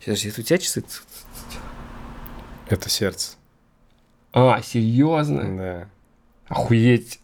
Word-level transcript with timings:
Сейчас, 0.00 0.24
это 0.24 0.40
у 0.40 0.44
тебя 0.44 0.58
часы? 0.58 0.82
Это 2.68 2.88
сердце. 2.88 3.36
А, 4.32 4.62
серьезно? 4.62 5.56
Да. 5.56 5.88
Охуеть. 6.48 7.20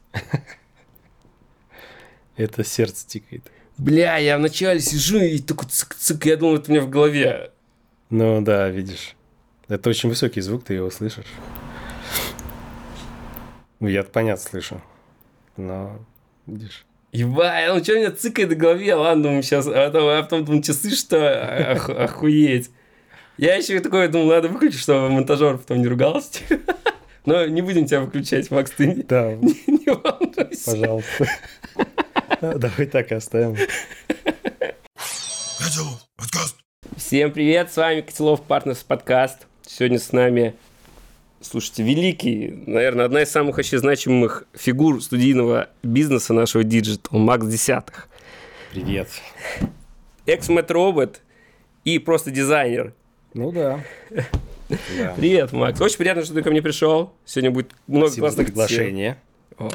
Это 2.36 2.64
сердце 2.64 3.06
тикает. 3.06 3.50
Бля, 3.78 4.16
я 4.18 4.36
вначале 4.36 4.80
сижу 4.80 5.18
и 5.18 5.38
такой 5.38 5.68
цик-цик, 5.68 6.26
я 6.26 6.36
думал, 6.36 6.56
это 6.56 6.70
у 6.70 6.74
меня 6.74 6.82
в 6.84 6.90
голове. 6.90 7.50
Ну 8.10 8.40
да, 8.42 8.68
видишь. 8.68 9.16
Это 9.68 9.90
очень 9.90 10.08
высокий 10.08 10.40
звук, 10.40 10.64
ты 10.64 10.74
его 10.74 10.90
слышишь. 10.90 11.26
Ну, 13.80 13.88
я 13.88 14.02
понятно 14.02 14.42
слышу. 14.42 14.82
Но, 15.56 15.98
видишь. 16.46 16.86
Ебать, 17.12 17.72
ну 17.72 17.82
что 17.82 17.92
у 17.92 17.96
меня 17.96 18.10
цикает 18.12 18.52
в 18.52 18.56
голове? 18.56 18.94
Ладно, 18.94 19.24
думаю, 19.24 19.42
сейчас, 19.42 19.66
а 19.66 19.86
потом, 19.86 20.08
а 20.08 20.22
потом 20.22 20.44
думаю, 20.44 20.62
часы 20.62 20.90
что? 20.90 21.74
Ох, 21.76 21.88
охуеть. 21.90 22.70
Я 23.38 23.56
еще 23.56 23.80
такой 23.80 24.08
думал, 24.08 24.28
надо 24.28 24.48
выключить, 24.48 24.80
чтобы 24.80 25.10
монтажер 25.10 25.58
потом 25.58 25.78
не 25.82 25.86
ругался. 25.88 26.40
Но 27.26 27.44
не 27.46 27.60
будем 27.60 27.84
тебя 27.86 28.00
выключать, 28.00 28.50
Макс, 28.50 28.70
ты 28.70 28.86
не, 28.86 29.02
Да, 29.02 29.34
не, 29.34 29.54
не 29.66 29.90
волнуйся. 29.92 30.70
пожалуйста. 30.70 31.26
Давай 32.40 32.86
так 32.86 33.10
и 33.12 33.14
оставим. 33.14 33.56
Всем 36.96 37.30
привет, 37.32 37.70
с 37.72 37.76
вами 37.76 38.00
Kotelov 38.00 38.42
Partners 38.42 38.82
подкаст. 38.84 39.46
Сегодня 39.66 39.98
с 39.98 40.12
нами, 40.12 40.54
слушайте, 41.42 41.82
великий, 41.82 42.62
наверное, 42.66 43.04
одна 43.04 43.22
из 43.22 43.30
самых 43.30 43.56
вообще 43.58 43.78
значимых 43.78 44.44
фигур 44.54 45.02
студийного 45.02 45.68
бизнеса 45.82 46.32
нашего 46.32 46.64
digital, 46.64 47.18
Макс 47.18 47.46
Десятых. 47.46 48.08
Привет. 48.72 49.08
Экс-мет-робот 50.24 51.20
и 51.84 51.98
просто 51.98 52.30
дизайнер. 52.30 52.94
Ну 53.36 53.52
да. 53.52 53.84
Да. 54.18 55.12
Привет, 55.14 55.52
Макс. 55.52 55.78
Очень 55.78 55.98
приятно, 55.98 56.24
что 56.24 56.32
ты 56.32 56.42
ко 56.42 56.50
мне 56.50 56.62
пришел. 56.62 57.12
Сегодня 57.26 57.50
будет 57.50 57.72
много 57.86 58.06
Спасибо 58.08 58.26
классных. 58.28 58.54
О. 59.58 59.68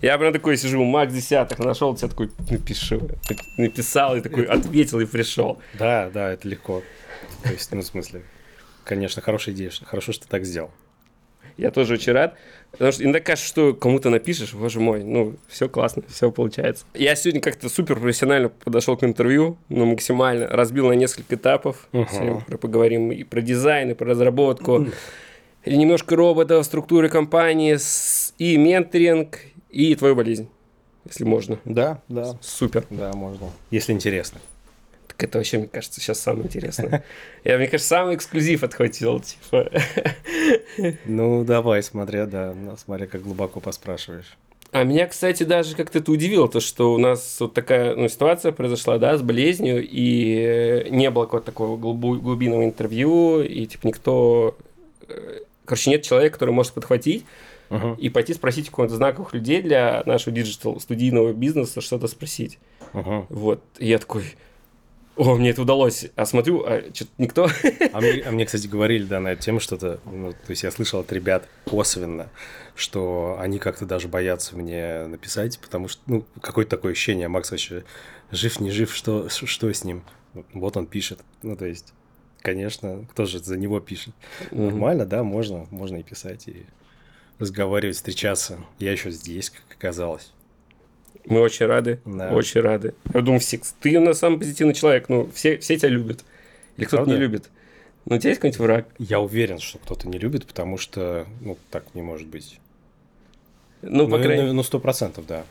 Я 0.00 0.16
прям 0.16 0.32
такой 0.32 0.56
сижу, 0.56 0.82
Макс 0.82 1.12
Десятых, 1.12 1.58
нашел 1.58 1.94
тебя 1.94 2.08
такой, 2.08 2.30
напишу. 2.50 3.10
Написал 3.58 4.16
и 4.16 4.22
такой 4.22 4.44
ответил 4.44 4.98
и 5.00 5.04
пришел. 5.04 5.60
Да, 5.78 6.08
да, 6.08 6.32
это 6.32 6.48
легко. 6.48 6.82
То 7.42 7.52
есть, 7.52 7.70
ну, 7.72 7.82
в 7.82 7.84
смысле, 7.84 8.22
конечно, 8.84 9.20
хорошая 9.20 9.54
идея. 9.54 9.68
что- 9.68 9.84
Хорошо, 9.84 10.12
что 10.12 10.24
ты 10.24 10.30
так 10.30 10.46
сделал. 10.46 10.70
Я 11.56 11.70
тоже 11.70 11.94
очень 11.94 12.12
рад. 12.12 12.34
Потому 12.72 12.92
что 12.92 13.04
иногда 13.04 13.20
кажется, 13.20 13.46
что 13.46 13.74
кому-то 13.74 14.08
напишешь, 14.08 14.54
боже 14.54 14.80
мой, 14.80 15.04
ну, 15.04 15.36
все 15.48 15.68
классно, 15.68 16.02
все 16.08 16.30
получается. 16.30 16.84
Я 16.94 17.14
сегодня 17.16 17.42
как-то 17.42 17.68
супер 17.68 18.00
профессионально 18.00 18.48
подошел 18.48 18.96
к 18.96 19.04
интервью, 19.04 19.58
ну, 19.68 19.84
максимально, 19.84 20.48
разбил 20.48 20.88
на 20.88 20.94
несколько 20.94 21.34
этапов. 21.34 21.86
Мгм. 21.92 22.08
Сегодня 22.10 22.58
поговорим 22.58 23.12
и 23.12 23.24
про 23.24 23.42
дизайн, 23.42 23.90
и 23.90 23.94
про 23.94 24.06
разработку, 24.06 24.86
и 25.64 25.76
немножко 25.76 26.16
роботов, 26.16 26.64
структуры 26.64 27.08
компании, 27.08 27.76
и 28.38 28.56
менторинг, 28.56 29.38
и 29.70 29.94
твою 29.94 30.16
болезнь, 30.16 30.48
если 31.04 31.24
можно. 31.24 31.58
Да, 31.64 32.00
да. 32.08 32.38
Супер. 32.40 32.86
Да, 32.88 33.12
можно. 33.12 33.50
Если 33.70 33.92
интересно. 33.92 34.40
Так 35.12 35.28
это 35.28 35.38
вообще, 35.38 35.58
мне 35.58 35.68
кажется, 35.68 36.00
сейчас 36.00 36.20
самое 36.20 36.46
интересное. 36.46 37.04
Я, 37.44 37.58
мне 37.58 37.66
кажется, 37.66 37.88
самый 37.88 38.16
эксклюзив 38.16 38.62
отхватил, 38.62 39.20
типа. 39.20 39.70
Ну, 41.04 41.44
давай, 41.44 41.82
смотря, 41.82 42.26
да, 42.26 42.54
смотря 42.82 43.06
как 43.06 43.22
глубоко 43.22 43.60
поспрашиваешь. 43.60 44.36
А 44.70 44.84
меня, 44.84 45.06
кстати, 45.06 45.42
даже 45.42 45.76
как-то 45.76 45.98
это 45.98 46.10
удивило, 46.10 46.48
то, 46.48 46.60
что 46.60 46.94
у 46.94 46.98
нас 46.98 47.36
вот 47.40 47.52
такая 47.52 47.94
ну, 47.94 48.08
ситуация 48.08 48.52
произошла, 48.52 48.96
да, 48.96 49.18
с 49.18 49.22
болезнью, 49.22 49.86
и 49.86 50.86
не 50.88 51.10
было 51.10 51.24
какого-то 51.24 51.46
такого 51.46 51.76
глубу- 51.76 52.18
глубинного 52.18 52.64
интервью, 52.64 53.42
и, 53.42 53.66
типа, 53.66 53.86
никто... 53.86 54.56
э, 55.08 55.40
Короче, 55.66 55.90
нет 55.90 56.02
человека, 56.02 56.34
который 56.34 56.52
может 56.52 56.72
подхватить 56.72 57.26
Мгм, 57.68 57.94
и 57.94 58.08
пойти 58.08 58.34
спросить 58.34 58.68
у 58.68 58.72
каких-то 58.72 58.96
знаковых 58.96 59.32
людей 59.32 59.62
для 59.62 60.02
нашего 60.04 60.34
диджитал-студийного 60.34 61.32
бизнеса 61.32 61.80
что-то 61.82 62.06
спросить. 62.06 62.58
мгм. 62.94 63.26
Вот. 63.28 63.62
И 63.78 63.88
я 63.88 63.98
такой... 63.98 64.24
О, 65.16 65.34
мне 65.34 65.50
это 65.50 65.62
удалось. 65.62 66.06
А 66.16 66.24
смотрю, 66.24 66.64
а 66.64 66.82
что-то 66.92 67.10
никто... 67.18 67.48
А 67.92 68.00
мне, 68.00 68.22
а 68.24 68.30
мне, 68.30 68.46
кстати, 68.46 68.66
говорили, 68.66 69.04
да, 69.04 69.20
на 69.20 69.28
эту 69.32 69.42
тему 69.42 69.60
что-то, 69.60 70.00
ну, 70.06 70.32
то 70.32 70.50
есть 70.50 70.62
я 70.62 70.70
слышал 70.70 71.00
от 71.00 71.12
ребят 71.12 71.46
косвенно, 71.66 72.30
что 72.74 73.36
они 73.38 73.58
как-то 73.58 73.84
даже 73.84 74.08
боятся 74.08 74.56
мне 74.56 75.06
написать, 75.06 75.58
потому 75.58 75.88
что, 75.88 76.00
ну, 76.06 76.24
какое-то 76.40 76.76
такое 76.76 76.92
ощущение, 76.92 77.28
Макс 77.28 77.50
вообще 77.50 77.84
жив, 78.30 78.60
не 78.60 78.70
жив, 78.70 78.94
что, 78.94 79.28
что 79.28 79.70
с 79.70 79.84
ним? 79.84 80.02
Вот 80.54 80.78
он 80.78 80.86
пишет, 80.86 81.20
ну, 81.42 81.56
то 81.56 81.66
есть, 81.66 81.92
конечно, 82.40 83.06
кто 83.10 83.26
же 83.26 83.38
за 83.38 83.58
него 83.58 83.80
пишет? 83.80 84.14
Нормально, 84.50 85.04
да, 85.04 85.22
можно, 85.22 85.66
можно 85.70 85.98
и 85.98 86.02
писать, 86.02 86.48
и 86.48 86.64
разговаривать, 87.38 87.96
встречаться. 87.96 88.58
Я 88.78 88.92
еще 88.92 89.10
здесь, 89.10 89.50
как 89.50 89.76
оказалось. 89.76 90.32
Мы 91.26 91.40
очень 91.40 91.66
рады, 91.66 92.00
Да. 92.04 92.32
очень 92.32 92.60
рады. 92.60 92.94
Я 93.12 93.20
думаю, 93.20 93.40
все, 93.40 93.60
ты 93.80 93.98
на 94.00 94.14
самом 94.14 94.38
позитивный 94.38 94.74
человек, 94.74 95.08
ну, 95.08 95.30
все, 95.32 95.58
все 95.58 95.76
тебя 95.76 95.88
любят. 95.88 96.24
Или 96.76 96.86
кто-то 96.86 97.08
не 97.08 97.16
любит. 97.16 97.50
Ну, 98.04 98.16
у 98.16 98.18
тебя 98.18 98.30
есть 98.30 98.40
какой-нибудь 98.40 98.60
враг? 98.60 98.88
Я 98.98 99.20
уверен, 99.20 99.58
что 99.58 99.78
кто-то 99.78 100.08
не 100.08 100.18
любит, 100.18 100.46
потому 100.46 100.76
что, 100.76 101.26
ну, 101.40 101.56
так 101.70 101.94
не 101.94 102.02
может 102.02 102.26
быть. 102.26 102.58
Ну, 103.82 104.08
по 104.08 104.16
ну, 104.16 104.22
крайней 104.22 104.46
ну, 104.46 104.52
ну, 104.54 104.62
сто 104.62 104.80
процентов, 104.80 105.26
да. 105.26 105.44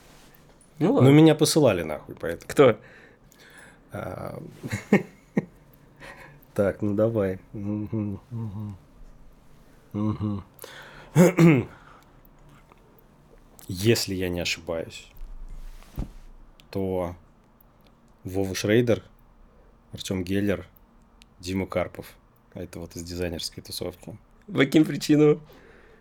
Ну, 0.80 0.94
ладно. 0.94 1.10
меня 1.10 1.36
посылали 1.36 1.84
нахуй, 1.84 2.16
поэтому. 2.20 2.52
Кто? 2.52 2.78
А, 3.94 4.42
Так, 6.54 6.82
ну 6.82 6.96
давай. 6.96 7.40
Если 13.68 14.16
я 14.16 14.30
не 14.30 14.40
ошибаюсь, 14.42 15.11
то 16.72 17.16
Вова 18.24 18.56
Шрейдер, 18.56 19.04
Артем 19.92 20.24
Геллер, 20.24 20.68
Дима 21.40 21.68
Карпов. 21.68 22.08
Это 22.54 22.80
вот 22.80 22.96
из 22.96 23.04
дизайнерской 23.04 23.64
тусовки. 23.64 24.18
По 24.48 24.59
каким 24.59 24.86
причинам? 24.86 25.42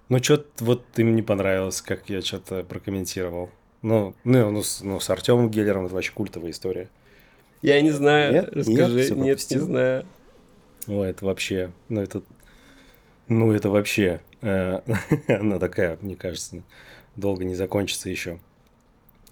Ну, 0.08 0.22
что-то 0.22 0.64
вот 0.64 0.84
им 0.96 1.14
не 1.14 1.22
понравилось, 1.22 1.82
как 1.82 2.08
я 2.08 2.22
что-то 2.22 2.64
прокомментировал. 2.64 3.50
Ну, 3.82 4.14
ну, 4.24 4.50
ну, 4.50 4.62
с, 4.62 4.80
ну, 4.80 4.98
с 4.98 5.08
Артемом 5.08 5.50
Геллером 5.50 5.86
это 5.86 5.94
вообще 5.94 6.12
культовая 6.12 6.50
история. 6.50 6.88
Я 7.62 7.80
не 7.80 7.90
знаю. 7.90 8.32
Нет? 8.32 8.48
Расскажи. 8.52 9.10
Нет? 9.10 9.16
Нет, 9.16 9.50
не 9.50 9.58
знаю. 9.58 10.06
Ой, 10.86 11.10
это 11.10 11.24
вообще, 11.26 11.70
ну 11.88 12.00
это, 12.00 12.22
ну 13.28 13.52
это 13.52 13.68
вообще, 13.68 14.20
э, 14.40 14.80
она 15.28 15.58
такая, 15.58 15.98
мне 16.00 16.16
кажется, 16.16 16.62
долго 17.16 17.44
не 17.44 17.54
закончится 17.54 18.08
еще. 18.08 18.40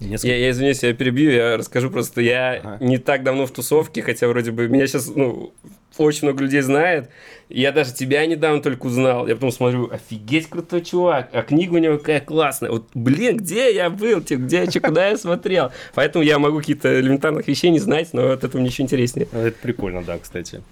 Несколько- 0.00 0.28
Я, 0.28 0.36
я 0.36 0.50
извиняюсь, 0.50 0.82
я 0.84 0.92
перебью, 0.94 1.30
я 1.32 1.56
расскажу 1.56 1.90
просто. 1.90 2.20
Я 2.20 2.60
Ага. 2.62 2.78
не 2.84 2.98
так 2.98 3.24
давно 3.24 3.46
в 3.46 3.50
тусовке, 3.50 4.00
хотя 4.02 4.28
вроде 4.28 4.52
бы 4.52 4.68
меня 4.68 4.86
сейчас, 4.86 5.08
ну, 5.08 5.52
очень 5.96 6.28
много 6.28 6.44
людей 6.44 6.60
знает. 6.60 7.10
Я 7.48 7.72
даже 7.72 7.92
тебя 7.92 8.24
недавно 8.26 8.62
только 8.62 8.86
узнал. 8.86 9.26
Я 9.26 9.34
потом 9.34 9.50
смотрю, 9.50 9.90
офигеть 9.90 10.48
крутой 10.48 10.82
чувак, 10.82 11.30
а 11.32 11.42
книга 11.42 11.74
у 11.74 11.78
него 11.78 11.98
какая 11.98 12.20
классная. 12.20 12.70
Вот, 12.70 12.86
блин, 12.94 13.38
где 13.38 13.74
я 13.74 13.90
был, 13.90 14.20
типа, 14.20 14.42
где 14.42 14.68
я, 14.72 14.80
куда 14.80 15.08
я 15.08 15.16
смотрел? 15.16 15.72
Поэтому 15.94 16.22
я 16.24 16.38
могу 16.38 16.58
какие-то 16.58 17.00
элементарных 17.00 17.48
вещей 17.48 17.70
не 17.70 17.80
знать, 17.80 18.10
но 18.12 18.30
от 18.30 18.44
этого 18.44 18.60
мне 18.60 18.70
еще 18.70 18.84
интереснее. 18.84 19.26
Ну, 19.32 19.40
Это 19.40 19.58
прикольно, 19.60 20.04
да, 20.04 20.18
кстати. 20.18 20.62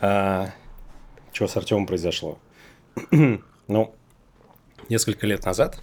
А, 0.00 0.50
что 1.32 1.46
с 1.48 1.56
Артемом 1.56 1.86
произошло? 1.86 2.38
ну, 3.68 3.94
несколько 4.90 5.26
лет 5.26 5.46
назад 5.46 5.80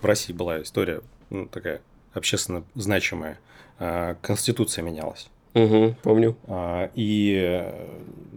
в 0.00 0.04
России 0.04 0.32
была 0.32 0.62
история, 0.62 1.00
ну, 1.30 1.46
такая 1.46 1.80
общественно 2.14 2.64
значимая. 2.74 3.38
А, 3.78 4.14
Конституция 4.22 4.82
менялась. 4.82 5.28
Угу, 5.54 5.96
помню. 6.02 6.36
А, 6.46 6.90
И, 6.94 7.64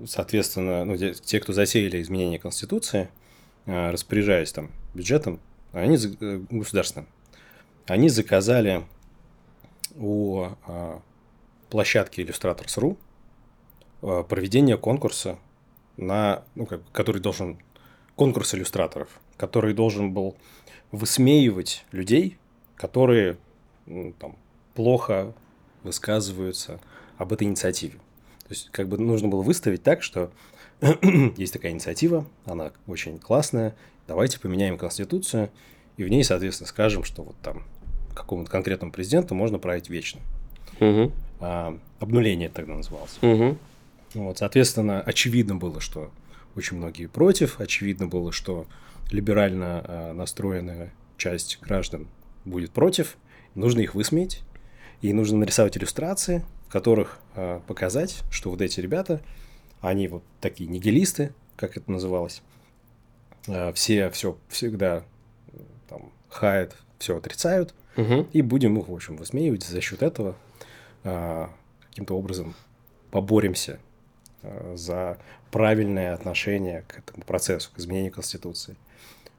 соответственно, 0.05 0.83
ну, 0.85 0.97
те- 0.97 1.39
кто 1.39 1.53
засеяли 1.53 2.01
изменения 2.01 2.39
Конституции, 2.39 3.09
а, 3.65 3.91
распоряжаясь 3.91 4.51
там 4.51 4.71
бюджетом, 4.93 5.39
они 5.73 5.97
э, 5.97 6.41
государственным, 6.49 7.07
они 7.85 8.09
заказали 8.09 8.83
у 9.95 10.47
площадки 11.69 12.21
Illustrators.ru 12.21 12.97
проведение 14.25 14.77
конкурса, 14.77 15.37
на, 15.97 16.43
ну, 16.55 16.65
как, 16.65 16.81
который 16.91 17.21
должен 17.21 17.57
конкурс 18.15 18.53
иллюстраторов, 18.55 19.09
который 19.37 19.73
должен 19.73 20.13
был 20.13 20.35
высмеивать 20.91 21.83
людей, 21.91 22.37
которые 22.75 23.37
ну, 23.87 24.13
там, 24.19 24.35
плохо 24.75 25.33
высказываются 25.83 26.79
об 27.17 27.33
этой 27.33 27.45
инициативе. 27.45 27.97
То 28.47 28.53
есть, 28.53 28.69
как 28.71 28.87
бы 28.87 28.97
нужно 28.97 29.27
было 29.27 29.41
выставить 29.41 29.83
так, 29.83 30.03
что 30.03 30.31
есть 31.37 31.53
такая 31.53 31.71
инициатива, 31.71 32.25
она 32.45 32.71
очень 32.85 33.17
классная, 33.19 33.75
давайте 34.07 34.39
поменяем 34.39 34.77
Конституцию, 34.77 35.49
и 35.97 36.03
в 36.03 36.09
ней, 36.09 36.23
соответственно, 36.23 36.67
скажем, 36.67 37.03
что 37.03 37.23
вот 37.23 37.35
там 37.41 37.63
какому-то 38.13 38.49
конкретному 38.49 38.91
президенту 38.91 39.35
можно 39.35 39.59
править 39.59 39.89
вечно. 39.89 40.21
Угу, 40.79 41.11
А, 41.39 41.77
обнуление 41.99 42.49
тогда 42.49 42.75
называлось. 42.75 43.17
угу. 43.21 43.57
Вот, 44.13 44.37
соответственно, 44.37 45.01
очевидно 45.01 45.55
было, 45.55 45.81
что 45.81 46.11
очень 46.55 46.77
многие 46.77 47.07
против, 47.07 47.59
очевидно 47.59 48.07
было, 48.07 48.31
что 48.31 48.65
либерально 49.11 49.83
э, 49.87 50.13
настроенная 50.13 50.93
часть 51.17 51.59
граждан 51.61 52.07
будет 52.45 52.71
против, 52.71 53.17
нужно 53.57 53.81
их 53.81 53.95
высмеять, 53.95 54.41
и 55.01 55.13
нужно 55.13 55.37
нарисовать 55.39 55.77
иллюстрации, 55.77 56.43
в 56.67 56.71
которых 56.71 57.19
э, 57.35 57.59
показать, 57.67 58.23
что 58.31 58.49
вот 58.49 58.61
эти 58.61 58.79
ребята, 58.79 59.21
они 59.81 60.07
вот 60.07 60.23
такие 60.41 60.69
нигилисты, 60.69 61.33
как 61.55 61.77
это 61.77 61.91
называлось, 61.91 62.41
э, 63.47 63.71
все 63.73 64.09
все 64.11 64.37
всегда 64.49 65.03
там 65.89 66.11
хаят, 66.29 66.75
все 66.99 67.17
отрицают, 67.17 67.73
Угу. 67.97 68.27
и 68.31 68.43
будем 68.43 68.77
их, 68.77 68.89
в 68.89 68.93
общем, 68.93 69.17
высмеивать 69.17 69.63
за 69.63 69.81
счет 69.81 70.03
этого 70.03 70.35
э, 71.03 71.47
каким-то 71.89 72.15
образом 72.15 72.53
поборемся 73.09 73.79
э, 74.43 74.75
за 74.77 75.17
правильное 75.49 76.13
отношение 76.13 76.83
к 76.87 76.99
этому 76.99 77.23
процессу, 77.23 77.71
к 77.73 77.79
изменению 77.79 78.11
Конституции. 78.11 78.75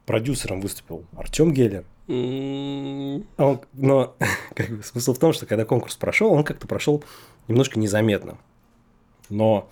Продюсером 0.06 0.60
выступил 0.60 1.04
Артем 1.16 1.52
Геллер. 1.52 1.84
А 2.08 3.44
он- 3.44 3.60
но 3.74 4.16
как 4.54 4.84
смысл 4.84 5.12
в 5.14 5.18
том, 5.18 5.32
что 5.32 5.46
когда 5.46 5.64
конкурс 5.64 5.96
прошел, 5.96 6.32
он 6.32 6.42
как-то 6.44 6.66
прошел 6.66 7.04
немножко 7.48 7.78
незаметно. 7.78 8.38
Но, 9.28 9.68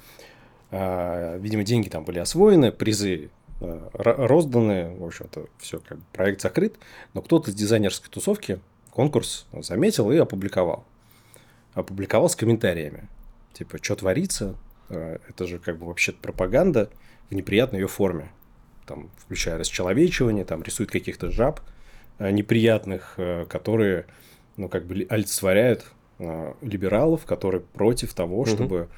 а, 0.71 1.37
видимо, 1.39 1.65
деньги 1.65 1.89
там 1.89 2.05
были 2.05 2.19
освоены, 2.19 2.73
призы 2.73 3.31
ро- 3.61 4.27
розданы, 4.27 4.95
в 4.97 5.05
общем-то, 5.05 5.47
все, 5.59 5.81
как 5.81 5.99
бы 5.99 6.05
проект 6.13 6.43
закрыт. 6.43 6.77
Но 7.15 7.23
кто-то 7.23 7.51
из 7.51 7.55
дизайнерской 7.55 8.11
тусовки 8.11 8.61
конкурс 8.91 9.47
заметил 9.53 10.11
и 10.13 10.17
опубликовал. 10.19 10.85
Опубликовал 11.75 12.29
с 12.29 12.37
комментариями. 12.37 13.09
Типа, 13.55 13.79
что 13.83 13.97
творится? 13.97 14.57
А, 14.91 15.19
Это 15.29 15.47
же 15.47 15.59
как 15.59 15.79
бы 15.79 15.87
вообще 15.87 16.13
пропаганда 16.13 16.91
в 17.31 17.35
неприятной 17.35 17.81
ее 17.81 17.89
форме. 17.89 18.31
Там, 18.85 19.11
включая 19.19 19.59
расчеловечивание, 19.59 20.45
там 20.45 20.63
рисуют 20.63 20.91
каких-то 20.91 21.31
жаб 21.31 21.61
э, 21.61 21.63
неприятных, 22.19 23.15
э, 23.19 23.45
которые, 23.47 24.07
ну, 24.57 24.69
как 24.69 24.87
бы 24.87 24.95
ли- 24.95 25.07
олицетворяют 25.09 25.85
э, 26.19 26.55
либералов, 26.63 27.27
которые 27.27 27.61
против 27.61 28.15
того, 28.15 28.43
Мгм. 28.43 28.47
чтобы 28.47 28.89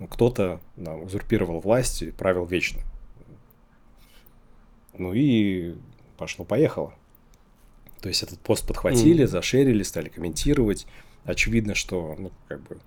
ну, 0.00 0.08
кто-то 0.08 0.60
да, 0.76 0.96
узурпировал 0.96 1.60
власть 1.60 2.02
и 2.02 2.10
правил 2.10 2.46
вечно. 2.46 2.80
Ну 4.98 5.12
и 5.12 5.76
пошло-поехало. 6.16 6.94
То 8.00 8.08
есть 8.08 8.22
этот 8.22 8.38
пост 8.40 8.66
подхватили, 8.66 9.22
Мгм. 9.22 9.30
зашерили, 9.30 9.82
стали 9.82 10.08
комментировать. 10.08 10.86
Очевидно, 11.24 11.74
что, 11.74 12.14
ну, 12.18 12.32
как 12.48 12.60
бы, 12.62 12.78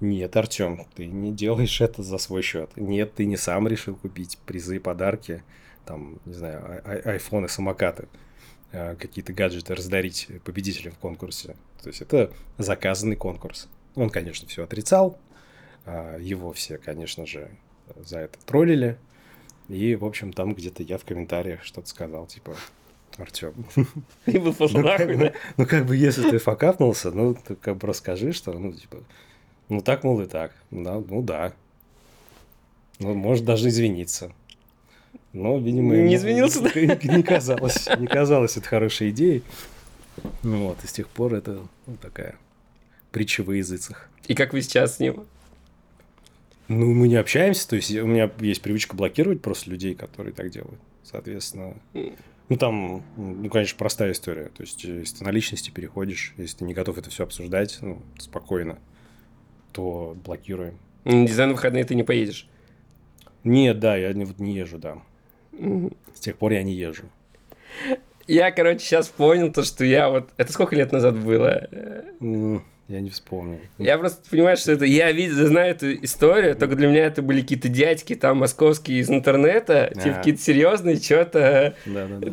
нет, 0.00 0.36
Артем, 0.36 0.86
ты 0.94 1.06
не 1.06 1.32
делаешь 1.32 1.80
это 1.80 2.02
за 2.02 2.18
свой 2.18 2.42
счет. 2.42 2.70
Нет, 2.76 3.14
ты 3.14 3.24
не 3.26 3.36
сам 3.36 3.68
решил 3.68 3.94
купить 3.96 4.38
призы, 4.46 4.80
подарки, 4.80 5.42
там, 5.84 6.18
не 6.24 6.32
знаю, 6.34 6.64
ай- 6.66 6.82
ай- 6.96 7.00
айфоны, 7.12 7.48
самокаты, 7.48 8.04
э, 8.04 8.16
какие-то 8.70 9.32
гаджеты 9.32 9.74
раздарить 9.74 10.28
победителям 10.44 10.92
в 10.94 10.98
конкурсе. 10.98 11.56
То 11.82 11.88
есть 11.88 12.02
это 12.02 12.32
заказанный 12.58 13.16
конкурс. 13.16 13.68
Он, 13.94 14.10
конечно, 14.10 14.46
все 14.48 14.64
отрицал. 14.64 15.18
а, 15.86 16.18
Его 16.18 16.52
все, 16.52 16.78
конечно 16.78 17.26
же, 17.26 17.50
за 17.96 18.18
это 18.20 18.38
троллили. 18.44 18.98
И, 19.68 19.94
в 19.96 20.04
общем, 20.04 20.32
там 20.32 20.54
где-то 20.54 20.82
я 20.82 20.98
в 20.98 21.04
комментариях 21.04 21.62
что-то 21.62 21.88
сказал, 21.88 22.26
типа, 22.26 22.56
Артем, 23.18 23.52
И 24.26 24.38
ну, 24.38 24.54
нахуй, 24.58 25.16
ну, 25.16 25.24
да? 25.24 25.32
ну, 25.56 25.66
как 25.66 25.86
бы, 25.86 25.96
если 25.96 26.30
ты 26.30 26.38
факапнулся, 26.38 27.10
ну, 27.10 27.34
ты 27.34 27.56
как 27.56 27.76
бы 27.76 27.88
расскажи, 27.88 28.32
что, 28.32 28.52
ну, 28.52 28.72
типа, 28.72 28.98
ну, 29.68 29.80
так, 29.80 30.04
мол, 30.04 30.20
и 30.20 30.26
так. 30.26 30.54
Да, 30.70 31.02
ну, 31.06 31.22
да. 31.22 31.52
Ну, 33.00 33.14
может, 33.14 33.44
даже 33.44 33.68
извиниться. 33.68 34.32
Но, 35.32 35.58
видимо... 35.58 35.94
Не 35.96 36.16
извинился, 36.16 36.62
да? 36.62 36.70
Не, 36.74 37.16
не 37.16 37.22
казалось, 37.22 37.88
не 37.98 38.06
казалось 38.06 38.56
это 38.56 38.66
хорошей 38.66 39.10
идеей. 39.10 39.42
Ну, 40.42 40.68
вот, 40.68 40.82
и 40.82 40.86
с 40.86 40.92
тех 40.92 41.08
пор 41.08 41.34
это 41.34 41.60
ну, 41.86 41.96
такая 42.00 42.36
притча 43.12 43.42
во 43.42 43.54
языцах. 43.54 44.08
И 44.26 44.34
как 44.34 44.52
вы 44.52 44.62
сейчас 44.62 44.96
с 44.96 45.00
ним? 45.00 45.24
Ну, 46.68 46.92
мы 46.92 47.08
не 47.08 47.16
общаемся, 47.16 47.68
то 47.68 47.76
есть 47.76 47.90
у 47.94 48.06
меня 48.06 48.30
есть 48.40 48.60
привычка 48.60 48.94
блокировать 48.94 49.40
просто 49.40 49.70
людей, 49.70 49.94
которые 49.94 50.34
так 50.34 50.50
делают. 50.50 50.80
Соответственно, 51.02 51.74
ну 51.94 52.56
там, 52.56 53.02
ну, 53.16 53.48
конечно, 53.48 53.78
простая 53.78 54.12
история. 54.12 54.50
То 54.54 54.62
есть, 54.62 54.84
если 54.84 55.18
ты 55.18 55.24
на 55.24 55.30
личности 55.30 55.70
переходишь, 55.70 56.34
если 56.36 56.58
ты 56.58 56.64
не 56.64 56.74
готов 56.74 56.98
это 56.98 57.08
все 57.10 57.24
обсуждать, 57.24 57.78
ну, 57.80 58.02
спокойно, 58.18 58.78
то 59.72 60.16
блокируем. 60.24 60.78
На 61.04 61.26
дизайн 61.26 61.52
выходные 61.52 61.84
ты 61.84 61.94
не 61.94 62.02
поедешь. 62.02 62.46
Нет, 63.44 63.78
да, 63.78 63.96
я 63.96 64.12
не, 64.12 64.24
вот 64.24 64.38
не 64.38 64.54
езжу, 64.54 64.78
да. 64.78 64.98
С 66.14 66.20
тех 66.20 66.36
пор 66.36 66.52
я 66.52 66.62
не 66.62 66.72
езжу. 66.72 67.04
Я, 68.26 68.50
короче, 68.50 68.80
сейчас 68.80 69.08
понял 69.08 69.52
то, 69.52 69.62
что 69.62 69.84
я 69.84 70.10
вот... 70.10 70.30
Это 70.36 70.52
сколько 70.52 70.76
лет 70.76 70.92
назад 70.92 71.18
было? 71.18 71.68
Я 72.88 73.00
не 73.00 73.10
вспомнил. 73.10 73.58
Я 73.78 73.98
просто 73.98 74.22
понимаю, 74.30 74.56
что 74.56 74.72
это... 74.72 74.84
Я 74.84 75.12
видел, 75.12 75.46
знаю 75.46 75.72
эту 75.72 75.94
историю, 76.04 76.56
только 76.56 76.74
для 76.74 76.88
меня 76.88 77.04
это 77.04 77.22
были 77.22 77.40
какие-то 77.42 77.68
дядьки 77.68 78.14
там 78.14 78.38
московские 78.38 79.00
из 79.00 79.10
интернета, 79.10 79.92
типа 79.94 80.16
какие-то 80.16 80.40
серьезные, 80.40 80.96
что-то... 80.96 81.74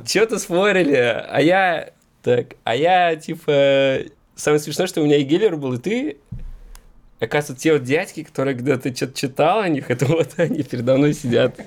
Что-то 0.05 0.39
спорили, 0.39 0.95
а 0.95 1.39
я... 1.41 1.89
Так, 2.23 2.55
а 2.63 2.75
я, 2.75 3.15
типа... 3.15 3.99
Самое 4.35 4.59
смешное, 4.59 4.87
что 4.87 5.01
у 5.01 5.05
меня 5.05 5.17
и 5.17 5.23
Геллер 5.23 5.55
был, 5.55 5.73
и 5.73 5.77
ты... 5.77 6.17
Оказывается, 7.25 7.61
те 7.61 7.73
вот 7.73 7.83
дядьки, 7.83 8.23
которые 8.23 8.55
когда-то 8.55 8.95
что-то 8.95 9.19
читал 9.19 9.59
о 9.59 9.69
них, 9.69 9.85
это 9.91 10.05
вот 10.05 10.33
они 10.37 10.63
передо 10.63 10.97
мной 10.97 11.13
сидят. 11.13 11.59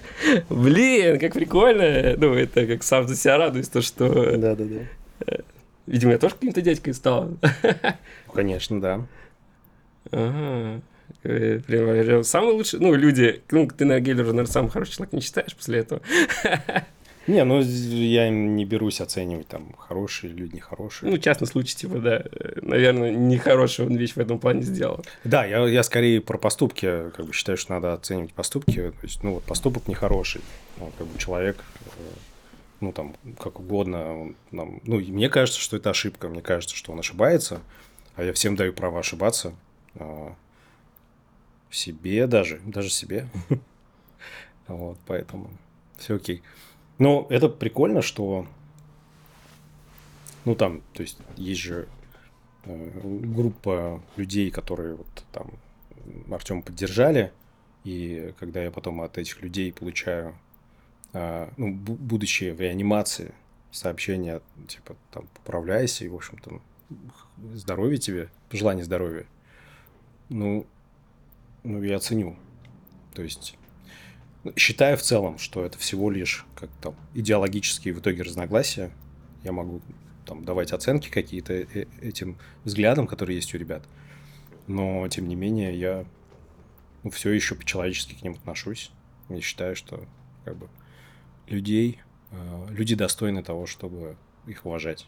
Блин, 0.49 1.19
как 1.19 1.35
прикольно. 1.35 2.15
Ну, 2.17 2.35
это 2.35 2.67
как 2.67 2.83
сам 2.83 3.07
за 3.07 3.17
себя 3.17 3.39
радуюсь, 3.39 3.69
то, 3.69 3.83
что... 3.83 4.37
Да, 4.37 4.55
да, 4.55 4.65
да. 4.65 5.37
Видимо, 5.87 6.13
я 6.13 6.19
тоже 6.19 6.35
каким-то 6.35 6.61
дядькой 6.61 6.95
стал. 6.95 7.31
Конечно, 8.35 8.81
да. 8.81 9.07
Ага. 10.11 10.81
Э, 11.25 11.61
Прям, 11.67 12.25
самый 12.25 12.53
лучший, 12.53 12.81
ну, 12.81 12.95
люди, 12.95 13.43
ну, 13.51 13.67
ты 13.69 13.85
на 13.85 13.99
Геллера, 14.01 14.27
наверное, 14.27 14.47
самый 14.47 14.71
хороший 14.71 14.93
человек 14.93 15.13
не 15.13 15.23
читаешь 15.23 15.55
после 15.55 15.79
этого. 15.81 16.01
Не, 17.29 17.45
ну 17.45 17.61
я 17.61 18.29
не 18.31 18.65
берусь 18.65 19.01
оценивать 19.01 19.47
там 19.49 19.73
хорошие 19.77 20.33
люди, 20.33 20.57
нехорошие. 20.57 21.11
Ну, 21.13 21.19
частный 21.19 21.47
случай, 21.47 21.77
типа, 21.77 21.99
да, 21.99 22.23
э, 22.25 22.59
наверное, 22.63 23.13
нехорошую 23.13 23.89
он 23.91 23.97
вещь 23.97 24.15
в 24.15 24.19
этом 24.19 24.39
плане 24.39 24.63
сделал. 24.63 25.05
Да, 25.25 25.45
я, 25.45 25.65
я 25.69 25.83
скорее 25.83 26.21
про 26.21 26.39
поступки, 26.39 27.11
как 27.11 27.27
бы 27.27 27.33
считаю, 27.33 27.59
что 27.59 27.75
надо 27.75 27.93
оценивать 27.93 28.33
поступки. 28.33 28.93
То 29.01 29.07
есть, 29.07 29.23
ну, 29.23 29.35
вот 29.35 29.45
поступок 29.45 29.87
нехороший. 29.89 30.41
Ну, 30.79 30.91
как 30.97 31.07
бы 31.07 31.19
человек, 31.19 31.63
э, 31.85 31.91
ну, 32.81 32.93
там, 32.93 33.15
как 33.39 33.61
угодно. 33.61 34.21
он 34.23 34.37
нам- 34.51 34.81
ну, 34.85 34.99
и 34.99 35.13
мне 35.13 35.29
кажется, 35.29 35.61
что 35.61 35.77
это 35.77 35.91
ошибка. 35.91 36.29
Мне 36.29 36.41
кажется, 36.41 36.75
что 36.77 36.93
он 36.93 36.99
ошибается, 37.01 37.61
а 38.17 38.25
я 38.25 38.33
всем 38.33 38.57
даю 38.57 38.73
право 38.73 38.99
ошибаться. 39.01 39.53
а, 39.97 40.35
себе 41.71 42.27
даже, 42.27 42.61
даже 42.65 42.89
себе. 42.91 43.27
Вот, 44.69 44.99
поэтому 45.07 45.51
все 45.97 46.17
окей. 46.17 46.43
Но 46.99 47.27
это 47.31 47.49
прикольно, 47.49 48.03
что, 48.03 48.47
ну, 50.45 50.55
там, 50.55 50.83
то 50.93 51.03
есть, 51.03 51.19
есть 51.37 51.61
же 51.61 51.89
э, 52.65 53.01
группа 53.05 54.03
людей, 54.17 54.51
которые 54.51 54.97
вот 54.97 55.07
там 55.33 55.51
Артема 56.31 56.63
поддержали, 56.63 57.33
и 57.85 58.35
когда 58.39 58.63
я 58.63 58.71
потом 58.71 59.01
от 59.01 59.17
этих 59.19 59.41
людей 59.43 59.73
получаю, 59.73 60.35
а, 61.13 61.51
ну, 61.57 61.69
бу- 61.73 61.97
будучи 61.97 62.51
в 62.51 62.61
реанимации, 62.61 63.33
сообщение, 63.71 64.41
типа, 64.67 64.97
там, 65.13 65.27
поправляйся, 65.35 66.05
и, 66.05 66.09
в 66.09 66.15
общем-то, 66.15 66.61
здоровья 67.55 67.99
тебе, 67.99 68.29
желание 68.51 68.85
здоровья, 68.85 69.27
ну, 70.29 70.67
ну, 71.65 71.83
я 71.83 71.99
ценю. 71.99 72.37
То 73.15 73.23
есть, 73.23 73.57
считаю 74.57 74.97
в 74.97 75.03
целом, 75.03 75.39
что 75.39 75.65
это 75.65 75.79
всего 75.79 76.11
лишь 76.11 76.47
как 76.55 76.71
там 76.81 76.95
идеологические 77.15 77.95
в 77.95 78.01
итоге 78.01 78.23
разногласия. 78.23 78.91
Я 79.45 79.53
могу 79.53 79.81
там 80.25 80.45
давать 80.45 80.73
оценки 80.73 81.09
какие-то 81.09 81.55
э- 81.55 81.87
этим 82.03 82.37
взглядам, 82.65 83.07
которые 83.07 83.37
есть 83.37 83.55
у 83.55 83.59
ребят. 83.59 83.85
Но, 84.67 85.09
тем 85.09 85.29
не 85.29 85.35
менее, 85.35 85.79
я 85.79 86.05
ну, 87.03 87.11
все 87.11 87.31
еще 87.31 87.55
по-человечески 87.55 88.15
к 88.15 88.23
ним 88.23 88.35
отношусь. 88.35 88.91
Я 89.29 89.41
считаю, 89.41 89.77
что 89.77 90.05
как 90.45 90.57
бы 90.57 90.69
людей, 91.47 92.01
э, 92.31 92.67
люди 92.71 92.95
достойны 92.95 93.43
того, 93.43 93.67
чтобы 93.67 94.17
их 94.47 94.67
уважать. 94.67 95.07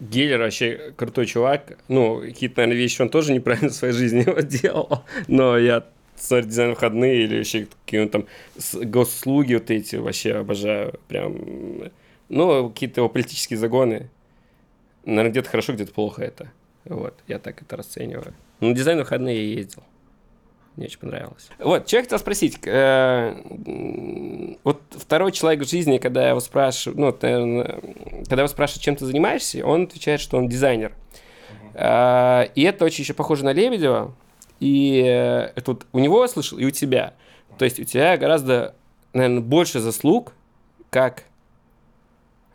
Геллер 0.00 0.40
вообще 0.40 0.94
крутой 0.96 1.26
чувак. 1.26 1.78
Ну, 1.88 2.20
какие-то, 2.20 2.58
наверное, 2.58 2.80
вещи 2.80 3.02
он 3.02 3.08
тоже 3.08 3.32
неправильно 3.32 3.70
в 3.70 3.74
своей 3.74 3.94
жизни 3.94 4.24
делал. 4.42 5.04
Но 5.26 5.58
я 5.58 5.86
смотрю 6.20 6.48
дизайн 6.48 6.70
выходные 6.70 7.24
или 7.24 7.36
вообще 7.38 7.66
какие-то 7.84 8.12
там 8.12 8.84
госуслуги 8.90 9.54
вот 9.54 9.70
эти 9.70 9.96
вообще 9.96 10.34
обожаю. 10.34 10.98
Прям, 11.08 11.90
ну, 12.28 12.70
какие-то 12.70 13.00
его 13.00 13.08
политические 13.08 13.58
загоны. 13.58 14.10
Наверное, 15.04 15.30
где-то 15.30 15.48
хорошо, 15.48 15.72
где-то 15.72 15.92
плохо 15.92 16.22
это. 16.22 16.52
Вот, 16.84 17.14
я 17.26 17.38
так 17.38 17.60
это 17.62 17.76
расцениваю. 17.76 18.34
Ну, 18.60 18.72
дизайн 18.72 18.98
выходные 18.98 19.36
я 19.36 19.58
ездил. 19.58 19.82
Мне 20.76 20.86
очень 20.86 21.00
понравилось. 21.00 21.48
Вот, 21.58 21.88
что 21.88 21.96
я 21.96 22.02
хотел 22.02 22.18
спросить. 22.20 22.58
Э, 22.64 23.34
вот 24.62 24.80
второй 24.90 25.32
человек 25.32 25.64
в 25.64 25.68
жизни, 25.68 25.98
когда 25.98 26.22
я 26.22 26.28
его 26.30 26.40
спрашиваю, 26.40 27.00
ну, 27.00 27.18
наверное, 27.20 27.80
когда 28.28 28.42
его 28.42 28.48
спрашивают, 28.48 28.84
чем 28.84 28.94
ты 28.94 29.04
занимаешься, 29.04 29.66
он 29.66 29.84
отвечает, 29.84 30.20
что 30.20 30.36
он 30.36 30.48
дизайнер. 30.48 30.92
Uh-huh. 31.74 32.50
И 32.54 32.62
это 32.62 32.84
очень 32.84 33.02
еще 33.02 33.14
похоже 33.14 33.44
на 33.44 33.52
Лебедева. 33.52 34.14
И 34.60 35.02
э, 35.04 35.52
это 35.54 35.72
вот 35.72 35.86
у 35.92 35.98
него 35.98 36.26
слышал, 36.26 36.58
и 36.58 36.64
у 36.64 36.70
тебя. 36.70 37.14
То 37.58 37.64
есть 37.64 37.78
у 37.78 37.84
тебя 37.84 38.16
гораздо, 38.16 38.74
наверное, 39.12 39.40
больше 39.40 39.80
заслуг, 39.80 40.32
как 40.90 41.24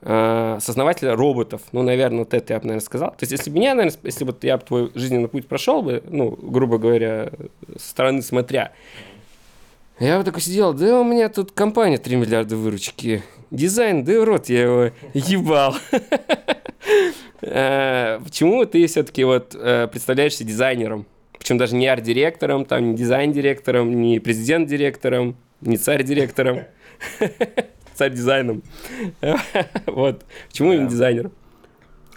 э, 0.02 0.58
сознавателя 0.62 1.16
роботов. 1.16 1.62
Ну, 1.72 1.82
наверное, 1.82 2.20
вот 2.20 2.34
это 2.34 2.54
я 2.54 2.60
бы, 2.60 2.66
наверное, 2.68 2.86
сказал. 2.86 3.12
То 3.12 3.20
есть, 3.22 3.32
если 3.32 3.50
бы 3.50 3.58
меня, 3.58 3.76
наверное, 3.76 4.00
если 4.04 4.24
бы 4.24 4.36
я 4.42 4.58
бы 4.58 4.64
твой 4.64 4.92
жизненный 4.96 5.30
путь 5.30 5.48
прошел 5.48 5.82
бы, 5.82 6.04
ну, 6.08 6.32
грубо 6.32 6.78
говоря, 6.78 7.32
со 7.78 7.90
стороны 7.90 8.22
смотря, 8.22 8.72
я 10.00 10.18
бы 10.18 10.24
такой 10.24 10.42
сидел, 10.42 10.74
да 10.74 11.00
у 11.00 11.04
меня 11.04 11.30
тут 11.30 11.52
компания 11.52 11.98
3 11.98 12.16
миллиарда 12.16 12.58
выручки. 12.58 13.24
Дизайн, 13.52 14.04
да 14.04 14.26
рот, 14.26 14.50
я 14.50 14.64
его 14.64 14.92
ебал. 15.14 15.76
Э, 17.46 18.22
почему 18.24 18.66
ты 18.66 18.88
все-таки 18.88 19.26
вот 19.26 19.54
э, 19.54 19.90
представляешься 19.90 20.46
дизайнером? 20.46 21.06
Причем 21.44 21.58
даже 21.58 21.76
не 21.76 21.88
арт-директором, 21.88 22.64
там, 22.64 22.92
не 22.92 22.96
дизайн-директором, 22.96 24.00
не 24.00 24.20
президент-директором, 24.20 25.36
не 25.60 25.76
царь-директором. 25.76 26.62
царь-дизайном. 27.96 28.64
вот. 29.86 30.24
Почему 30.48 30.72
именно 30.72 30.90
дизайнер? 30.90 31.32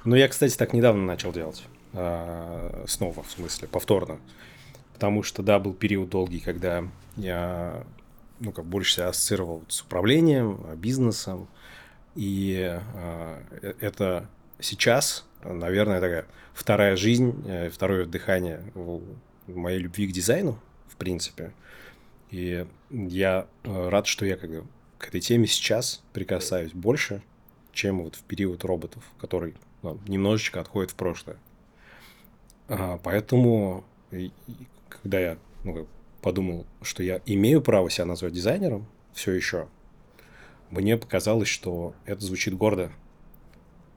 Ну, 0.05 0.15
я, 0.15 0.29
кстати, 0.29 0.57
так 0.57 0.73
недавно 0.73 1.05
начал 1.05 1.33
делать. 1.33 1.65
А, 1.93 2.85
снова, 2.87 3.25
в 3.25 3.31
смысле, 3.33 3.67
повторно. 3.67 4.21
Потому 4.95 5.25
что, 5.25 5.43
да, 5.43 5.59
был 5.59 5.75
период 5.75 6.09
долгий, 6.09 6.39
когда 6.39 6.85
я, 7.17 7.83
ну, 8.39 8.53
как 8.53 8.65
больше 8.65 8.93
себя 8.93 9.09
ассоциировал 9.09 9.65
с 9.67 9.83
управлением, 9.83 10.61
бизнесом. 10.77 11.49
И 12.15 12.79
а, 12.95 13.43
э, 13.61 13.75
это 13.81 14.29
сейчас, 14.61 15.27
наверное, 15.43 16.01
такая 16.01 16.27
вторая 16.57 16.97
жизнь, 16.97 17.45
э, 17.47 17.69
второе 17.69 18.07
дыхание 18.07 18.65
моей 19.47 19.79
любви 19.79 20.07
к 20.09 20.13
дизайну, 20.13 20.59
в 20.89 20.97
принципе. 20.97 21.53
И 22.31 22.67
я 22.91 23.47
э, 23.63 23.89
рад, 23.91 24.07
что 24.07 24.25
я 24.25 24.37
как 24.37 24.51
бы 24.51 24.67
к 24.99 25.09
этой 25.09 25.21
теме 25.21 25.47
сейчас 25.47 26.03
прикасаюсь 26.15 26.73
больше, 26.73 27.23
чем 27.73 28.03
вот 28.03 28.15
в 28.15 28.23
период 28.23 28.65
роботов, 28.65 29.05
который 29.21 29.55
ну, 29.83 30.01
немножечко 30.09 30.61
отходит 30.61 30.93
в 30.93 30.95
прошлое. 30.95 31.37
А, 32.69 32.99
поэтому, 33.03 33.85
и, 34.11 34.33
и, 34.47 34.67
когда 34.89 35.21
я 35.21 35.39
ну, 35.63 35.87
подумал, 36.23 36.67
что 36.81 37.03
я 37.03 37.21
имею 37.27 37.61
право 37.61 37.91
себя 37.91 38.07
назвать 38.07 38.33
дизайнером, 38.33 38.87
все 39.13 39.33
еще, 39.33 39.69
мне 40.71 40.97
показалось, 40.97 41.49
что 41.49 41.95
это 42.07 42.25
звучит 42.25 42.55
гордо, 42.55 42.91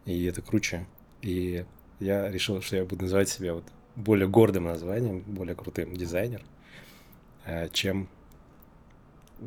и 0.06 0.26
это 0.26 0.42
круче. 0.42 0.86
И 1.22 1.66
я 2.00 2.30
решил, 2.30 2.62
что 2.62 2.76
я 2.76 2.86
буду 2.86 3.04
называть 3.04 3.30
себя 3.30 3.54
вот 3.54 3.64
более 3.96 4.28
гордым 4.28 4.66
названием, 4.66 5.22
более 5.22 5.56
крутым 5.56 5.96
дизайнер, 5.96 6.42
э, 7.46 7.70
чем, 7.70 8.08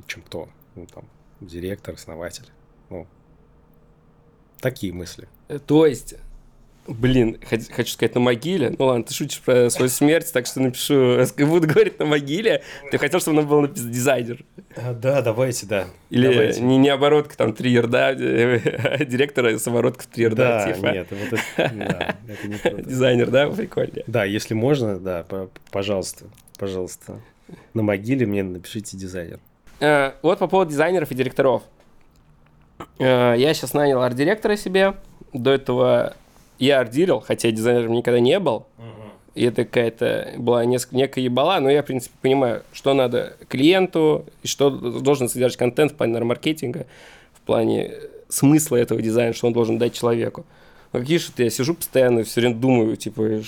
чем 0.06 0.23
кто, 0.23 0.49
ну, 0.75 0.87
там, 0.87 1.09
директор, 1.40 1.94
основатель. 1.94 2.47
Ну, 2.90 3.06
такие 4.61 4.92
мысли. 4.92 5.28
То 5.66 5.87
есть, 5.87 6.14
блин, 6.87 7.39
хочу 7.45 7.93
сказать 7.93 8.15
на 8.15 8.21
могиле. 8.21 8.75
Ну 8.79 8.85
ладно, 8.87 9.05
ты 9.05 9.15
шутишь 9.15 9.41
про 9.41 9.71
свою 9.71 9.89
смерть, 9.89 10.33
так 10.33 10.47
что 10.47 10.61
напишу, 10.61 11.19
буду 11.47 11.67
говорить 11.67 11.99
на 11.99 12.07
могиле. 12.07 12.62
Ты 12.91 12.99
хотел, 12.99 13.21
чтобы 13.21 13.37
нам 13.37 13.49
было 13.49 13.62
написано 13.62 13.93
дизайнер. 13.93 14.45
А, 14.77 14.93
да, 14.93 15.23
давайте, 15.23 15.67
да. 15.67 15.87
Или 16.11 16.29
давайте. 16.29 16.61
Не, 16.61 16.79
не 16.79 16.89
оборотка 16.89 17.37
там 17.37 17.53
три 17.53 17.71
ярда, 17.71 18.09
а 18.09 18.15
директора 19.05 19.57
с 19.59 19.67
оборотка 19.67 20.05
в 20.05 20.07
три 20.07 20.25
ярда. 20.25 20.65
Да, 20.67 20.73
типа. 20.73 20.87
нет, 20.87 21.09
вот 21.11 21.41
это, 21.41 21.75
да, 21.75 22.17
это 22.29 22.49
не 22.49 22.59
круто. 22.59 22.83
Дизайнер, 22.83 23.31
да, 23.31 23.49
прикольно. 23.49 24.03
Да, 24.07 24.25
если 24.25 24.55
можно, 24.55 24.99
да, 24.99 25.25
пожалуйста, 25.71 26.27
пожалуйста. 26.59 27.21
На 27.75 27.83
могиле 27.83 28.27
мне 28.27 28.43
напишите 28.43 28.97
дизайнер. 28.97 29.39
Э, 29.81 30.12
вот 30.23 30.39
по 30.39 30.47
поводу 30.47 30.71
дизайнеров 30.71 31.11
и 31.11 31.15
директоров. 31.15 31.62
Э, 32.99 33.35
я 33.37 33.53
сейчас 33.53 33.75
нанял 33.75 34.01
арт-директора 34.01 34.57
себе. 34.57 34.95
До 35.33 35.51
этого 35.51 36.15
я 36.64 36.81
арт-дирил, 36.81 37.21
хотя 37.21 37.50
дизайнером 37.50 37.92
никогда 37.92 38.21
не 38.21 38.38
был. 38.38 38.66
И 39.35 39.45
это 39.45 39.64
какая-то 39.64 40.35
была 40.37 40.64
несколько, 40.66 40.97
некая 40.97 41.23
ебала, 41.23 41.59
но 41.59 41.71
я, 41.71 41.83
в 41.83 41.87
принципе, 41.87 42.14
понимаю, 42.21 42.62
что 42.73 42.92
надо 42.92 43.35
клиенту, 43.49 44.26
и 44.42 44.47
что 44.47 44.71
должен 44.71 45.28
содержать 45.28 45.57
контент 45.57 45.92
в 45.92 45.95
плане 45.97 46.21
маркетинга, 46.21 46.87
в 47.33 47.40
плане 47.40 47.92
смысла 48.28 48.76
этого 48.76 49.00
дизайна, 49.00 49.33
что 49.33 49.47
он 49.47 49.54
должен 49.54 49.78
дать 49.78 49.95
человеку. 49.95 50.45
Ну, 50.92 51.00
какие 51.00 51.16
же 51.16 51.28
я 51.38 51.49
сижу 51.49 51.73
постоянно, 51.73 52.25
все 52.25 52.42
время 52.42 52.57
думаю, 52.57 52.97
типа, 52.97 53.40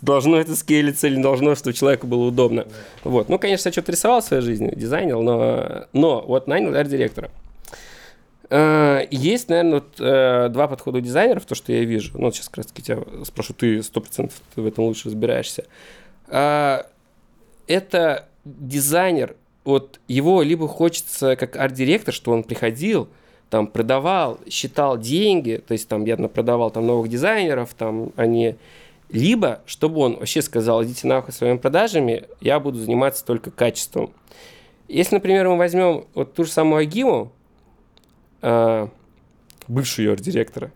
должно 0.00 0.38
это 0.38 0.56
скейлиться 0.56 1.06
или 1.06 1.16
не 1.16 1.22
должно, 1.22 1.54
чтобы 1.54 1.74
человеку 1.74 2.06
было 2.06 2.24
удобно. 2.24 2.66
Вот. 3.04 3.28
Ну, 3.28 3.38
конечно, 3.38 3.68
я 3.68 3.72
что-то 3.72 3.92
рисовал 3.92 4.22
в 4.22 4.24
своей 4.24 4.42
жизни, 4.42 4.72
дизайнил, 4.74 5.20
но, 5.20 5.84
но 5.92 6.24
вот 6.26 6.46
нанял 6.46 6.74
арт-директора. 6.74 7.30
Uh, 8.52 9.08
есть, 9.10 9.48
наверное, 9.48 9.74
вот, 9.76 9.98
uh, 9.98 10.50
два 10.50 10.68
подхода 10.68 10.98
у 10.98 11.00
дизайнеров, 11.00 11.46
то, 11.46 11.54
что 11.54 11.72
я 11.72 11.84
вижу. 11.84 12.10
Ну, 12.18 12.30
сейчас 12.32 12.50
как 12.50 12.58
раз 12.58 12.66
тебя 12.66 12.98
спрошу, 13.24 13.54
ты 13.54 13.82
сто 13.82 14.02
процентов 14.02 14.42
в 14.54 14.66
этом 14.66 14.84
лучше 14.84 15.08
разбираешься. 15.08 15.64
Uh, 16.28 16.84
это 17.66 18.28
дизайнер, 18.44 19.36
вот 19.64 20.00
его 20.06 20.42
либо 20.42 20.68
хочется 20.68 21.34
как 21.36 21.56
арт-директор, 21.56 22.12
что 22.12 22.30
он 22.30 22.42
приходил, 22.42 23.08
там 23.48 23.66
продавал, 23.66 24.38
считал 24.50 24.98
деньги, 24.98 25.62
то 25.66 25.72
есть 25.72 25.88
там 25.88 26.04
я 26.04 26.18
продавал 26.18 26.70
там 26.70 26.86
новых 26.86 27.08
дизайнеров, 27.08 27.72
там 27.72 28.12
они 28.16 28.56
либо, 29.08 29.62
чтобы 29.64 30.00
он 30.00 30.16
вообще 30.16 30.42
сказал, 30.42 30.84
идите 30.84 31.06
нахуй 31.06 31.32
своими 31.32 31.56
продажами, 31.56 32.24
я 32.42 32.60
буду 32.60 32.78
заниматься 32.78 33.24
только 33.24 33.50
качеством. 33.50 34.12
Если, 34.88 35.14
например, 35.14 35.48
мы 35.48 35.56
возьмем 35.56 36.04
вот 36.12 36.34
ту 36.34 36.44
же 36.44 36.50
самую 36.50 36.82
Агиму, 36.82 37.32
э, 38.42 38.88
бывшую 39.68 40.10
ее 40.10 40.16
директора, 40.16 40.70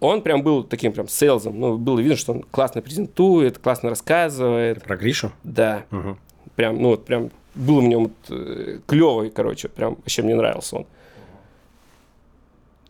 он 0.00 0.22
прям 0.22 0.42
был 0.42 0.62
таким 0.62 0.92
прям 0.92 1.08
сейлзом. 1.08 1.58
Ну, 1.58 1.78
было 1.78 1.98
видно, 2.00 2.16
что 2.16 2.32
он 2.32 2.42
классно 2.42 2.82
презентует, 2.82 3.58
классно 3.58 3.90
рассказывает. 3.90 4.82
Про 4.82 4.96
Гришу? 4.96 5.32
Да. 5.42 5.84
Угу. 5.90 6.18
Прям, 6.54 6.82
ну, 6.82 6.88
вот 6.90 7.04
прям 7.04 7.30
был 7.54 7.80
в 7.80 7.84
нем 7.84 8.04
вот, 8.04 8.12
э, 8.28 8.80
клевый, 8.86 9.30
короче, 9.30 9.68
прям 9.68 9.94
вообще 9.94 10.22
мне 10.22 10.34
нравился 10.34 10.76
он. 10.76 10.86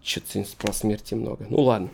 Что-то 0.03 0.45
про 0.59 0.73
смерти 0.73 1.15
много. 1.15 1.47
Ну 1.49 1.61
ладно. 1.61 1.89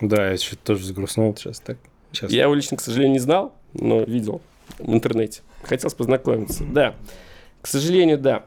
Да, 0.00 0.30
я 0.30 0.36
что-то 0.36 0.64
тоже 0.64 0.82
взгрустнул 0.82 1.34
сейчас 1.36 1.60
так. 1.60 1.78
Сейчас. 2.10 2.30
Я 2.30 2.44
его 2.44 2.54
лично, 2.54 2.76
к 2.76 2.80
сожалению, 2.80 3.14
не 3.14 3.18
знал, 3.20 3.54
но 3.72 4.02
видел 4.02 4.40
в 4.78 4.92
интернете. 4.92 5.42
Хотелось 5.62 5.94
познакомиться. 5.94 6.64
Да. 6.64 6.94
К 7.60 7.66
сожалению, 7.66 8.18
да. 8.18 8.46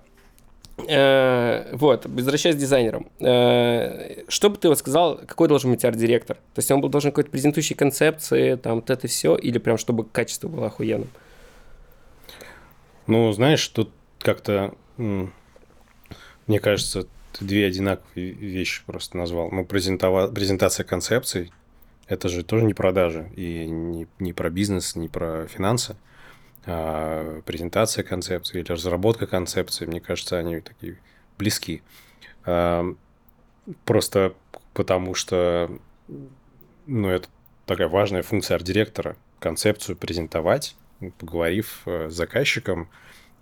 Э, 0.77 1.69
вот, 1.73 2.05
возвращаясь 2.05 2.55
к 2.55 2.59
дизайнерам. 2.59 3.09
Э, 3.19 4.23
что 4.27 4.49
бы 4.49 4.57
ты 4.57 4.67
вот 4.67 4.77
сказал, 4.77 5.19
какой 5.25 5.47
должен 5.47 5.71
быть 5.71 5.85
арт-директор? 5.85 6.35
То 6.35 6.59
есть 6.59 6.69
он 6.69 6.81
был 6.81 6.89
должен 6.89 7.11
какой-то 7.11 7.29
презентующей 7.29 7.75
концепции, 7.75 8.55
там, 8.55 8.75
вот 8.75 8.89
это 8.89 9.07
все, 9.07 9.35
или 9.35 9.57
прям 9.57 9.77
чтобы 9.77 10.05
качество 10.05 10.47
было 10.47 10.67
охуенным? 10.67 11.09
Ну, 13.07 13.31
знаешь, 13.31 13.65
тут 13.67 13.91
как-то, 14.19 14.73
мне 14.97 16.59
кажется, 16.59 17.07
ты 17.33 17.45
две 17.45 17.67
одинаковые 17.67 18.31
вещи 18.31 18.83
просто 18.85 19.17
назвал. 19.17 19.51
Ну, 19.51 19.65
презентова... 19.65 20.27
презентация 20.27 20.83
концепций– 20.83 21.51
это 22.07 22.29
же 22.29 22.43
тоже 22.43 22.65
не 22.65 22.73
продажи, 22.73 23.29
и 23.35 23.65
не, 23.65 24.07
не 24.19 24.33
про 24.33 24.49
бизнес, 24.49 24.95
не 24.95 25.07
про 25.07 25.47
финансы. 25.47 25.95
Презентация 26.65 28.03
концепции 28.03 28.59
или 28.59 28.71
разработка 28.71 29.27
концепции, 29.27 29.85
мне 29.85 29.99
кажется, 29.99 30.37
они 30.37 30.61
такие 30.61 30.97
близки. 31.37 31.83
А, 32.45 32.85
просто 33.85 34.33
потому 34.73 35.13
что 35.13 35.69
ну, 36.87 37.09
это 37.09 37.27
такая 37.65 37.87
важная 37.87 38.23
функция 38.23 38.55
арт-директора– 38.55 39.15
концепцию 39.39 39.95
презентовать, 39.95 40.75
поговорив 41.19 41.81
э, 41.85 42.09
с 42.09 42.13
заказчиком 42.13 42.89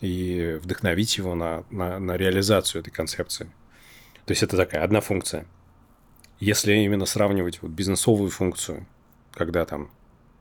и 0.02 0.60
вдохновить 0.62 1.18
его 1.18 1.36
на, 1.36 1.64
на, 1.70 2.00
на 2.00 2.18
реализацию 2.18 2.82
этой 2.82 2.92
концепции. 2.92 3.46
То 4.26 4.32
есть 4.32 4.44
это 4.44 4.58
такая 4.58 4.84
одна 4.84 5.02
функция. 5.02 5.46
Если 6.40 6.74
именно 6.74 7.06
сравнивать 7.06 7.62
вот 7.62 7.72
бизнесовую 7.72 8.32
функцию, 8.32 8.86
когда 9.32 9.66
там 9.66 9.92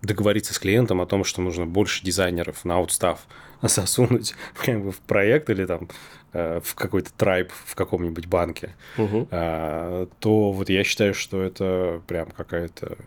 договориться 0.03 0.55
с 0.55 0.59
клиентом 0.59 1.01
о 1.01 1.07
том, 1.07 1.25
что 1.25 1.41
нужно 1.41 1.67
больше 1.67 2.05
дизайнеров 2.05 2.65
на 2.65 2.77
аутстав 2.77 3.21
засунуть 3.63 4.35
как 4.55 4.83
бы 4.83 4.93
в 4.93 4.99
проект 4.99 5.49
или 5.51 5.65
там 5.65 5.89
э, 6.33 6.61
в 6.63 6.75
какой-то 6.75 7.13
трайб 7.13 7.51
в 7.53 7.75
каком-нибудь 7.75 8.27
банке, 8.27 8.75
угу. 8.99 9.27
то 9.31 10.53
вот 10.53 10.69
я 10.69 10.85
считаю, 10.85 11.15
что 11.15 11.43
это 11.43 12.03
прям 12.07 12.31
какая-то 12.31 12.99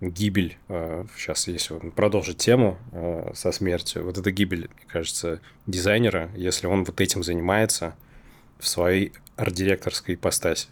гибель, 0.00 0.56
э, 0.68 1.04
сейчас 1.16 1.46
если 1.46 1.78
продолжить 1.90 2.38
тему 2.38 2.78
э, 2.92 3.32
со 3.34 3.52
смертью, 3.52 4.04
вот 4.04 4.16
эта 4.18 4.30
гибель, 4.30 4.70
мне 4.74 4.86
кажется, 4.86 5.40
дизайнера, 5.66 6.30
если 6.34 6.66
он 6.66 6.84
вот 6.84 7.00
этим 7.00 7.22
занимается 7.22 7.94
в 8.58 8.66
своей 8.66 9.12
арт-директорской 9.36 10.14
ипостаси. 10.14 10.68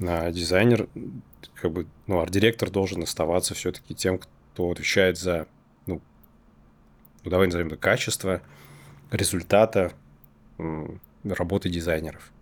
А 0.00 0.30
дизайнер, 0.30 0.88
как 1.54 1.72
бы, 1.72 1.86
ну, 2.06 2.20
арт-директор 2.20 2.70
должен 2.70 3.02
оставаться 3.02 3.54
все-таки 3.54 3.94
тем, 3.94 4.18
кто 4.18 4.30
отвечает 4.58 5.18
за, 5.18 5.46
ну, 5.86 6.00
ну 7.24 7.30
давай 7.30 7.46
назовем 7.46 7.68
это 7.68 7.76
качество 7.76 8.42
результата 9.10 9.92
работы 11.24 11.68
дизайнеров. 11.68 12.32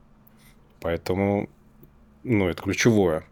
Поэтому, 0.81 1.49
ну, 2.23 2.49
это 2.49 2.63
ключевое. 2.63 3.25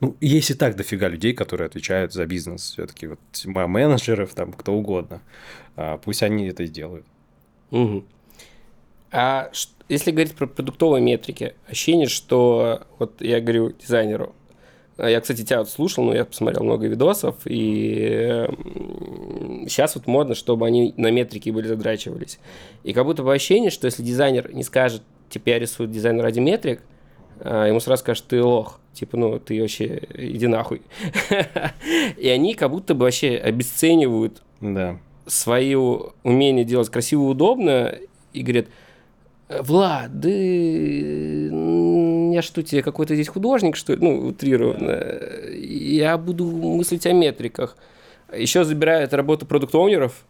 Ну, 0.00 0.16
есть 0.20 0.50
и 0.50 0.54
так 0.54 0.76
дофига 0.76 1.08
людей, 1.08 1.34
которые 1.34 1.66
отвечают 1.66 2.12
за 2.12 2.26
бизнес. 2.26 2.72
Все-таки 2.72 3.06
вот 3.06 3.20
менеджеров, 3.44 4.34
там, 4.34 4.52
кто 4.52 4.72
угодно. 4.72 5.20
А, 5.76 5.98
пусть 5.98 6.22
они 6.22 6.46
это 6.48 6.62
и 6.62 6.68
делают. 6.68 7.06
Угу. 7.70 8.04
А 9.12 9.50
если 9.88 10.10
говорить 10.10 10.34
про 10.34 10.46
продуктовые 10.46 11.02
метрики, 11.02 11.54
ощущение, 11.68 12.08
что 12.08 12.86
вот 12.98 13.20
я 13.20 13.40
говорю 13.40 13.72
дизайнеру, 13.72 14.34
я, 15.08 15.20
кстати, 15.20 15.42
тебя 15.42 15.58
вот 15.58 15.70
слушал, 15.70 16.04
но 16.04 16.14
я 16.14 16.24
посмотрел 16.24 16.64
много 16.64 16.86
видосов, 16.86 17.36
и 17.44 18.46
сейчас 19.66 19.94
вот 19.94 20.06
модно, 20.06 20.34
чтобы 20.34 20.66
они 20.66 20.94
на 20.96 21.10
метрики 21.10 21.50
были 21.50 21.66
задрачивались. 21.66 22.38
И 22.82 22.92
как 22.92 23.04
будто 23.04 23.22
бы 23.22 23.32
ощущение, 23.32 23.70
что 23.70 23.86
если 23.86 24.02
дизайнер 24.02 24.52
не 24.52 24.62
скажет, 24.62 25.02
типа, 25.28 25.50
я 25.50 25.58
рисую 25.58 25.88
дизайн 25.88 26.20
ради 26.20 26.40
метрик, 26.40 26.82
а, 27.40 27.66
ему 27.66 27.80
сразу 27.80 28.00
скажут, 28.00 28.26
ты 28.26 28.42
лох. 28.42 28.80
Типа, 28.92 29.16
ну, 29.16 29.38
ты 29.38 29.60
вообще 29.60 30.02
иди 30.14 30.46
нахуй. 30.46 30.82
И 32.16 32.28
они 32.28 32.54
как 32.54 32.70
будто 32.70 32.94
бы 32.94 33.04
вообще 33.04 33.36
обесценивают 33.36 34.42
да. 34.60 34.98
свое 35.26 36.12
умение 36.22 36.64
делать 36.64 36.90
красиво 36.90 37.22
и 37.22 37.26
удобно 37.26 37.94
и 38.32 38.42
говорят, 38.42 38.66
Влад, 39.58 40.20
да 40.20 40.28
я 40.30 41.50
что, 42.42 42.62
тебе 42.62 42.82
какой-то 42.82 43.14
здесь 43.14 43.28
художник, 43.28 43.76
что 43.76 43.94
ли? 43.94 43.98
Ну, 44.00 44.28
утрированно. 44.28 45.52
Я 45.52 46.16
буду 46.18 46.46
мыслить 46.46 47.06
о 47.06 47.12
метриках. 47.12 47.76
Еще 48.32 48.64
забирают 48.64 49.12
работу 49.12 49.46
продукт-оунеров, 49.46 50.24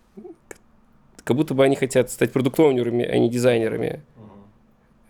как 1.23 1.37
будто 1.37 1.53
бы 1.53 1.65
они 1.65 1.77
хотят 1.77 2.11
стать 2.11 2.33
продукт-оунерами, 2.33 3.05
а 3.05 3.19
не 3.19 3.29
дизайнерами. 3.29 4.01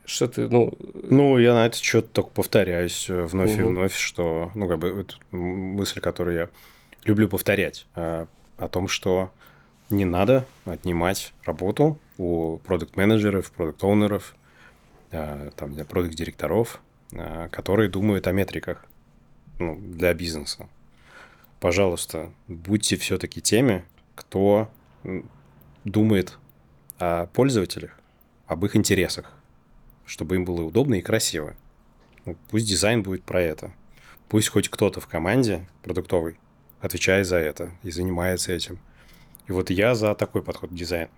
Что 0.04 0.26
ты, 0.26 0.48
ну... 0.48 0.72
Ну, 1.08 1.38
я 1.38 1.54
на 1.54 1.66
это 1.66 1.76
что-то 1.76 2.08
только 2.08 2.30
повторяюсь 2.30 3.08
э, 3.08 3.22
вновь 3.22 3.54
угу. 3.54 3.60
и 3.60 3.64
вновь, 3.64 3.94
что, 3.94 4.50
ну, 4.56 4.66
как 4.66 4.80
бы, 4.80 4.88
это 4.88 5.14
мысль, 5.30 6.00
которую 6.00 6.36
я 6.36 6.48
люблю 7.04 7.28
повторять, 7.28 7.86
а, 7.94 8.26
о 8.58 8.66
том, 8.66 8.88
что 8.88 9.30
не 9.88 10.04
надо 10.04 10.46
отнимать 10.64 11.32
работу 11.44 11.96
у 12.20 12.58
продукт-менеджеров, 12.58 13.50
продукт-оунеров, 13.52 14.34
а, 15.10 15.50
там, 15.56 15.74
продукт-директоров, 15.86 16.80
а, 17.12 17.48
которые 17.48 17.88
думают 17.88 18.26
о 18.26 18.32
метриках 18.32 18.84
ну, 19.58 19.76
для 19.80 20.14
бизнеса. 20.14 20.68
Пожалуйста, 21.60 22.30
будьте 22.48 22.96
все-таки 22.96 23.40
теми, 23.40 23.84
кто 24.14 24.70
думает 25.84 26.38
о 26.98 27.26
пользователях, 27.26 27.98
об 28.46 28.64
их 28.64 28.76
интересах 28.76 29.32
чтобы 30.10 30.34
им 30.34 30.44
было 30.44 30.62
удобно 30.62 30.96
и 30.96 31.02
красиво. 31.02 31.54
Ну, 32.24 32.36
пусть 32.50 32.66
дизайн 32.66 33.02
будет 33.02 33.22
про 33.22 33.40
это. 33.40 33.72
Пусть 34.28 34.48
хоть 34.48 34.68
кто-то 34.68 35.00
в 35.00 35.06
команде 35.06 35.68
продуктовый 35.82 36.36
отвечает 36.80 37.28
за 37.28 37.36
это 37.36 37.70
и 37.84 37.92
занимается 37.92 38.52
этим. 38.52 38.80
И 39.46 39.52
вот 39.52 39.70
я 39.70 39.94
за 39.94 40.16
такой 40.16 40.42
подход 40.42 40.70
к 40.70 40.74
дизайну. 40.74 41.10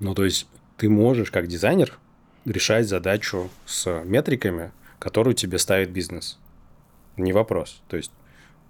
Ну, 0.00 0.14
то 0.14 0.24
есть 0.24 0.46
ты 0.76 0.88
можешь 0.88 1.30
как 1.30 1.48
дизайнер 1.48 1.98
решать 2.44 2.88
задачу 2.88 3.50
с 3.66 4.02
метриками, 4.04 4.72
которую 4.98 5.34
тебе 5.34 5.58
ставит 5.58 5.90
бизнес. 5.90 6.38
Не 7.16 7.32
вопрос. 7.32 7.82
То 7.88 7.96
есть 7.96 8.12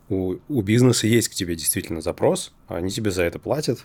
у, 0.08 0.36
у 0.48 0.62
бизнеса 0.62 1.06
есть 1.06 1.28
к 1.28 1.34
тебе 1.34 1.54
действительно 1.54 2.00
запрос, 2.00 2.52
они 2.66 2.90
тебе 2.90 3.10
за 3.10 3.24
это 3.24 3.38
платят, 3.38 3.84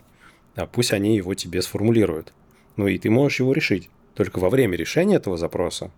а 0.55 0.65
пусть 0.65 0.93
они 0.93 1.17
его 1.17 1.33
тебе 1.33 1.61
сформулируют. 1.61 2.33
Ну 2.77 2.87
и 2.87 2.97
ты 2.97 3.09
можешь 3.09 3.39
его 3.39 3.53
решить. 3.53 3.89
Только 4.13 4.39
во 4.39 4.49
время 4.49 4.77
решения 4.77 5.15
этого 5.15 5.37
запроса, 5.37 5.91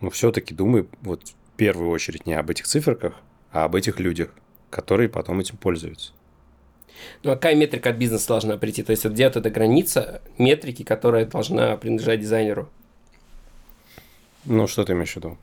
ну, 0.00 0.10
все-таки 0.10 0.54
думай 0.54 0.88
вот 1.02 1.28
в 1.28 1.56
первую 1.56 1.90
очередь 1.90 2.26
не 2.26 2.34
об 2.34 2.50
этих 2.50 2.66
циферках, 2.66 3.14
а 3.52 3.64
об 3.64 3.76
этих 3.76 4.00
людях, 4.00 4.30
которые 4.70 5.08
потом 5.08 5.40
этим 5.40 5.56
пользуются. 5.56 6.12
Ну, 7.22 7.32
а 7.32 7.34
какая 7.36 7.54
метрика 7.54 7.90
от 7.90 7.96
бизнеса 7.96 8.28
должна 8.28 8.56
прийти? 8.56 8.82
То 8.82 8.90
есть, 8.90 9.04
вот 9.04 9.12
где-то 9.12 9.40
эта 9.40 9.50
граница 9.50 10.20
метрики, 10.38 10.82
которая 10.82 11.26
должна 11.26 11.76
принадлежать 11.76 12.20
дизайнеру? 12.20 12.68
Ну, 14.44 14.66
что 14.66 14.84
ты 14.84 14.92
имеешь 14.92 15.12
в 15.12 15.16
виду? 15.16 15.38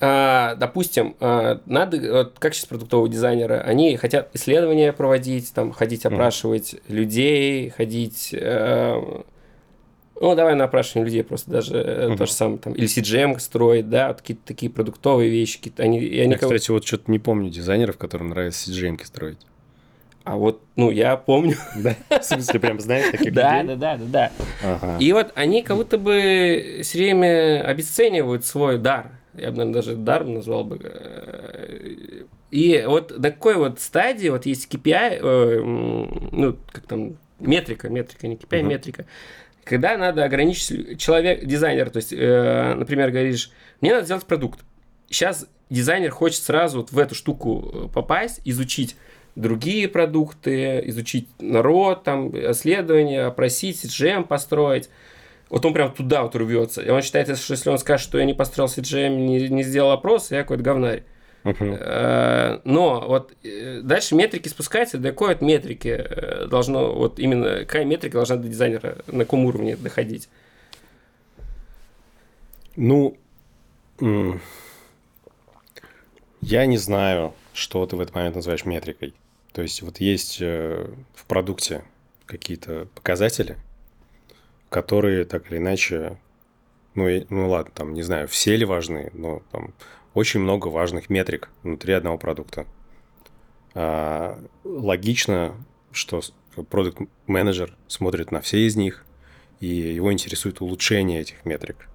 а, 0.00 0.54
допустим, 0.54 1.16
а, 1.20 1.60
надо, 1.66 2.12
вот 2.12 2.38
как 2.38 2.54
сейчас 2.54 2.66
продуктовые 2.66 3.10
дизайнеры, 3.10 3.58
они 3.58 3.96
хотят 3.96 4.30
исследования 4.34 4.92
проводить, 4.92 5.52
там, 5.52 5.72
ходить 5.72 6.06
опрашивать 6.06 6.74
mm. 6.74 6.80
людей, 6.88 7.70
ходить... 7.70 8.30
Э, 8.32 9.22
ну, 10.20 10.34
давай 10.34 10.54
на 10.54 10.64
опрашивание 10.64 11.06
людей 11.06 11.24
просто 11.24 11.50
даже 11.50 11.74
mm-hmm. 11.74 12.16
то 12.16 12.26
же 12.26 12.32
самое, 12.32 12.58
там, 12.58 12.74
или 12.74 12.86
CGM 12.86 13.38
строить, 13.38 13.88
да, 13.88 14.08
вот 14.08 14.20
какие-то 14.20 14.42
такие 14.46 14.70
продуктовые 14.70 15.30
вещи, 15.30 15.58
какие-то, 15.58 15.82
они... 15.82 15.98
Они 15.98 16.32
я, 16.32 16.38
кстати, 16.38 16.70
вот 16.70 16.86
что-то 16.86 17.10
не 17.10 17.18
помню 17.18 17.50
дизайнеров, 17.50 17.96
которым 17.96 18.30
нравится 18.30 18.70
CGM 18.70 19.02
строить. 19.04 19.38
А 20.24 20.36
вот, 20.36 20.60
ну, 20.76 20.90
я 20.90 21.16
помню. 21.16 21.56
Да? 21.76 21.96
В 22.20 22.22
смысле, 22.22 22.60
прям 22.60 22.78
знаешь 22.78 23.10
таких 23.10 23.32
да, 23.32 23.62
людей? 23.62 23.76
Да, 23.76 23.96
да, 23.96 24.06
да, 24.06 24.30
да. 24.62 24.98
И 24.98 25.12
вот 25.12 25.32
они 25.34 25.62
как 25.62 25.76
будто 25.76 25.96
бы 25.96 26.80
все 26.82 26.98
время 26.98 27.64
обесценивают 27.66 28.44
свой 28.44 28.78
дар 28.78 29.12
я 29.34 29.50
бы, 29.50 29.58
наверное, 29.58 29.74
даже 29.74 29.96
даром 29.96 30.34
назвал 30.34 30.64
бы. 30.64 32.26
И 32.50 32.84
вот 32.86 33.16
на 33.16 33.30
какой 33.30 33.56
вот 33.56 33.80
стадии 33.80 34.28
вот 34.28 34.44
есть 34.44 34.72
KPI, 34.72 35.20
э, 35.20 35.60
ну, 35.62 36.56
как 36.72 36.86
там, 36.86 37.16
метрика, 37.38 37.88
метрика, 37.88 38.26
не 38.26 38.34
KPI, 38.34 38.48
uh-huh. 38.48 38.62
метрика, 38.62 39.06
когда 39.64 39.96
надо 39.96 40.24
ограничить 40.24 41.00
человек, 41.00 41.44
дизайнер, 41.44 41.90
то 41.90 41.98
есть, 41.98 42.12
э, 42.12 42.74
например, 42.74 43.10
говоришь, 43.10 43.50
мне 43.80 43.92
надо 43.92 44.04
сделать 44.04 44.24
продукт. 44.24 44.60
Сейчас 45.08 45.46
дизайнер 45.68 46.10
хочет 46.10 46.42
сразу 46.42 46.78
вот 46.78 46.92
в 46.92 46.98
эту 46.98 47.14
штуку 47.14 47.70
э, 47.72 47.92
попасть, 47.92 48.40
изучить 48.44 48.96
другие 49.36 49.88
продукты, 49.88 50.82
изучить 50.86 51.28
народ, 51.38 52.04
там, 52.04 52.30
исследования, 52.30 53.26
опросить, 53.26 53.84
GM 53.84 54.24
построить 54.24 54.90
вот 55.50 55.66
он 55.66 55.74
прям 55.74 55.92
туда 55.92 56.22
вот 56.22 56.34
рвется. 56.36 56.80
И 56.80 56.88
он 56.88 57.02
считает, 57.02 57.36
что 57.36 57.52
если 57.52 57.68
он 57.68 57.78
скажет, 57.78 58.06
что 58.06 58.18
я 58.18 58.24
не 58.24 58.34
построил 58.34 58.68
CGM, 58.68 59.16
не, 59.16 59.48
не 59.48 59.62
сделал 59.64 59.90
опрос, 59.90 60.30
я 60.30 60.42
какой-то 60.42 60.62
говнарь. 60.62 61.02
Uh-huh. 61.42 62.60
Но 62.64 63.06
вот 63.08 63.32
э, 63.42 63.80
дальше 63.82 64.14
метрики 64.14 64.48
спускаются, 64.48 64.98
до 64.98 65.10
какой 65.10 65.32
от 65.32 65.40
метрики 65.40 65.88
э, 65.88 66.46
должно, 66.46 66.94
вот 66.94 67.18
именно 67.18 67.60
какая 67.60 67.84
метрика 67.84 68.18
должна 68.18 68.36
до 68.36 68.48
дизайнера, 68.48 68.98
на 69.06 69.24
каком 69.24 69.46
уровне 69.46 69.76
доходить? 69.76 70.28
Ну, 72.76 73.16
я 76.40 76.66
не 76.66 76.76
знаю, 76.76 77.34
что 77.54 77.86
ты 77.86 77.96
в 77.96 78.00
этот 78.00 78.14
момент 78.14 78.36
называешь 78.36 78.64
метрикой. 78.64 79.14
То 79.52 79.62
есть 79.62 79.82
вот 79.82 79.98
есть 79.98 80.40
в 80.40 81.26
продукте 81.26 81.82
какие-то 82.26 82.86
показатели, 82.94 83.56
которые 84.68 85.24
так 85.24 85.50
или 85.50 85.58
иначе, 85.58 86.16
ну, 86.94 87.08
ну 87.28 87.48
ладно, 87.48 87.72
там, 87.74 87.92
не 87.92 88.02
знаю, 88.02 88.28
все 88.28 88.56
ли 88.56 88.64
важны, 88.64 89.10
но 89.12 89.42
там 89.50 89.74
очень 90.14 90.40
много 90.40 90.68
важных 90.68 91.10
метрик 91.10 91.50
внутри 91.62 91.92
одного 91.94 92.18
продукта. 92.18 92.66
А, 93.74 94.42
логично, 94.64 95.54
что 95.92 96.20
продукт 96.68 97.00
менеджер 97.26 97.76
смотрит 97.86 98.32
на 98.32 98.40
все 98.40 98.66
из 98.66 98.76
них, 98.76 99.04
и 99.60 99.66
его 99.66 100.12
интересует 100.12 100.60
улучшение 100.60 101.20
этих 101.20 101.44
метрик. 101.44 101.88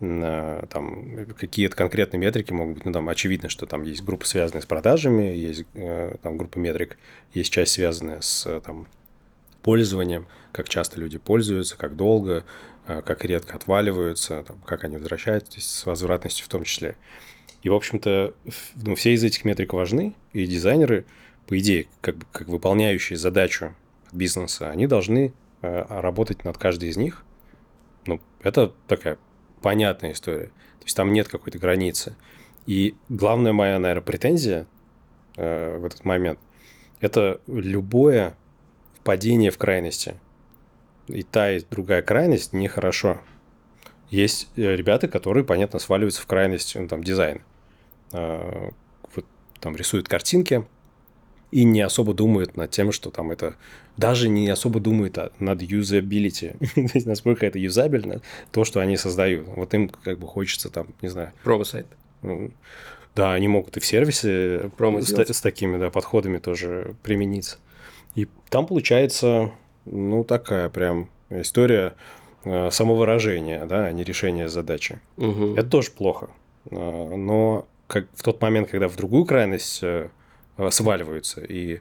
Там 0.00 1.26
какие-то 1.36 1.74
конкретные 1.74 2.20
метрики 2.20 2.52
могут 2.52 2.76
быть, 2.76 2.84
ну 2.84 2.92
там 2.92 3.08
очевидно, 3.08 3.48
что 3.48 3.66
там 3.66 3.82
есть 3.82 4.04
группа, 4.04 4.24
связанная 4.26 4.62
с 4.62 4.66
продажами, 4.66 5.24
есть 5.24 5.64
э, 5.74 6.14
там 6.22 6.36
группа 6.36 6.56
метрик, 6.56 6.98
есть 7.34 7.52
часть, 7.52 7.72
связанная 7.72 8.20
с 8.20 8.60
там, 8.60 8.86
пользованием, 9.62 10.28
как 10.52 10.68
часто 10.68 11.00
люди 11.00 11.18
пользуются, 11.18 11.76
как 11.76 11.96
долго, 11.96 12.44
э, 12.77 12.77
как 12.88 13.24
редко 13.24 13.56
отваливаются, 13.56 14.42
там, 14.44 14.58
как 14.60 14.84
они 14.84 14.96
возвращаются, 14.96 15.60
с 15.60 15.86
возвратностью 15.86 16.46
в 16.46 16.48
том 16.48 16.64
числе. 16.64 16.96
И, 17.62 17.68
в 17.68 17.74
общем-то, 17.74 18.34
ну, 18.76 18.94
все 18.94 19.12
из 19.12 19.24
этих 19.24 19.44
метрик 19.44 19.72
важны, 19.72 20.14
и 20.32 20.46
дизайнеры, 20.46 21.04
по 21.46 21.58
идее, 21.58 21.86
как, 22.00 22.16
как 22.32 22.48
выполняющие 22.48 23.18
задачу 23.18 23.74
бизнеса, 24.12 24.70
они 24.70 24.86
должны 24.86 25.32
э, 25.62 25.84
работать 25.88 26.44
над 26.44 26.56
каждой 26.56 26.88
из 26.88 26.96
них. 26.96 27.24
Ну, 28.06 28.20
это 28.42 28.72
такая 28.86 29.18
понятная 29.60 30.12
история. 30.12 30.46
То 30.78 30.84
есть 30.84 30.96
там 30.96 31.12
нет 31.12 31.28
какой-то 31.28 31.58
границы. 31.58 32.16
И 32.66 32.94
главная 33.08 33.52
моя, 33.52 33.78
наверное, 33.78 34.02
претензия 34.02 34.66
э, 35.36 35.78
в 35.78 35.84
этот 35.84 36.04
момент– 36.04 36.38
это 37.00 37.40
любое 37.46 38.36
впадение 39.00 39.50
в 39.50 39.58
крайности. 39.58 40.14
И 41.08 41.22
та, 41.22 41.52
и 41.52 41.60
другая 41.70 42.02
крайность 42.02 42.52
нехорошо. 42.52 43.20
Есть 44.10 44.48
э, 44.56 44.74
ребята, 44.74 45.08
которые, 45.08 45.44
понятно, 45.44 45.78
сваливаются 45.78 46.22
в 46.22 46.26
крайность 46.26 46.74
ну, 46.74 46.88
там, 46.88 47.02
дизайна. 47.02 47.40
Э, 48.12 48.70
вот, 49.14 49.24
там 49.60 49.76
рисуют 49.76 50.08
картинки 50.08 50.64
и 51.50 51.64
не 51.64 51.80
особо 51.80 52.14
думают 52.14 52.56
над 52.56 52.70
тем, 52.70 52.92
что 52.92 53.10
там 53.10 53.30
это... 53.30 53.56
Даже 53.96 54.28
не 54.28 54.48
особо 54.48 54.80
думают 54.80 55.18
над 55.40 55.62
юзабилити. 55.62 56.52
насколько 57.06 57.46
это 57.46 57.58
юзабельно, 57.58 58.20
то, 58.52 58.64
что 58.64 58.80
они 58.80 58.96
создают. 58.96 59.46
Вот 59.48 59.74
им 59.74 59.88
как 59.88 60.18
бы 60.18 60.26
хочется 60.26 60.70
там, 60.70 60.88
не 61.02 61.08
знаю... 61.08 61.32
Промо-сайт. 61.42 61.86
Ну, 62.22 62.50
да, 63.14 63.32
они 63.32 63.48
могут 63.48 63.76
и 63.76 63.80
в 63.80 63.86
сервисе 63.86 64.70
Промо 64.76 65.00
с, 65.00 65.10
с 65.10 65.40
такими 65.40 65.78
да, 65.78 65.90
подходами 65.90 66.38
тоже 66.38 66.94
примениться. 67.02 67.58
И 68.14 68.28
там 68.48 68.66
получается, 68.66 69.52
ну, 69.90 70.24
такая 70.24 70.68
прям 70.68 71.08
история 71.30 71.94
э, 72.44 72.70
самовыражения, 72.70 73.64
да, 73.66 73.86
а 73.86 73.92
не 73.92 74.04
решения 74.04 74.48
задачи. 74.48 75.00
Угу. 75.16 75.56
Это 75.56 75.68
тоже 75.68 75.90
плохо. 75.90 76.30
Э, 76.70 77.14
но 77.16 77.66
как 77.86 78.06
в 78.14 78.22
тот 78.22 78.40
момент, 78.40 78.70
когда 78.70 78.88
в 78.88 78.96
другую 78.96 79.24
крайность 79.24 79.80
э, 79.82 80.08
сваливаются 80.70 81.40
и 81.40 81.80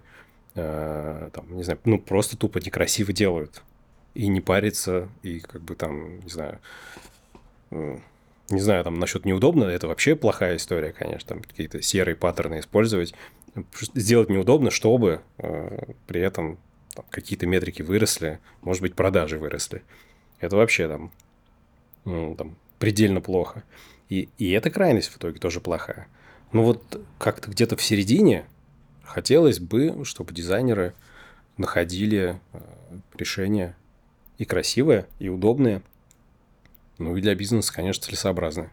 там, 0.56 1.56
не 1.56 1.62
знаю, 1.62 1.80
ну 1.86 2.00
просто 2.00 2.36
тупо 2.36 2.58
некрасиво 2.58 3.13
делают 3.13 3.62
и 4.15 4.28
не 4.28 4.41
париться 4.41 5.08
и 5.22 5.39
как 5.39 5.62
бы 5.62 5.76
там, 5.76 6.20
не 6.22 6.30
знаю, 6.30 6.58
не 8.50 8.60
знаю, 8.60 8.84
там 8.84 9.00
насчет 9.00 9.26
неудобно, 9.26 9.65
это 9.65 9.88
вообще 9.88 10.15
плохая 10.15 10.56
история, 10.56 10.93
конечно, 10.93 11.36
там 11.36 11.41
какие-то 11.41 11.82
серые 11.82 12.15
паттерны 12.15 12.60
использовать, 12.60 13.13
сделать 13.93 14.30
неудобно, 14.30 14.72
чтобы 14.72 15.22
э, 15.38 15.93
при 16.08 16.22
этом 16.22 16.58
там, 16.97 17.05
какие-то 17.12 17.45
метрики 17.45 17.83
выросли, 17.83 18.39
может 18.62 18.81
быть, 18.81 18.95
продажи 18.95 19.38
выросли. 19.38 19.83
Это 20.39 20.55
вообще 20.55 20.88
там, 20.88 21.12
ну, 22.05 22.36
там 22.36 22.55
предельно 22.79 23.21
плохо. 23.21 23.63
И, 24.10 24.29
и 24.39 24.49
эта 24.49 24.71
крайность 24.71 25.10
в 25.10 25.17
итоге 25.17 25.39
тоже 25.39 25.62
плохая. 25.62 26.07
Но 26.51 26.63
вот 26.63 26.99
как-то 27.19 27.51
где-то 27.51 27.75
в 27.75 27.83
середине 27.83 28.45
хотелось 29.03 29.60
бы, 29.60 30.03
чтобы 30.05 30.33
дизайнеры 30.33 30.93
находили 31.57 32.39
э, 32.53 32.60
решения 33.15 33.75
и 34.39 34.45
красивые, 34.45 35.05
и 35.19 35.29
удобные. 35.29 35.83
Ну 36.97 37.15
и 37.15 37.21
для 37.21 37.36
бизнеса, 37.36 37.71
конечно, 37.71 38.05
целесообразные. 38.05 38.71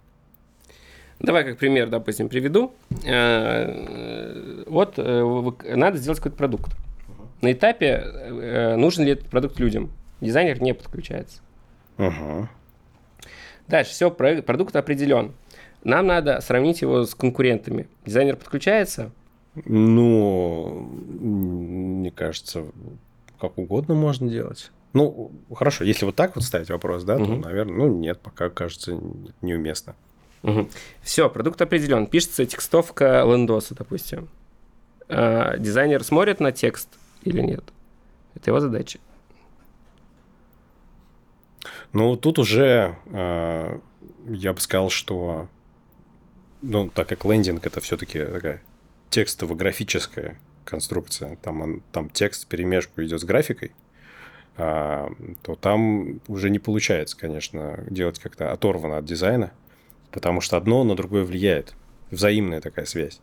Давай 1.19 1.45
как 1.45 1.59
пример, 1.59 1.91
допустим, 1.91 2.31
приведу. 2.31 2.73
Э, 3.05 4.65
вот 4.67 4.95
э, 4.97 5.77
надо 5.77 5.99
сделать 5.99 6.21
какой-то 6.21 6.39
продукт. 6.39 6.73
На 7.45 7.53
этапе 7.53 8.75
нужен 8.79 9.05
ли 9.05 9.13
этот 9.13 9.29
продукт 9.29 9.61
людям. 9.61 9.91
Дизайнер 10.23 10.63
не 10.63 10.73
подключается. 10.73 11.43
Угу. 11.99 12.49
Дальше, 13.69 13.91
все, 13.91 14.11
продукт 14.11 14.75
определен. 14.77 15.33
Нам 15.83 16.07
надо 16.07 16.41
сравнить 16.41 16.81
его 16.81 17.05
с 17.05 17.15
конкурентами. 17.15 17.87
Дизайнер 18.07 18.37
подключается? 18.37 19.11
Ну, 19.67 20.89
мне 21.21 22.11
кажется, 22.11 22.65
как 23.39 23.59
угодно 23.59 23.95
можно 23.95 24.27
делать. 24.31 24.71
Ну, 24.95 25.31
хорошо, 25.55 25.85
если 25.85 26.07
вот 26.07 26.17
так 26.17 26.37
вот 26.37 26.45
ставить 26.45 26.71
вопрос, 26.71 27.05
да, 27.05 27.17
угу. 27.17 27.27
то, 27.27 27.35
наверное, 27.37 27.77
ну, 27.77 27.89
нет, 27.89 28.21
пока 28.21 28.49
кажется 28.49 28.99
неуместно. 29.43 29.95
Угу. 30.45 30.71
Все, 31.03 31.29
продукт 31.29 31.61
определен. 31.61 32.07
Пишется 32.07 32.47
текстовка 32.47 33.23
лендоса, 33.27 33.75
допустим. 33.75 34.31
А, 35.11 35.59
дизайнер 35.59 36.03
смотрит 36.03 36.41
на 36.41 36.51
текст 36.51 36.89
или 37.25 37.41
нет? 37.41 37.65
Это 38.35 38.51
его 38.51 38.61
задача. 38.61 38.99
Ну, 41.93 42.17
тут 42.17 42.39
уже 42.39 42.97
э, 43.07 43.79
я 44.29 44.53
бы 44.53 44.61
сказал, 44.61 44.91
что, 44.91 45.49
ну, 46.63 46.89
так 46.89 47.09
как 47.09 47.25
лендинг 47.25 47.67
это 47.67 47.81
все-таки 47.81 48.25
такая 48.25 48.63
текстово-графическая 49.11 50.39
конструкция, 50.65 51.37
там, 51.37 51.61
он, 51.61 51.83
там 51.93 52.11
текст 52.11 52.47
перемешку 52.47 53.03
идет 53.03 53.21
с 53.21 53.25
графикой, 53.25 53.73
а, 54.57 55.13
то 55.43 55.57
там 55.57 56.21
уже 56.29 56.51
не 56.51 56.59
получается, 56.59 57.17
конечно, 57.17 57.85
делать 57.89 58.19
как-то 58.19 58.51
оторвано 58.51 58.99
от 58.99 59.05
дизайна, 59.05 59.53
потому 60.11 60.41
что 60.41 60.57
одно 60.57 60.85
на 60.85 60.97
другое 60.97 61.25
влияет. 61.25 61.75
Взаимная 62.11 62.61
такая 62.61 62.87
связь. 62.87 63.21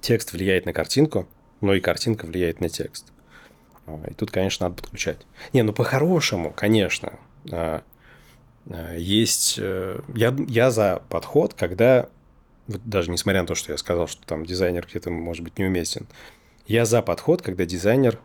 Текст 0.00 0.32
влияет 0.32 0.66
на 0.66 0.72
картинку, 0.72 1.28
но 1.60 1.74
и 1.74 1.80
картинка 1.80 2.26
влияет 2.26 2.60
на 2.60 2.68
текст. 2.68 3.12
А, 3.86 4.00
и 4.08 4.14
тут, 4.14 4.30
конечно, 4.30 4.68
надо 4.68 4.82
подключать. 4.82 5.18
Не, 5.52 5.62
ну 5.62 5.72
по-хорошему, 5.72 6.52
конечно, 6.54 7.18
а, 7.50 7.82
а, 8.70 8.96
есть... 8.96 9.58
Э, 9.58 10.00
я, 10.14 10.34
я 10.46 10.70
за 10.70 11.02
подход, 11.08 11.54
когда, 11.54 12.08
даже 12.66 13.10
несмотря 13.10 13.42
на 13.42 13.46
то, 13.46 13.54
что 13.54 13.72
я 13.72 13.78
сказал, 13.78 14.06
что 14.06 14.24
там 14.26 14.44
дизайнер 14.44 14.86
где-то 14.86 15.10
может 15.10 15.42
быть 15.42 15.58
неуместен, 15.58 16.06
я 16.66 16.84
за 16.84 17.00
подход, 17.02 17.42
когда 17.42 17.64
дизайнер 17.64 18.18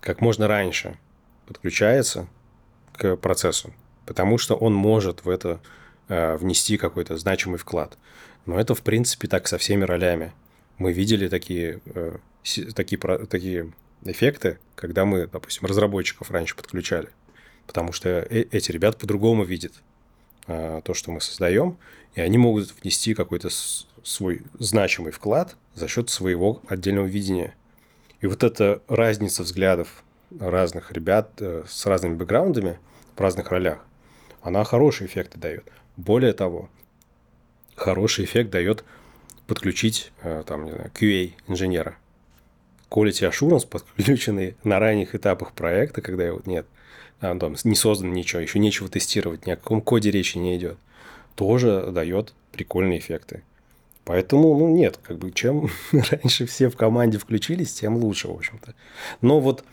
как 0.00 0.20
можно 0.20 0.46
раньше 0.48 0.98
подключается 1.46 2.28
к 2.92 3.16
процессу, 3.16 3.72
потому 4.04 4.38
что 4.38 4.54
он 4.54 4.74
может 4.74 5.24
в 5.24 5.30
это 5.30 5.60
э, 6.08 6.36
внести 6.36 6.76
какой-то 6.76 7.16
значимый 7.16 7.58
вклад. 7.58 7.96
Но 8.44 8.60
это, 8.60 8.74
в 8.74 8.82
принципе, 8.82 9.28
так 9.28 9.48
со 9.48 9.58
всеми 9.58 9.84
ролями. 9.84 10.32
Мы 10.78 10.92
видели 10.92 11.28
такие, 11.28 11.80
э, 11.94 12.16
такие, 12.74 12.98
такие 12.98 13.72
эффекты, 14.04 14.58
когда 14.74 15.04
мы, 15.04 15.26
допустим, 15.26 15.66
разработчиков 15.66 16.30
раньше 16.30 16.56
подключали 16.56 17.10
потому 17.68 17.92
что 17.92 18.08
э, 18.08 18.46
эти 18.50 18.72
ребята 18.72 18.98
по-другому 18.98 19.44
видят 19.44 19.74
а, 20.48 20.80
то, 20.80 20.94
что 20.94 21.12
мы 21.12 21.20
создаем, 21.20 21.76
и 22.14 22.20
они 22.20 22.38
могут 22.38 22.74
внести 22.80 23.14
какой-то 23.14 23.50
свой 24.02 24.42
значимый 24.58 25.12
вклад 25.12 25.54
за 25.74 25.86
счет 25.86 26.10
своего 26.10 26.62
отдельного 26.66 27.06
видения. 27.06 27.54
И 28.20 28.26
вот 28.26 28.42
эта 28.42 28.82
разница 28.88 29.44
взглядов 29.44 30.02
разных 30.40 30.90
ребят 30.90 31.30
э, 31.40 31.64
с 31.68 31.86
разными 31.86 32.14
бэкграундами 32.14 32.78
в 33.14 33.20
разных 33.20 33.50
ролях, 33.50 33.84
она 34.40 34.64
хороший 34.64 35.06
эффект 35.06 35.36
дает. 35.36 35.70
Более 35.96 36.32
того, 36.32 36.70
хороший 37.76 38.24
эффект 38.24 38.50
дает 38.50 38.84
подключить 39.48 40.12
э, 40.22 40.44
там, 40.46 40.66
не 40.66 40.70
знаю, 40.70 40.92
QA 40.94 41.32
инженера. 41.48 41.98
Quality 42.88 43.28
Assurance, 43.28 43.66
подключенный 43.96 44.56
на 44.62 44.78
ранних 44.78 45.16
этапах 45.16 45.52
проекта, 45.52 46.00
когда 46.02 46.24
его 46.24 46.40
нет– 46.46 46.66
а, 47.20 47.36
там 47.36 47.56
не 47.64 47.74
создано 47.74 48.12
ничего, 48.12 48.40
еще 48.40 48.58
нечего 48.58 48.88
тестировать, 48.88 49.46
ни 49.46 49.50
о 49.50 49.56
каком 49.56 49.80
коде 49.80 50.10
речи 50.10 50.38
не 50.38 50.56
идет, 50.56 50.78
тоже 51.34 51.90
дает 51.90 52.32
прикольные 52.52 53.00
эффекты. 53.00 53.42
Поэтому, 54.04 54.56
ну, 54.56 54.68
нет, 54.68 54.98
как 55.02 55.18
бы, 55.18 55.32
чем 55.32 55.68
раньше 55.92 56.46
все 56.46 56.70
в 56.70 56.76
команде 56.76 57.18
включились, 57.18 57.74
тем 57.74 57.96
лучше, 57.96 58.28
в 58.28 58.32
общем-то. 58.32 58.74
Но 59.20 59.40
вот 59.40 59.64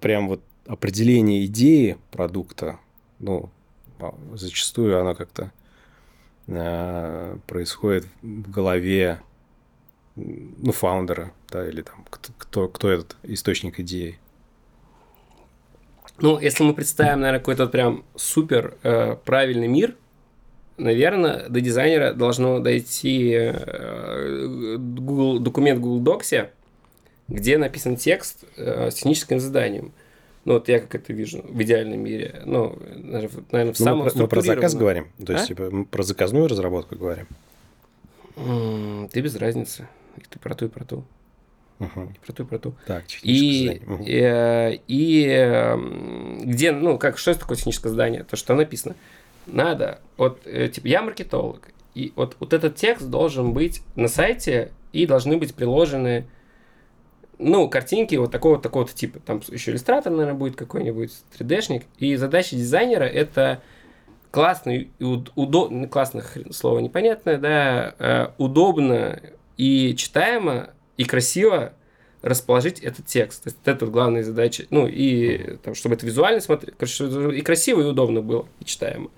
прям 0.00 0.28
вот 0.28 0.42
определение 0.66 1.44
идеи 1.46 1.98
продукта, 2.10 2.78
ну, 3.18 3.50
а, 3.98 4.14
зачастую 4.34 5.00
она 5.00 5.14
как-то 5.14 5.44
э, 5.44 5.48
происходит 6.48 8.06
в 8.22 8.50
голове 8.50 9.20
ну, 10.16 10.72
фаундера, 10.72 11.32
да, 11.50 11.68
или 11.68 11.82
там 11.82 12.04
кто, 12.10 12.68
кто, 12.68 12.90
этот 12.90 13.16
источник 13.22 13.80
идеи. 13.80 14.18
Ну, 16.20 16.40
если 16.40 16.64
мы 16.64 16.74
представим, 16.74 17.20
наверное, 17.20 17.38
какой-то 17.38 17.66
прям 17.66 18.04
супер 18.16 18.76
э, 18.82 19.16
правильный 19.24 19.68
мир, 19.68 19.94
наверное, 20.76 21.48
до 21.48 21.60
дизайнера 21.60 22.12
должно 22.12 22.58
дойти 22.58 23.32
э, 23.34 24.76
Google, 24.78 25.38
документ 25.38 25.80
Google 25.80 26.16
Docs, 26.16 26.48
где 27.28 27.58
написан 27.58 27.96
текст 27.96 28.44
э, 28.56 28.90
с 28.90 28.94
техническим 28.94 29.38
заданием. 29.38 29.92
Ну, 30.48 30.54
вот 30.54 30.66
я 30.66 30.78
как 30.80 30.94
это 30.94 31.12
вижу 31.12 31.44
в 31.46 31.62
идеальном 31.62 32.00
мире. 32.00 32.40
Ну, 32.46 32.74
наверное, 32.96 33.28
в 33.28 33.52
ну, 33.52 33.74
самом 33.74 34.06
мы, 34.06 34.10
мы 34.14 34.28
про 34.28 34.40
заказ 34.40 34.74
говорим? 34.74 35.08
То 35.22 35.34
есть, 35.34 35.44
а? 35.44 35.48
типа, 35.48 35.68
мы 35.70 35.84
про 35.84 36.02
заказную 36.02 36.48
разработку 36.48 36.96
говорим? 36.96 37.26
Ты 39.12 39.20
без 39.20 39.36
разницы. 39.36 39.86
И 40.16 40.22
ты 40.22 40.38
про 40.38 40.54
ту, 40.54 40.64
и 40.64 40.68
про 40.68 40.86
ту. 40.86 41.04
Угу. 41.80 42.12
Про 42.24 42.32
ту 42.32 42.44
и 42.44 42.46
про 42.46 42.58
ту. 42.58 42.74
Так, 42.86 43.04
и, 43.22 43.82
угу. 43.86 44.04
и, 44.06 44.80
и 44.88 45.26
эм, 45.26 46.40
где, 46.46 46.72
ну, 46.72 46.96
как, 46.96 47.18
что 47.18 47.32
это 47.32 47.40
такое 47.40 47.58
техническое 47.58 47.90
задание? 47.90 48.24
То, 48.24 48.36
что 48.36 48.54
написано. 48.54 48.94
Надо, 49.44 50.00
вот, 50.16 50.40
э, 50.46 50.68
типа, 50.68 50.86
я 50.86 51.02
маркетолог, 51.02 51.68
и 51.94 52.14
вот, 52.16 52.38
вот 52.40 52.54
этот 52.54 52.76
текст 52.76 53.10
должен 53.10 53.52
быть 53.52 53.82
на 53.96 54.08
сайте, 54.08 54.72
и 54.94 55.04
должны 55.04 55.36
быть 55.36 55.54
приложены, 55.54 56.26
ну, 57.38 57.68
картинки 57.68 58.16
вот 58.16 58.30
такого 58.32 58.58
такого 58.58 58.86
типа. 58.86 59.20
Там 59.20 59.40
еще 59.48 59.70
иллюстратор, 59.70 60.12
наверное, 60.12 60.34
будет 60.34 60.56
какой-нибудь 60.56 61.12
3D-шник. 61.38 61.84
И 61.98 62.16
задача 62.16 62.56
дизайнера– 62.56 63.04
это 63.04 63.62
классно 64.30 64.70
и 64.70 64.88
удобно, 65.34 65.88
классно 65.88 66.22
слово 66.50 66.80
непонятное, 66.80 67.38
да, 67.38 67.94
э, 67.98 68.28
удобно 68.38 69.20
и 69.56 69.94
читаемо 69.96 70.70
и 70.96 71.04
красиво 71.04 71.72
расположить 72.22 72.80
этот 72.80 73.06
текст. 73.06 73.44
То 73.44 73.48
есть 73.48 73.58
это 73.64 73.86
главная 73.86 74.22
задача. 74.22 74.66
Ну, 74.70 74.86
и 74.86 75.56
там, 75.58 75.74
чтобы 75.74 75.94
это 75.94 76.04
визуально 76.04 76.40
смотреть, 76.40 76.74
и 76.74 77.40
красиво, 77.42 77.80
и 77.80 77.84
удобно 77.84 78.20
было, 78.20 78.48
и 78.60 78.64
читаемо. 78.64 79.10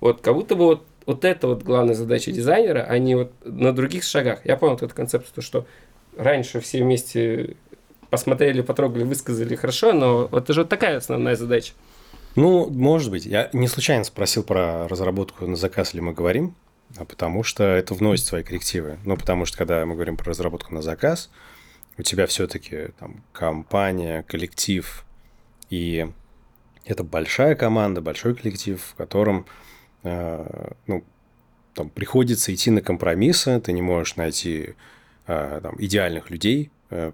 Вот 0.00 0.20
как 0.20 0.34
будто 0.34 0.54
бы 0.54 0.64
вот, 0.64 0.86
вот 1.06 1.24
это 1.24 1.48
вот 1.48 1.62
главная 1.62 1.94
задача 1.94 2.30
дизайнера, 2.30 2.86
а 2.88 2.98
не 2.98 3.16
вот 3.16 3.32
на 3.44 3.72
других 3.72 4.04
шагах. 4.04 4.44
Я 4.44 4.56
понял 4.56 4.74
вот 4.74 4.82
эту 4.82 4.94
концепцию, 4.94 5.42
что 5.42 5.66
раньше 6.16 6.60
все 6.60 6.82
вместе 6.82 7.56
посмотрели, 8.14 8.60
потрогали, 8.60 9.02
высказали 9.02 9.56
хорошо, 9.56 9.92
но 9.92 10.28
вот 10.28 10.44
это 10.44 10.52
же 10.52 10.60
вот 10.60 10.68
такая 10.68 10.98
основная 10.98 11.34
задача. 11.34 11.72
Ну, 12.36 12.70
может 12.70 13.10
быть. 13.10 13.26
Я 13.26 13.50
не 13.52 13.68
случайно 13.68 14.04
спросил 14.04 14.44
про 14.44 14.86
разработку 14.88 15.46
на 15.46 15.56
заказ, 15.56 15.94
ли 15.94 16.00
мы 16.00 16.12
говорим, 16.12 16.54
а 16.96 17.04
потому 17.04 17.42
что 17.42 17.64
это 17.64 17.94
вносит 17.94 18.26
свои 18.26 18.42
коррективы. 18.42 18.98
Ну, 19.04 19.16
потому 19.16 19.46
что 19.46 19.58
когда 19.58 19.84
мы 19.84 19.94
говорим 19.94 20.16
про 20.16 20.30
разработку 20.30 20.74
на 20.74 20.82
заказ, 20.82 21.30
у 21.98 22.02
тебя 22.02 22.26
все-таки 22.26 22.88
там 22.98 23.24
компания, 23.32 24.22
коллектив, 24.22 25.04
и 25.70 26.06
это 26.84 27.02
большая 27.02 27.56
команда, 27.56 28.00
большой 28.00 28.34
коллектив, 28.36 28.80
в 28.80 28.94
котором 28.94 29.46
э, 30.04 30.72
ну, 30.86 31.04
там 31.74 31.90
приходится 31.90 32.54
идти 32.54 32.70
на 32.70 32.80
компромиссы, 32.80 33.60
ты 33.60 33.72
не 33.72 33.82
можешь 33.82 34.16
найти 34.16 34.74
э, 35.26 35.60
там, 35.62 35.74
идеальных 35.78 36.30
людей, 36.30 36.70
э, 36.90 37.12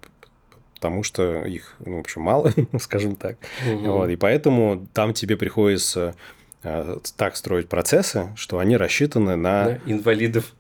потому 0.81 1.03
что 1.03 1.43
их, 1.43 1.77
ну, 1.85 1.99
в 1.99 2.01
общем, 2.01 2.23
мало, 2.23 2.53
скажем 2.81 3.15
так. 3.17 3.37
Угу. 3.71 3.93
Вот, 3.93 4.09
и 4.09 4.17
поэтому 4.17 4.87
там 4.95 5.13
тебе 5.13 5.37
приходится 5.37 6.15
э, 6.63 6.97
так 7.19 7.37
строить 7.37 7.69
процессы, 7.69 8.31
что 8.35 8.59
они 8.59 8.79
рассчитаны 8.79 9.37
на... 9.37 9.65
Да, 9.65 9.79
инвалидов. 9.85 10.55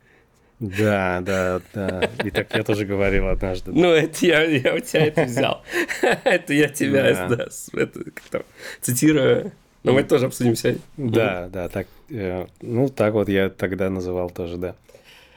Да, 0.58 1.22
да, 1.22 1.62
да. 1.72 2.10
И 2.22 2.30
так 2.30 2.54
я 2.54 2.62
тоже 2.64 2.84
говорил 2.84 3.28
однажды. 3.28 3.72
Ну, 3.72 3.88
это 3.92 4.26
я, 4.26 4.42
я 4.42 4.74
у 4.74 4.80
тебя 4.80 5.06
это 5.06 5.24
взял. 5.24 5.62
Это 6.24 6.52
я 6.52 6.68
тебя, 6.68 7.28
да, 7.28 7.46
это 7.72 8.04
как-то 8.04 8.44
цитирую. 8.82 9.52
Но 9.84 9.92
мы 9.94 10.02
тоже 10.02 10.26
обсудим 10.26 10.54
сегодня. 10.54 10.82
Да, 10.98 11.48
да, 11.50 11.70
так, 11.70 11.86
э, 12.10 12.44
ну, 12.60 12.90
так 12.90 13.14
вот 13.14 13.30
я 13.30 13.48
тогда 13.48 13.88
называл 13.88 14.28
тоже, 14.28 14.58
да. 14.58 14.74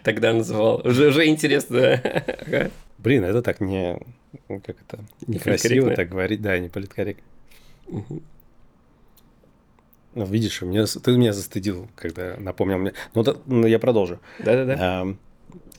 Тогда 0.03 0.33
называл. 0.33 0.81
Уже, 0.83 1.07
уже 1.07 1.25
интересно. 1.27 2.01
Блин, 2.97 3.23
это 3.23 3.41
так 3.41 3.61
не, 3.61 3.97
как 4.47 4.77
это, 4.81 4.99
некрасиво 5.27 5.95
так 5.95 6.09
говорить, 6.09 6.41
да, 6.41 6.57
не 6.57 6.69
политкорректно. 6.69 7.23
Угу. 7.87 8.21
Ну, 10.15 10.25
видишь, 10.25 10.61
меня, 10.61 10.85
ты 10.85 11.17
меня 11.17 11.33
застыдил, 11.33 11.87
когда 11.95 12.35
напомнил 12.37 12.77
мне. 12.77 12.93
Ну, 13.15 13.23
да, 13.23 13.35
ну 13.47 13.65
я 13.65 13.79
продолжу. 13.79 14.19
Да-да-да. 14.39 14.77
А, 14.79 15.15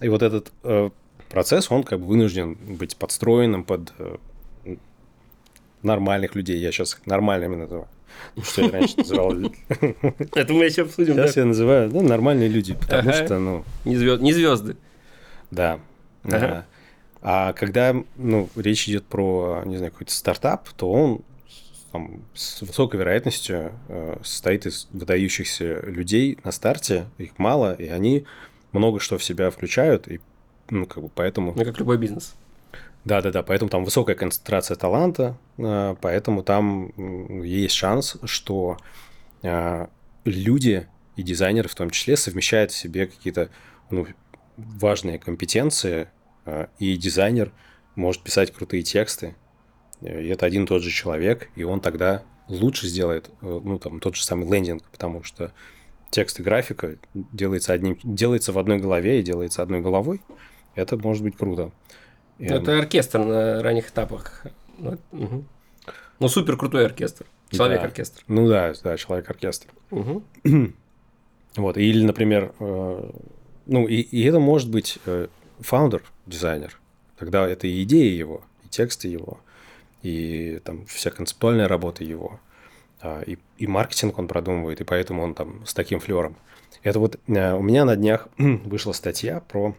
и 0.00 0.08
вот 0.08 0.22
этот 0.22 0.52
э, 0.64 0.90
процесс, 1.28 1.70
он 1.70 1.84
как 1.84 2.00
бы 2.00 2.06
вынужден 2.06 2.54
быть 2.54 2.96
подстроенным 2.96 3.62
под 3.62 3.92
э, 3.98 4.16
нормальных 5.82 6.34
людей. 6.34 6.58
Я 6.58 6.72
сейчас 6.72 6.98
нормальными 7.06 7.54
называю. 7.54 7.88
Ну, 8.34 8.42
что 8.42 8.62
я 8.62 8.70
раньше 8.70 8.96
называл. 8.96 9.34
Это 10.34 10.52
мы 10.52 10.64
еще 10.64 10.82
обсудим. 10.82 11.14
Сейчас 11.14 11.36
я 11.36 11.44
называю 11.44 11.90
ну, 11.90 12.02
нормальные 12.02 12.48
люди, 12.48 12.74
потому 12.74 13.12
что, 13.12 13.38
ну... 13.38 13.64
Не 13.84 14.32
звезды. 14.32 14.76
Да. 15.50 15.78
А 17.26 17.54
когда 17.54 17.96
ну, 18.16 18.50
речь 18.54 18.86
идет 18.86 19.06
про, 19.06 19.62
не 19.64 19.78
знаю, 19.78 19.90
какой-то 19.90 20.12
стартап, 20.12 20.68
то 20.76 20.92
он 20.92 21.22
там, 21.90 22.22
с 22.34 22.60
высокой 22.60 23.00
вероятностью 23.00 23.72
э, 23.88 24.18
состоит 24.22 24.66
из 24.66 24.88
выдающихся 24.92 25.80
людей 25.86 26.38
на 26.44 26.52
старте, 26.52 27.06
их 27.16 27.38
мало, 27.38 27.72
и 27.72 27.88
они 27.88 28.26
много 28.72 29.00
что 29.00 29.16
в 29.16 29.24
себя 29.24 29.50
включают, 29.50 30.06
и 30.06 30.20
ну, 30.68 30.84
как 30.84 31.02
бы 31.02 31.08
поэтому... 31.08 31.54
Ну, 31.56 31.64
как 31.64 31.78
любой 31.78 31.96
бизнес. 31.96 32.34
Да-да-да, 33.06 33.42
поэтому 33.42 33.70
там 33.70 33.84
высокая 33.84 34.16
концентрация 34.16 34.76
таланта, 34.76 35.38
э, 35.56 35.96
поэтому 36.02 36.42
там 36.42 36.92
есть 37.42 37.74
шанс, 37.74 38.18
что 38.24 38.76
э, 39.42 39.86
люди 40.26 40.86
и 41.16 41.22
дизайнеры 41.22 41.70
в 41.70 41.74
том 41.74 41.88
числе 41.88 42.18
совмещают 42.18 42.70
в 42.70 42.76
себе 42.76 43.06
какие-то 43.06 43.48
ну, 43.88 44.06
важные 44.58 45.18
компетенции, 45.18 46.08
и 46.78 46.96
дизайнер 46.96 47.52
может 47.94 48.22
писать 48.22 48.52
крутые 48.52 48.82
тексты, 48.82 49.34
и 50.00 50.28
это 50.28 50.46
один 50.46 50.64
и 50.64 50.66
тот 50.66 50.82
же 50.82 50.90
человек, 50.90 51.48
и 51.56 51.64
он 51.64 51.80
тогда 51.80 52.22
лучше 52.48 52.86
сделает, 52.86 53.30
э, 53.40 53.60
ну, 53.62 53.78
там, 53.78 54.00
тот 54.00 54.16
же 54.16 54.24
самый 54.24 54.48
лендинг, 54.50 54.82
потому 54.90 55.22
что 55.22 55.52
текст 56.10 56.40
и 56.40 56.42
графика 56.42 56.96
делается, 57.14 57.72
одним, 57.72 57.98
делается 58.02 58.52
в 58.52 58.58
одной 58.58 58.78
голове 58.78 59.20
и 59.20 59.22
делается 59.22 59.62
одной 59.62 59.80
головой. 59.80 60.20
Это 60.74 60.96
может 60.96 61.22
быть 61.22 61.36
круто. 61.36 61.72
И 62.38 62.44
это 62.44 62.72
он... 62.72 62.78
оркестр 62.80 63.20
на 63.20 63.62
ранних 63.62 63.90
этапах. 63.90 64.44
Ну, 64.78 64.98
угу. 65.12 65.44
ну 66.18 66.28
супер 66.28 66.56
крутой 66.56 66.86
оркестр. 66.86 67.26
Человек-оркестр. 67.50 68.24
Да. 68.26 68.34
Ну 68.34 68.48
да, 68.48 68.72
да, 68.82 68.96
человек-оркестр. 68.96 69.68
Угу. 69.90 70.22
вот, 71.56 71.76
или, 71.78 72.04
например, 72.04 72.52
э, 72.58 73.10
ну, 73.66 73.86
и, 73.86 73.96
и 73.96 74.24
это 74.24 74.40
может 74.40 74.70
быть 74.70 74.98
э, 75.06 75.28
фаундер, 75.60 76.02
дизайнер. 76.26 76.78
Тогда 77.18 77.48
это 77.48 77.66
и 77.66 77.82
идеи 77.82 78.12
его, 78.12 78.42
и 78.64 78.68
тексты 78.68 79.08
его 79.08 79.40
и 80.04 80.60
там 80.64 80.84
вся 80.86 81.10
концептуальная 81.10 81.66
работа 81.66 82.04
его, 82.04 82.38
а, 83.00 83.22
и, 83.22 83.38
и 83.56 83.66
маркетинг 83.66 84.18
он 84.18 84.28
продумывает, 84.28 84.80
и 84.80 84.84
поэтому 84.84 85.22
он 85.22 85.34
там 85.34 85.66
с 85.66 85.74
таким 85.74 85.98
флером. 85.98 86.36
Это 86.82 86.98
вот 87.00 87.18
э, 87.26 87.54
у 87.54 87.62
меня 87.62 87.86
на 87.86 87.96
днях 87.96 88.28
вышла 88.38 88.92
статья 88.92 89.40
про, 89.40 89.74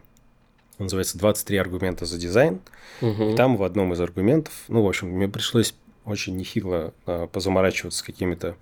называется 0.78 1.16
«23 1.16 1.56
аргумента 1.58 2.06
за 2.06 2.18
дизайн», 2.18 2.60
угу. 3.00 3.30
и 3.30 3.36
там 3.36 3.56
в 3.56 3.62
одном 3.62 3.92
из 3.92 4.00
аргументов, 4.00 4.52
ну, 4.66 4.82
в 4.82 4.88
общем, 4.88 5.08
мне 5.08 5.28
пришлось 5.28 5.74
очень 6.04 6.36
нехило 6.36 6.92
а, 7.06 7.28
позаморачиваться 7.28 8.00
с 8.00 8.02
какими-то 8.02 8.56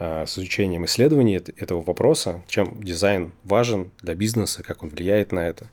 а, 0.00 0.26
с 0.26 0.36
изучением 0.36 0.84
исследований 0.84 1.36
этого 1.36 1.80
вопроса, 1.80 2.42
чем 2.48 2.82
дизайн 2.82 3.32
важен 3.44 3.92
для 4.02 4.16
бизнеса, 4.16 4.64
как 4.64 4.82
он 4.82 4.88
влияет 4.88 5.30
на 5.30 5.46
это. 5.46 5.70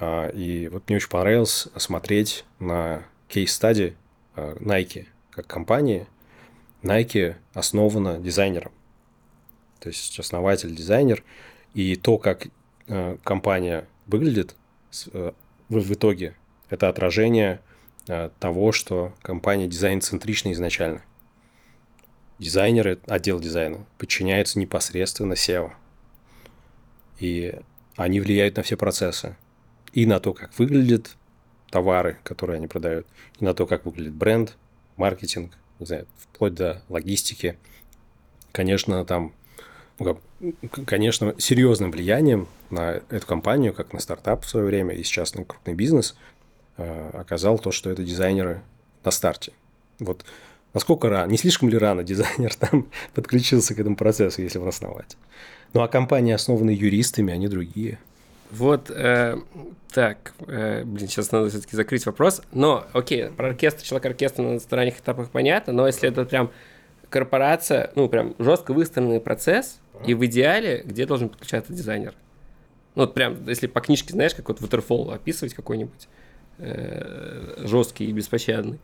И 0.00 0.68
вот 0.72 0.88
мне 0.88 0.96
очень 0.96 1.08
понравилось 1.08 1.68
смотреть 1.76 2.44
на 2.58 3.04
кейс-стади 3.28 3.96
Э, 4.36 4.56
Nike 4.60 5.06
как 5.30 5.46
компании, 5.46 6.06
Nike 6.82 7.36
основана 7.54 8.18
дизайнером. 8.18 8.72
То 9.80 9.88
есть 9.88 10.18
основатель 10.18 10.74
дизайнер. 10.74 11.22
И 11.74 11.96
то, 11.96 12.18
как 12.18 12.46
э, 12.86 13.16
компания 13.24 13.88
выглядит 14.06 14.54
в, 14.92 15.92
итоге, 15.92 16.36
это 16.68 16.88
отражение 16.88 17.60
того, 18.38 18.70
что 18.70 19.14
компания 19.22 19.66
дизайн-центрична 19.66 20.52
изначально. 20.52 21.02
Дизайнеры, 22.38 22.98
отдел 23.06 23.40
дизайна, 23.40 23.86
подчиняются 23.96 24.58
непосредственно 24.58 25.32
SEO. 25.32 25.72
И 27.18 27.58
они 27.96 28.20
влияют 28.20 28.56
на 28.56 28.62
все 28.62 28.76
процессы. 28.76 29.36
И 29.94 30.06
на 30.06 30.20
то, 30.20 30.34
как 30.34 30.58
выглядит 30.58 31.16
товары, 31.70 32.18
которые 32.24 32.56
они 32.56 32.66
продают, 32.66 33.06
и 33.38 33.44
на 33.44 33.54
то, 33.54 33.66
как 33.66 33.86
выглядит 33.86 34.12
бренд, 34.12 34.56
маркетинг, 34.96 35.52
не 35.78 35.86
знаю, 35.86 36.06
вплоть 36.18 36.54
до 36.54 36.82
логистики. 36.88 37.56
Конечно, 38.52 39.04
там, 39.04 39.32
ну, 40.00 40.20
конечно, 40.86 41.34
серьезным 41.38 41.92
влиянием 41.92 42.48
на 42.70 43.02
эту 43.08 43.26
компанию, 43.26 43.72
как 43.72 43.92
на 43.92 44.00
стартап 44.00 44.44
в 44.44 44.48
свое 44.48 44.66
время 44.66 44.94
и 44.94 45.04
сейчас 45.04 45.34
на 45.34 45.44
крупный 45.44 45.74
бизнес, 45.74 46.16
э, 46.76 47.10
оказал 47.12 47.58
то, 47.58 47.70
что 47.70 47.88
это 47.88 48.02
дизайнеры 48.02 48.62
на 49.04 49.12
старте. 49.12 49.52
Вот 50.00 50.24
насколько 50.72 51.08
рано, 51.08 51.30
не 51.30 51.38
слишком 51.38 51.68
ли 51.68 51.78
рано 51.78 52.02
дизайнер 52.02 52.52
там 52.58 52.88
подключился 53.14 53.74
к 53.74 53.78
этому 53.78 53.96
процессу, 53.96 54.42
если 54.42 54.58
он 54.58 54.68
основать. 54.68 55.16
Ну 55.72 55.82
а 55.82 55.88
компании, 55.88 56.32
основанные 56.32 56.76
юристами, 56.76 57.32
они 57.32 57.46
другие. 57.46 57.98
Вот, 58.54 58.88
э, 58.88 59.36
так, 59.92 60.34
э, 60.46 60.84
блин, 60.84 61.08
сейчас 61.08 61.32
надо 61.32 61.50
все-таки 61.50 61.74
закрыть 61.74 62.06
вопрос. 62.06 62.40
Но, 62.52 62.86
окей, 62.92 63.28
про 63.30 63.48
оркестр, 63.48 63.82
человек-оркестр 63.82 64.42
на 64.42 64.60
ранних 64.70 65.00
этапах 65.00 65.30
понятно, 65.30 65.72
но 65.72 65.88
если 65.88 66.08
это 66.08 66.24
прям 66.24 66.52
корпорация, 67.10 67.90
ну, 67.96 68.08
прям 68.08 68.36
жестко 68.38 68.72
выстроенный 68.72 69.20
процесс, 69.20 69.80
и 70.06 70.14
в 70.14 70.24
идеале, 70.26 70.82
где 70.84 71.04
должен 71.04 71.30
подключаться 71.30 71.72
дизайнер? 71.72 72.14
Ну, 72.94 73.02
вот 73.02 73.14
прям, 73.14 73.44
если 73.48 73.66
по 73.66 73.80
книжке, 73.80 74.12
знаешь, 74.12 74.36
как 74.36 74.48
вот 74.48 74.60
Waterfall 74.60 75.12
описывать 75.12 75.54
какой-нибудь 75.54 76.08
э, 76.58 77.64
жесткий 77.66 78.06
и 78.06 78.12
беспощадный. 78.12 78.78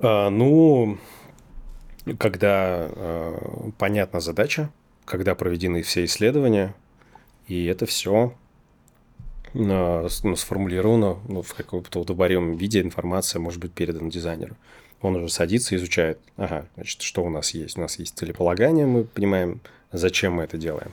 А, 0.00 0.30
ну, 0.30 0.96
когда 2.18 2.88
э, 2.90 3.70
понятна 3.76 4.20
задача, 4.20 4.70
когда 5.04 5.34
проведены 5.34 5.82
все 5.82 6.06
исследования, 6.06 6.74
и 7.52 7.66
это 7.66 7.84
все 7.84 8.32
ну, 9.52 10.08
сформулировано 10.08 11.18
ну, 11.28 11.42
в 11.42 11.52
каком-то 11.52 12.00
удобоваримом 12.00 12.56
виде, 12.56 12.80
информация 12.80 13.40
может 13.40 13.60
быть 13.60 13.72
передана 13.72 14.08
дизайнеру. 14.08 14.56
он 15.02 15.16
уже 15.16 15.28
садится 15.28 15.76
изучает, 15.76 16.18
ага, 16.38 16.66
значит, 16.76 17.02
что 17.02 17.22
у 17.22 17.28
нас 17.28 17.50
есть. 17.50 17.76
У 17.76 17.82
нас 17.82 17.98
есть 17.98 18.16
целеполагание, 18.16 18.86
мы 18.86 19.04
понимаем, 19.04 19.60
зачем 19.92 20.34
мы 20.34 20.44
это 20.44 20.56
делаем. 20.56 20.92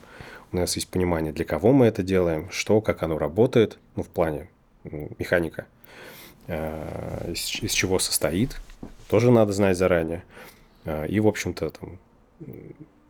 У 0.52 0.56
нас 0.56 0.76
есть 0.76 0.88
понимание, 0.88 1.32
для 1.32 1.46
кого 1.46 1.72
мы 1.72 1.86
это 1.86 2.02
делаем, 2.02 2.50
что, 2.50 2.82
как 2.82 3.02
оно 3.02 3.16
работает, 3.16 3.78
ну, 3.96 4.02
в 4.02 4.08
плане 4.08 4.50
механика, 5.18 5.64
э, 6.46 7.32
из, 7.32 7.62
из 7.62 7.72
чего 7.72 7.98
состоит, 7.98 8.60
тоже 9.08 9.30
надо 9.30 9.52
знать 9.52 9.78
заранее. 9.78 10.24
Э, 10.84 11.06
и, 11.08 11.20
в 11.20 11.26
общем-то, 11.26 11.70
там, 11.70 11.98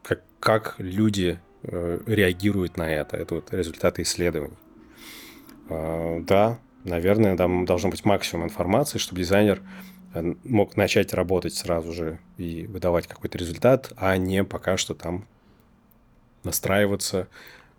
как, 0.05 0.23
как 0.39 0.77
люди 0.79 1.41
э, 1.63 2.01
реагируют 2.07 2.77
на 2.77 2.91
это. 2.91 3.17
Это 3.17 3.37
вот 3.37 3.53
результаты 3.53 4.03
исследований. 4.03 4.57
Да, 5.69 6.59
наверное, 6.83 7.37
там 7.37 7.65
должно 7.65 7.91
быть 7.91 8.05
максимум 8.05 8.47
информации, 8.47 8.99
чтобы 8.99 9.21
дизайнер 9.21 9.63
мог 10.43 10.77
начать 10.77 11.15
работать 11.15 11.55
сразу 11.55 11.93
же 11.93 12.19
и 12.39 12.67
выдавать 12.67 13.07
какой-то 13.07 13.39
результат, 13.39 13.93
а 13.97 14.17
не 14.17 14.43
пока 14.43 14.77
что 14.77 14.95
там 14.95 15.27
настраиваться, 16.43 17.29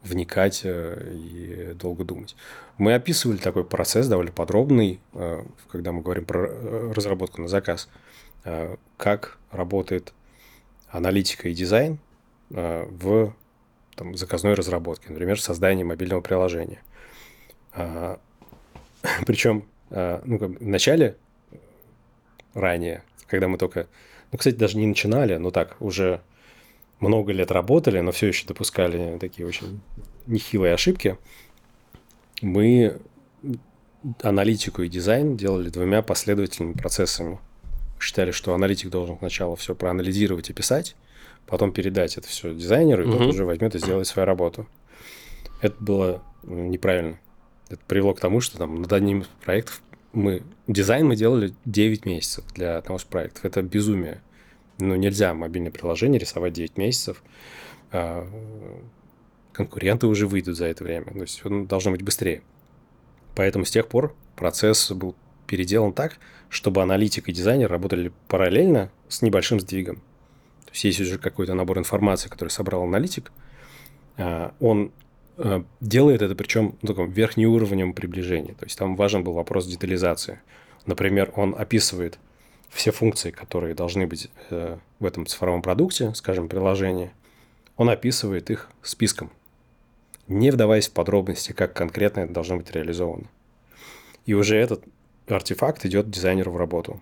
вникать 0.03 0.61
э, 0.63 1.13
и 1.13 1.73
долго 1.73 2.03
думать. 2.03 2.35
Мы 2.77 2.93
описывали 2.93 3.37
такой 3.37 3.63
процесс 3.63 4.07
довольно 4.07 4.31
подробный, 4.31 4.99
э, 5.13 5.43
когда 5.71 5.91
мы 5.91 6.01
говорим 6.01 6.25
про 6.25 6.47
э, 6.47 6.93
разработку 6.95 7.41
на 7.41 7.47
заказ, 7.47 7.89
как 8.97 9.37
работает 9.51 10.13
аналитика 10.89 11.47
и 11.47 11.53
дизайн 11.53 11.99
в 12.49 13.35
там, 14.01 14.17
заказной 14.17 14.55
разработке, 14.55 15.09
например, 15.09 15.39
создание 15.39 15.85
мобильного 15.85 16.21
приложения. 16.21 16.81
Причем 19.27 19.65
ну, 19.91 20.39
как, 20.39 20.59
в 20.59 20.67
начале, 20.67 21.17
ранее, 22.55 23.03
когда 23.27 23.47
мы 23.47 23.59
только, 23.59 23.85
ну, 24.31 24.39
кстати, 24.39 24.55
даже 24.55 24.77
не 24.77 24.87
начинали, 24.87 25.35
но 25.35 25.51
так, 25.51 25.77
уже 25.79 26.21
много 26.99 27.31
лет 27.31 27.51
работали, 27.51 27.99
но 27.99 28.11
все 28.11 28.27
еще 28.27 28.47
допускали 28.47 29.19
такие 29.19 29.47
очень 29.47 29.81
нехилые 30.25 30.73
ошибки, 30.73 31.17
мы 32.41 32.99
аналитику 34.23 34.81
и 34.81 34.89
дизайн 34.89 35.37
делали 35.37 35.69
двумя 35.69 36.01
последовательными 36.01 36.73
процессами. 36.73 37.37
Считали, 37.99 38.31
что 38.31 38.55
аналитик 38.55 38.89
должен 38.89 39.19
сначала 39.19 39.55
все 39.55 39.75
проанализировать 39.75 40.49
и 40.49 40.53
писать, 40.53 40.95
потом 41.47 41.71
передать 41.71 42.17
это 42.17 42.27
все 42.27 42.54
дизайнеру, 42.54 43.04
и 43.04 43.08
угу. 43.08 43.17
тот 43.17 43.27
уже 43.30 43.45
возьмет 43.45 43.75
и 43.75 43.80
сделает 43.80 44.08
свою 44.08 44.25
работу. 44.25 44.67
Это 45.62 45.75
было 45.80 46.23
ну, 46.43 46.65
неправильно. 46.67 47.19
Это 47.69 47.82
привело 47.88 48.13
к 48.13 48.19
тому, 48.19 48.41
что 48.41 48.58
там 48.58 48.82
над 48.82 48.91
одним 48.91 49.21
из 49.21 49.27
проектов 49.43 49.82
мы 50.13 50.43
дизайн 50.67 51.08
мы 51.08 51.15
делали 51.15 51.54
9 51.65 52.06
месяцев 52.06 52.43
для 52.54 52.77
одного 52.77 52.97
из 52.97 53.04
проектов. 53.04 53.45
Это 53.45 53.62
безумие. 53.62 54.21
Ну, 54.80 54.95
нельзя 54.95 55.34
мобильное 55.34 55.71
приложение 55.71 56.19
рисовать 56.19 56.54
9 56.54 56.77
месяцев. 56.77 57.23
А, 57.91 58.27
конкуренты 59.54 60.08
уже 60.08 60.27
выйдут 60.27 60.58
за 60.58 60.65
это 60.65 60.84
время. 60.84 61.06
То 61.06 61.21
есть 61.21 61.45
он 61.45 61.65
должно 61.65 61.91
быть 61.91 62.01
быстрее. 62.01 62.41
Поэтому 63.36 63.65
с 63.65 63.71
тех 63.71 63.88
пор 63.88 64.15
процесс 64.36 64.91
был 64.91 65.15
переделан 65.47 65.93
так, 65.93 66.17
чтобы 66.49 66.82
аналитик 66.82 67.30
и 67.30 67.34
дизайнер 67.34 67.69
работали 67.69 68.12
параллельно 68.27 68.91
с 69.08 69.21
небольшим 69.21 69.60
сдвигом. 69.60 70.01
То 70.71 70.75
есть 70.75 70.84
есть 70.86 71.01
уже 71.01 71.17
какой-то 71.17 71.53
набор 71.53 71.77
информации, 71.79 72.29
который 72.29 72.49
собрал 72.49 72.84
аналитик, 72.84 73.31
а, 74.17 74.53
он 74.62 74.91
а, 75.38 75.65
делает 75.81 76.21
это 76.21 76.34
причем 76.34 76.75
ну, 76.81 76.88
таком 76.88 77.12
верхнеуровнем 77.12 77.93
приближения. 77.93 78.53
То 78.53 78.65
есть 78.65 78.77
там 78.77 78.95
важен 78.95 79.23
был 79.23 79.34
вопрос 79.34 79.67
детализации. 79.67 80.39
Например, 80.86 81.31
он 81.36 81.55
описывает 81.57 82.19
все 82.69 82.91
функции, 82.91 83.31
которые 83.31 83.75
должны 83.75 84.07
быть 84.07 84.29
э, 84.49 84.77
в 84.99 85.05
этом 85.05 85.25
цифровом 85.25 85.62
продукте, 85.62 86.13
скажем, 86.15 86.47
приложении, 86.47 87.12
он 87.75 87.89
описывает 87.89 88.49
их 88.49 88.69
списком, 88.81 89.29
не 90.27 90.51
вдаваясь 90.51 90.88
в 90.88 90.93
подробности, 90.93 91.51
как 91.51 91.73
конкретно 91.73 92.21
это 92.21 92.34
должно 92.34 92.55
быть 92.57 92.71
реализовано. 92.71 93.25
И 94.25 94.34
уже 94.34 94.55
этот 94.55 94.84
артефакт 95.27 95.86
идет 95.86 96.10
дизайнеру 96.10 96.51
в 96.51 96.57
работу. 96.57 97.01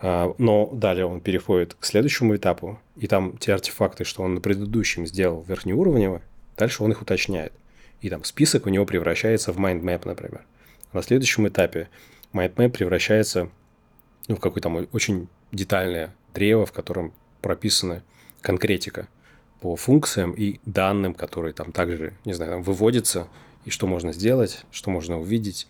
А, 0.00 0.34
но 0.38 0.70
далее 0.72 1.06
он 1.06 1.20
переходит 1.20 1.74
к 1.74 1.84
следующему 1.84 2.36
этапу, 2.36 2.78
и 2.96 3.06
там 3.06 3.36
те 3.38 3.52
артефакты, 3.52 4.04
что 4.04 4.22
он 4.22 4.34
на 4.34 4.40
предыдущем 4.40 5.06
сделал 5.06 5.44
верхнеуровнево, 5.46 6.22
дальше 6.56 6.82
он 6.82 6.92
их 6.92 7.02
уточняет. 7.02 7.52
И 8.00 8.10
там 8.10 8.24
список 8.24 8.66
у 8.66 8.70
него 8.70 8.86
превращается 8.86 9.52
в 9.52 9.58
mindmap, 9.58 10.02
например. 10.06 10.44
На 10.92 11.02
следующем 11.02 11.48
этапе 11.48 11.88
mindmap 12.32 12.70
превращается 12.70 13.50
ну, 14.28 14.36
в 14.36 14.40
какое-то 14.40 14.68
очень 14.92 15.28
детальное 15.50 16.14
древо, 16.32 16.64
в 16.66 16.72
котором 16.72 17.12
прописана 17.42 18.02
конкретика 18.40 19.08
по 19.60 19.74
функциям 19.74 20.32
и 20.32 20.60
данным, 20.64 21.14
которые 21.14 21.52
там 21.52 21.72
также, 21.72 22.14
не 22.24 22.32
знаю, 22.32 22.52
там 22.52 22.62
выводятся, 22.62 23.26
и 23.64 23.70
что 23.70 23.86
можно 23.86 24.12
сделать, 24.12 24.64
что 24.70 24.90
можно 24.90 25.18
увидеть. 25.18 25.66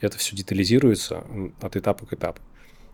Это 0.00 0.18
все 0.18 0.36
детализируется 0.36 1.24
от 1.60 1.76
этапа 1.76 2.06
к 2.06 2.12
этапу. 2.12 2.40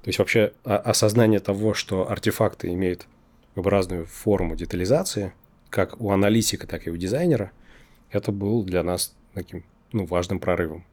То 0.02 0.08
есть 0.08 0.18
вообще 0.18 0.52
осознание 0.64 1.40
того, 1.40 1.74
что 1.74 2.10
артефакты 2.10 2.72
имеют 2.72 3.06
разную 3.54 4.06
форму 4.06 4.56
детализации, 4.56 5.32
как 5.70 6.00
у 6.00 6.10
аналитика, 6.10 6.66
так 6.66 6.86
и 6.86 6.90
у 6.90 6.96
дизайнера, 6.96 7.50
это 8.10 8.32
был 8.32 8.62
для 8.62 8.82
нас 8.82 9.14
таким 9.34 9.64
ну, 9.92 10.06
важным 10.06 10.38
прорывом. 10.38 10.84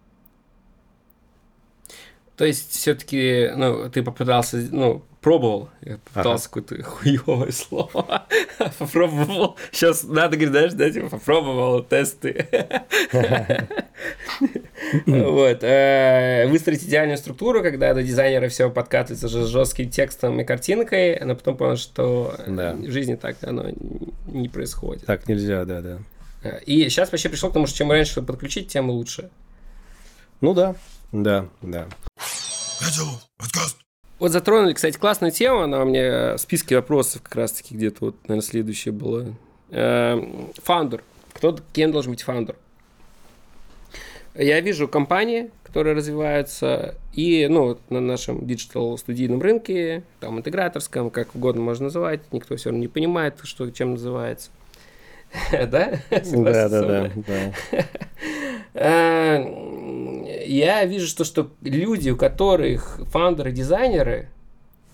То 2.35 2.43
есть, 2.43 2.71
все-таки, 2.71 3.49
ну, 3.55 3.89
ты 3.89 4.03
попытался, 4.03 4.57
ну, 4.71 5.03
пробовал. 5.25 5.69
Я 5.81 5.97
попытался 5.97 6.45
ага. 6.45 6.61
какое-то 6.61 6.83
хуевое 6.87 7.51
слово. 7.51 8.27
попробовал. 8.77 9.57
Сейчас 9.71 10.03
надо 10.03 10.37
говорить, 10.37 10.51
знаешь, 10.51 10.73
да, 10.73 10.91
типа, 10.91 11.09
попробовал 11.09 11.81
тесты. 11.81 12.47
вот. 15.07 15.63
Э, 15.63 16.45
выстроить 16.47 16.83
идеальную 16.83 17.17
структуру, 17.17 17.63
когда 17.63 17.95
до 17.95 18.03
дизайнера 18.03 18.49
все 18.49 18.69
подкатывается 18.69 19.27
же 19.27 19.47
жестким 19.47 19.89
текстом 19.89 20.39
и 20.39 20.43
картинкой, 20.43 21.19
но 21.25 21.35
потом 21.35 21.57
понял, 21.57 21.77
что 21.77 22.35
в 22.45 22.91
жизни 22.91 23.15
так 23.15 23.37
оно 23.41 23.71
не 24.27 24.47
происходит. 24.47 25.07
Так 25.07 25.27
нельзя, 25.27 25.65
да, 25.65 25.81
да. 25.81 25.97
Э, 26.43 26.59
и 26.67 26.87
сейчас 26.87 27.11
вообще 27.11 27.29
пришел 27.29 27.49
к 27.49 27.53
тому, 27.53 27.65
что 27.65 27.79
чем 27.79 27.89
раньше 27.89 28.21
подключить, 28.21 28.67
тем 28.67 28.91
лучше. 28.91 29.31
Ну 30.39 30.53
да, 30.53 30.75
да, 31.11 31.47
да. 31.63 31.87
Вот 34.17 34.31
затронули, 34.31 34.73
кстати, 34.73 34.97
классную 34.97 35.31
тему, 35.31 35.61
она 35.61 35.81
у 35.81 35.85
меня 35.85 36.35
в 36.35 36.39
списке 36.39 36.75
вопросов 36.75 37.21
как 37.21 37.35
раз-таки 37.35 37.75
где-то 37.75 38.05
вот, 38.05 38.15
наверное, 38.23 38.47
следующее 38.47 38.93
было. 38.93 39.35
Эм, 39.71 40.51
фаундер. 40.63 41.03
Кто, 41.33 41.57
кем 41.73 41.91
должен 41.91 42.13
быть 42.13 42.21
фаундер? 42.21 42.55
Я 44.35 44.59
вижу 44.61 44.87
компании, 44.87 45.51
которые 45.63 45.95
развиваются, 45.95 46.95
и 47.13 47.47
ну, 47.49 47.77
на 47.89 47.99
нашем 47.99 48.45
digital-студийном 48.45 49.41
рынке, 49.41 50.03
там, 50.19 50.37
интеграторском, 50.39 51.09
как 51.09 51.35
угодно 51.35 51.61
можно 51.61 51.85
называть, 51.85 52.21
никто 52.31 52.55
все 52.55 52.69
равно 52.69 52.81
не 52.81 52.87
понимает, 52.87 53.39
что 53.43 53.69
чем 53.71 53.91
называется. 53.91 54.49
Да? 55.51 55.99
Да, 56.09 56.69
да, 56.69 57.11
да. 57.15 57.51
Э, 58.73 60.45
я 60.45 60.85
вижу, 60.85 61.07
что, 61.07 61.23
что 61.23 61.51
люди, 61.61 62.09
у 62.09 62.17
которых 62.17 62.99
фаундеры, 63.11 63.51
дизайнеры, 63.51 64.29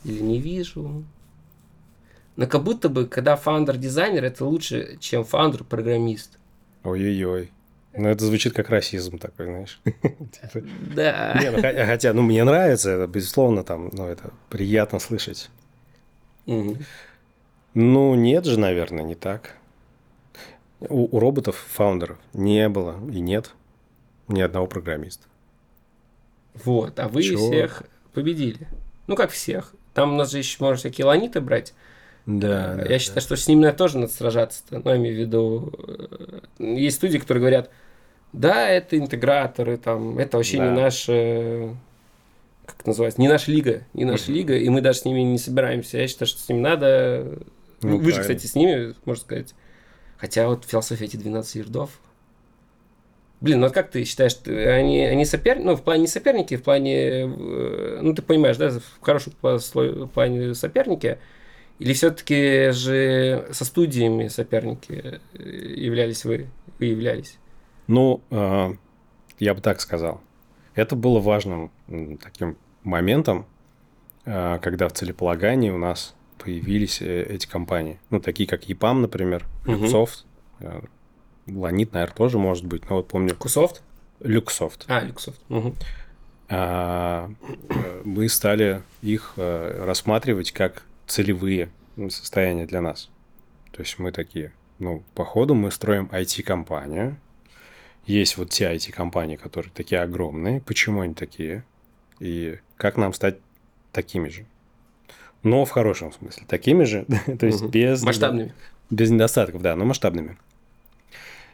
или 0.04 0.20
не 0.22 0.40
вижу, 0.40 1.04
но 2.36 2.48
как 2.48 2.64
будто 2.64 2.90
бы, 2.90 3.06
когда 3.06 3.36
фаундер-дизайнер, 3.36 4.24
это 4.24 4.46
лучше, 4.46 4.98
чем 5.00 5.24
фаундер-программист. 5.24 6.38
Ой-ой-ой. 6.84 7.52
Ну, 7.94 8.08
это 8.08 8.26
звучит 8.26 8.54
как 8.54 8.70
расизм 8.70 9.18
такой, 9.18 9.48
знаешь. 9.48 9.82
Да. 10.96 11.38
Не, 11.42 11.52
ну, 11.52 11.62
хотя, 11.62 12.14
ну, 12.14 12.22
мне 12.22 12.44
нравится 12.44 12.92
это, 12.92 13.08
безусловно, 13.08 13.64
там, 13.64 13.90
ну, 13.92 14.08
это 14.08 14.32
приятно 14.50 15.00
слышать. 15.00 15.50
Ну, 16.46 18.16
нет 18.16 18.46
же, 18.46 18.60
наверное, 18.60 19.04
не 19.04 19.16
так. 19.16 19.56
У, 20.90 21.16
у 21.16 21.20
роботов, 21.20 21.64
фаундеров, 21.70 22.18
не 22.34 22.68
было 22.70 22.98
и 23.12 23.20
нет 23.20 23.52
ни 24.28 24.42
одного 24.42 24.68
программиста. 24.68 25.28
Вот, 26.64 27.00
а 27.00 27.08
вы 27.08 27.24
Чего? 27.24 27.50
всех 27.50 27.84
победили. 28.14 28.68
Ну, 29.08 29.16
как 29.16 29.32
всех. 29.32 29.74
Там 29.94 30.14
у 30.14 30.16
нас 30.16 30.32
же 30.32 30.38
еще 30.38 30.58
можно 30.60 30.78
всякие 30.78 31.06
ланиты 31.06 31.42
брать. 31.42 31.74
Да. 32.26 32.76
Я 32.82 32.88
да, 32.88 33.00
считаю, 33.00 33.16
да. 33.16 33.22
что 33.22 33.36
с 33.36 33.48
ними 33.48 33.70
тоже 33.72 33.98
надо 33.98 34.12
сражаться. 34.14 34.64
-то. 34.70 34.82
Ну, 34.84 34.92
я 34.92 34.98
имею 34.98 35.16
в 35.16 35.20
виду, 35.20 35.74
э, 35.88 36.40
есть 36.60 36.98
студии, 36.98 37.18
которые 37.18 37.42
говорят, 37.42 37.72
да, 38.32 38.70
это 38.70 38.98
интеграторы, 38.98 39.78
там, 39.78 40.18
это 40.18 40.38
вообще 40.38 40.58
да. 40.58 40.70
не 40.70 40.80
наша, 40.80 41.76
как 42.66 42.86
называется, 42.86 43.20
не 43.20 43.28
наша 43.28 43.52
лига, 43.52 43.84
не 43.94 44.06
наша 44.06 44.32
лига, 44.32 44.56
и 44.56 44.70
мы 44.70 44.82
даже 44.82 45.00
с 45.00 45.06
ними 45.06 45.22
не 45.22 45.38
собираемся. 45.38 45.98
Я 45.98 46.08
считаю, 46.08 46.28
что 46.28 46.40
с 46.40 46.48
ними 46.48 46.62
надо... 46.62 47.40
Ну, 47.82 47.98
Вы 47.98 47.98
правильно. 47.98 48.12
же, 48.12 48.22
кстати, 48.22 48.46
с 48.46 48.56
ними, 48.56 48.94
можно 49.06 49.22
сказать. 49.22 49.56
Хотя 50.22 50.48
вот 50.48 50.66
философия 50.66 51.06
эти 51.06 51.18
12 51.18 51.56
ярдов, 51.56 52.00
Блин, 53.42 53.60
ну 53.60 53.66
вот 53.66 53.74
как 53.74 53.90
ты 53.90 54.04
считаешь, 54.04 54.38
они, 54.46 55.00
они 55.00 55.26
соперники, 55.26 55.66
ну, 55.66 55.76
в 55.76 55.82
плане 55.82 56.02
не 56.02 56.08
соперники, 56.08 56.58
в 56.58 56.62
плане, 56.62 57.24
э, 57.24 58.00
ну, 58.00 58.14
ты 58.14 58.22
понимаешь, 58.22 58.58
да, 58.58 58.70
в 58.70 59.02
хорошем 59.02 59.34
плане 60.14 60.54
соперники, 60.54 61.18
или 61.80 61.94
все-таки 61.94 62.70
же 62.70 63.48
со 63.50 63.66
студиями 63.66 64.28
соперники 64.28 65.20
э, 65.34 65.40
являлись 65.40 66.24
вы, 66.24 66.50
вы 66.78 66.86
являлись? 66.86 67.40
Ну, 67.88 68.22
э, 68.30 68.76
я 69.40 69.56
бы 69.56 69.62
так 69.62 69.82
сказал. 69.82 70.22
Это 70.76 70.96
было 70.96 71.20
важным 71.20 71.72
таким 72.22 72.58
моментом, 72.84 73.48
когда 74.24 74.88
в 74.88 74.94
целеполагании 74.94 75.72
у 75.72 75.80
нас 75.80 76.14
появились 76.44 77.02
э, 77.02 77.24
эти 77.24 77.48
компании. 77.48 78.00
Ну, 78.10 78.20
такие 78.20 78.48
как 78.48 78.64
EPAM, 78.64 79.02
например. 79.02 79.46
Luxoft, 79.66 80.26
э, 80.60 80.82
Ланит, 81.48 81.94
наверное, 81.94 82.16
тоже 82.16 82.38
может 82.38 82.66
быть, 82.66 82.90
но 82.90 82.98
вот 82.98 83.08
помню 83.08 83.36
Кусофт? 83.36 83.82
Luxoft. 84.20 84.86
А, 84.88 85.02
Люксофт. 85.02 85.42
А, 86.50 87.32
э, 87.70 88.02
мы 88.04 88.30
стали 88.30 88.82
их 89.02 89.34
рассматривать 89.38 90.52
как 90.52 90.84
целевые 91.08 91.70
состояния 92.10 92.66
для 92.66 92.82
нас. 92.82 93.10
То 93.72 93.82
есть 93.82 94.00
мы 94.00 94.12
такие, 94.12 94.52
ну, 94.80 95.04
по 95.16 95.26
ходу 95.26 95.56
мы 95.56 95.72
строим 95.72 96.10
IT-компанию. 96.12 97.18
Есть 98.06 98.38
вот 98.38 98.50
те 98.50 98.74
IT-компании, 98.74 99.36
которые 99.36 99.72
такие 99.74 100.02
огромные. 100.02 100.62
Почему 100.62 101.02
они 101.02 101.14
такие? 101.14 101.64
И 102.20 102.60
как 102.78 102.98
нам 102.98 103.14
стать 103.14 103.38
такими 103.92 104.30
же? 104.30 104.46
Но 105.44 105.66
в 105.66 105.70
хорошем 105.72 106.12
смысле. 106.14 106.44
Такими 106.48 106.84
же, 106.84 107.06
то 107.40 107.46
есть 107.46 107.62
Мгм. 107.62 107.72
без... 107.72 108.04
Масштабными. 108.04 108.54
Без 108.90 109.10
недостатков, 109.10 109.62
да, 109.62 109.76
но 109.76 109.86
масштабными. 109.86 110.38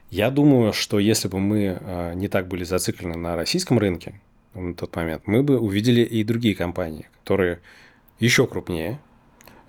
Я 0.09 0.29
думаю, 0.31 0.73
что 0.73 0.99
если 0.99 1.27
бы 1.27 1.39
мы 1.39 1.77
э, 1.79 2.13
не 2.15 2.27
так 2.29 2.47
были 2.47 2.63
зациклены 2.63 3.15
на 3.17 3.35
российском 3.35 3.77
рынке 3.77 4.19
на 4.53 4.73
тот 4.73 4.95
момент, 4.95 5.23
мы 5.27 5.43
бы 5.43 5.59
увидели 5.59 6.01
и 6.01 6.23
другие 6.23 6.55
компании, 6.55 7.07
которые 7.23 7.59
еще 8.19 8.47
крупнее, 8.47 8.99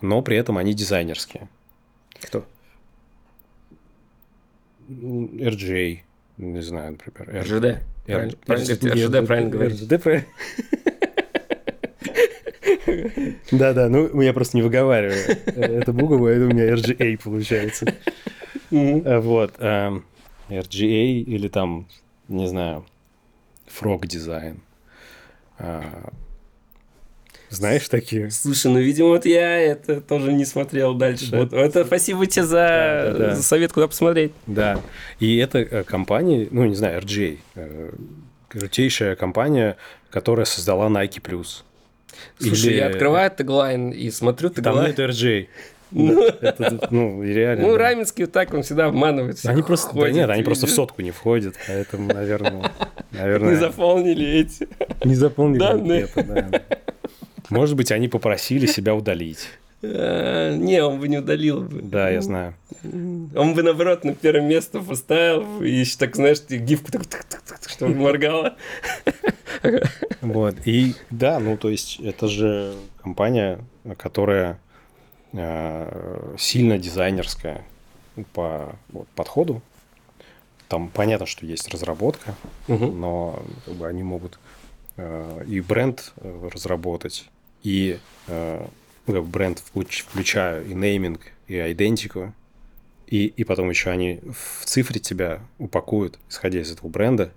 но 0.00 0.22
при 0.22 0.36
этом 0.36 0.56
они 0.56 0.74
дизайнерские. 0.74 1.48
Кто? 2.20 2.46
RJ, 4.88 6.00
не 6.38 6.60
знаю, 6.62 6.92
например. 6.92 7.36
R- 7.36 7.42
РЖД. 7.42 7.64
R- 8.06 8.36
Правильно, 9.26 9.50
говорить. 9.50 9.80
RGD 9.82 9.98
правильно. 9.98 10.26
Да-да, 13.52 13.88
ну 13.88 14.20
я 14.20 14.32
просто 14.32 14.56
не 14.56 14.62
выговариваю 14.62 15.36
эту 15.56 15.92
букву, 15.92 16.26
это 16.26 16.44
у 16.44 16.48
меня 16.48 16.72
RGA 16.74 17.18
получается. 17.22 17.86
Э, 18.70 19.18
Вот. 19.20 19.54
эм, 19.58 20.04
RGA 20.48 21.20
или 21.22 21.48
там, 21.48 21.86
не 22.28 22.46
знаю, 22.48 22.84
Frog 23.68 24.00
Design. 24.02 24.56
А, 25.58 26.10
Знаешь 27.50 27.88
такие? 27.88 28.30
Слушай, 28.30 28.70
ну, 28.72 28.78
видимо, 28.78 29.08
вот 29.08 29.24
я 29.24 29.58
это 29.58 30.00
тоже 30.02 30.32
не 30.32 30.44
смотрел 30.44 30.94
дальше. 30.94 31.34
Вот. 31.34 31.52
Это 31.54 31.84
спасибо 31.86 32.26
тебе 32.26 32.44
за, 32.44 32.54
Да, 32.56 33.10
да, 33.12 33.18
да. 33.30 33.34
за 33.36 33.42
совет, 33.42 33.72
куда 33.72 33.88
посмотреть. 33.88 34.32
Да. 34.46 34.80
И 35.18 35.36
это 35.38 35.58
э, 35.60 35.82
компания, 35.84 36.46
ну, 36.50 36.66
не 36.66 36.74
знаю, 36.74 37.00
RGA. 37.00 37.38
э, 37.54 37.90
Крутейшая 38.48 39.14
компания, 39.16 39.76
которая 40.10 40.44
создала 40.46 40.88
Nike+. 40.88 41.20
Слушай, 42.38 42.70
Или- 42.70 42.76
я 42.78 42.86
открываю 42.88 43.30
теглайн 43.30 43.90
и 43.90 44.10
смотрю 44.10 44.50
Там 44.50 44.64
теглайн. 44.64 44.88
нет 44.88 44.98
RGA. 44.98 45.46
Ну, 45.90 46.14
Да, 46.42 46.48
это, 46.50 46.86
ну, 46.90 47.22
реально. 47.22 47.66
ну, 47.66 47.72
да. 47.72 47.78
Раменский 47.78 48.24
вот 48.24 48.32
так, 48.32 48.52
он 48.52 48.62
всегда 48.62 48.86
обманывает. 48.88 49.38
Они 49.46 49.62
просто, 49.62 49.94
да 49.94 50.00
ходит, 50.00 50.16
нет, 50.16 50.28
они 50.28 50.42
просто 50.42 50.66
в 50.66 50.70
сотку 50.70 51.00
не 51.00 51.12
входят, 51.12 51.54
поэтому, 51.66 52.12
наверное, 52.12 52.70
наверное, 53.10 53.50
Не 53.52 53.56
заполнили 53.56 54.26
эти. 54.26 54.68
не 55.04 55.14
заполнили 55.14 55.58
Данные. 55.60 56.08
да. 56.14 56.62
Может 57.48 57.74
быть, 57.76 57.90
они 57.90 58.08
попросили 58.08 58.66
себя 58.66 58.94
удалить. 58.94 59.48
А, 59.82 60.56
Не, 60.56 60.82
он 60.82 60.98
бы 61.00 61.08
не 61.08 61.18
удалил 61.18 61.60
бы. 61.60 61.80
Да, 61.82 62.10
я 62.10 62.20
знаю. 62.20 62.54
Он 62.82 63.54
бы, 63.54 63.62
наоборот, 63.62 64.04
на 64.04 64.14
первое 64.14 64.42
место 64.46 64.80
поставил, 64.80 65.62
и 65.62 65.70
еще 65.70 65.96
так, 65.98 66.16
знаешь, 66.16 66.42
гифку 66.48 66.90
так, 66.90 67.06
так, 67.06 67.24
так, 67.24 67.42
так, 67.42 67.68
чтобы 67.68 67.94
моргала. 67.94 68.56
Вот. 70.20 70.56
И 70.66 70.94
да, 71.10 71.38
ну 71.40 71.56
то 71.56 71.68
есть 71.68 71.98
это 72.00 72.28
же 72.28 72.74
компания, 73.02 73.60
которая 73.96 74.58
э, 75.32 76.34
сильно 76.38 76.78
дизайнерская 76.78 77.64
по 78.34 78.76
вот, 78.90 79.08
подходу. 79.08 79.62
Там 80.68 80.90
понятно, 80.90 81.26
что 81.26 81.46
есть 81.46 81.68
разработка, 81.68 82.34
Мгм. 82.66 83.00
но 83.00 83.42
как 83.64 83.74
бы, 83.74 83.86
они 83.88 84.02
могут 84.02 84.38
э, 84.96 85.44
и 85.48 85.60
бренд 85.60 86.12
э, 86.16 86.48
разработать, 86.52 87.28
и 87.62 87.98
э, 88.26 88.66
ну, 89.08 89.14
как 89.14 89.24
бренд 89.24 89.62
включ- 89.72 90.04
включая 90.08 90.62
и 90.62 90.74
нейминг, 90.74 91.20
и 91.46 91.56
идентику, 91.72 92.34
и, 93.06 93.26
и 93.26 93.44
потом 93.44 93.70
еще 93.70 93.90
они 93.90 94.20
в 94.30 94.64
цифре 94.66 95.00
тебя 95.00 95.40
упакуют, 95.58 96.18
исходя 96.28 96.60
из 96.60 96.70
этого 96.70 96.88
бренда. 96.88 97.32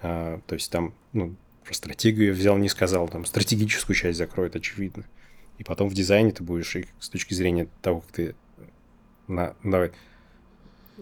А, 0.00 0.40
то 0.46 0.54
есть 0.54 0.72
там, 0.72 0.94
ну, 1.12 1.36
про 1.62 1.74
стратегию 1.74 2.28
я 2.28 2.32
взял, 2.32 2.56
не 2.56 2.68
сказал, 2.68 3.08
там 3.08 3.26
стратегическую 3.26 3.94
часть 3.94 4.18
закроет, 4.18 4.56
очевидно. 4.56 5.04
И 5.58 5.64
потом 5.64 5.88
в 5.88 5.94
дизайне 5.94 6.32
ты 6.32 6.42
будешь, 6.42 6.74
и 6.74 6.86
с 6.98 7.10
точки 7.10 7.34
зрения 7.34 7.68
того, 7.82 8.00
как 8.00 8.12
ты 8.12 8.34
на, 9.28 9.54
давай, 9.62 9.92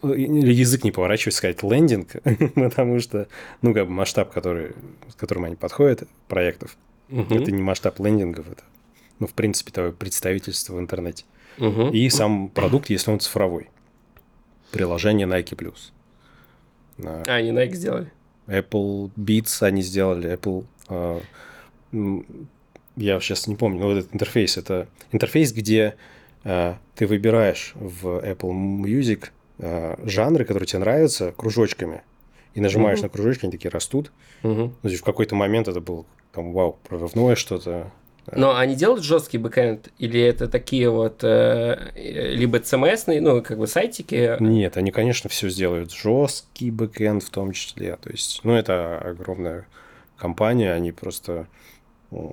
язык 0.02 0.84
не 0.84 0.90
поворачивает 0.90 1.34
сказать 1.34 1.62
лендинг, 1.62 2.16
потому 2.54 2.98
что, 2.98 3.28
ну, 3.62 3.72
как 3.72 3.86
бы 3.86 3.92
масштаб, 3.92 4.32
который, 4.32 4.72
с 5.08 5.14
которым 5.14 5.44
они 5.44 5.54
подходят, 5.54 6.08
проектов, 6.26 6.76
это 7.08 7.52
не 7.52 7.62
масштаб 7.62 7.98
лендингов, 8.00 8.50
это, 8.50 8.64
ну, 9.18 9.26
в 9.26 9.34
принципе, 9.34 9.70
твое 9.72 9.92
представительство 9.92 10.74
в 10.74 10.80
интернете. 10.80 11.24
Мгм. 11.58 11.90
И 11.90 12.08
сам 12.10 12.48
продукт, 12.48 12.90
если 12.90 13.10
он 13.10 13.20
цифровой. 13.20 13.68
Приложение 14.70 15.26
Nike+. 15.26 15.54
Plus. 15.54 15.92
А, 17.04 17.22
они 17.26 17.50
Nike 17.50 17.74
сделали. 17.74 18.10
Apple 18.46 19.10
Beats 19.16 19.62
они 19.64 19.82
сделали, 19.82 20.32
Apple... 20.34 20.64
м, 21.92 22.48
я 22.96 23.20
сейчас 23.20 23.46
не 23.46 23.56
помню, 23.56 23.80
но 23.80 23.86
вот 23.88 23.98
этот 23.98 24.14
интерфейс, 24.14 24.56
это 24.56 24.88
интерфейс, 25.12 25.52
где 25.52 25.96
а, 26.44 26.78
ты 26.94 27.06
выбираешь 27.06 27.72
в 27.74 28.06
Apple 28.18 28.50
Music 28.82 29.28
а, 29.58 29.98
жанры, 30.04 30.44
которые 30.44 30.66
тебе 30.66 30.80
нравятся, 30.80 31.32
кружочками. 31.32 32.02
И 32.54 32.60
нажимаешь 32.60 32.98
Мгм. 32.98 33.04
на 33.06 33.08
кружочки, 33.08 33.44
они 33.46 33.52
такие 33.52 33.70
растут. 33.70 34.12
Мгм. 34.42 34.54
Ну, 34.58 34.68
то 34.82 34.88
есть 34.88 35.00
в 35.00 35.04
какой-то 35.04 35.34
момент 35.34 35.68
это 35.68 35.80
был 35.80 36.04
там, 36.32 36.52
вау, 36.52 36.78
прорывное 36.86 37.34
что-то. 37.34 37.90
Но 38.30 38.56
они 38.56 38.76
делают 38.76 39.04
жесткий 39.04 39.38
бэкэнд? 39.38 39.90
Или 39.98 40.20
это 40.20 40.48
такие 40.48 40.90
вот 40.90 41.24
э, 41.24 41.90
э, 41.94 42.30
либо 42.34 42.58
CMS, 42.58 43.20
ну, 43.20 43.42
как 43.42 43.58
бы 43.58 43.66
сайтики? 43.66 44.36
Нет, 44.40 44.76
они, 44.76 44.92
конечно, 44.92 45.28
все 45.28 45.48
сделают. 45.48 45.92
Жесткий 45.92 46.70
бэкэнд 46.70 47.22
в 47.22 47.30
том 47.30 47.52
числе. 47.52 47.96
То 47.96 48.10
есть, 48.10 48.40
ну, 48.44 48.54
это 48.54 48.98
огромная 48.98 49.66
компания, 50.16 50.72
они 50.72 50.92
просто 50.92 51.48
м, 52.12 52.32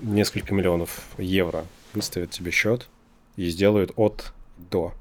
несколько 0.00 0.54
миллионов 0.54 1.06
евро 1.18 1.64
выставят 1.94 2.30
тебе 2.30 2.50
счет 2.50 2.88
и 3.36 3.48
сделают 3.48 3.92
от 3.96 4.32
до. 4.56 4.92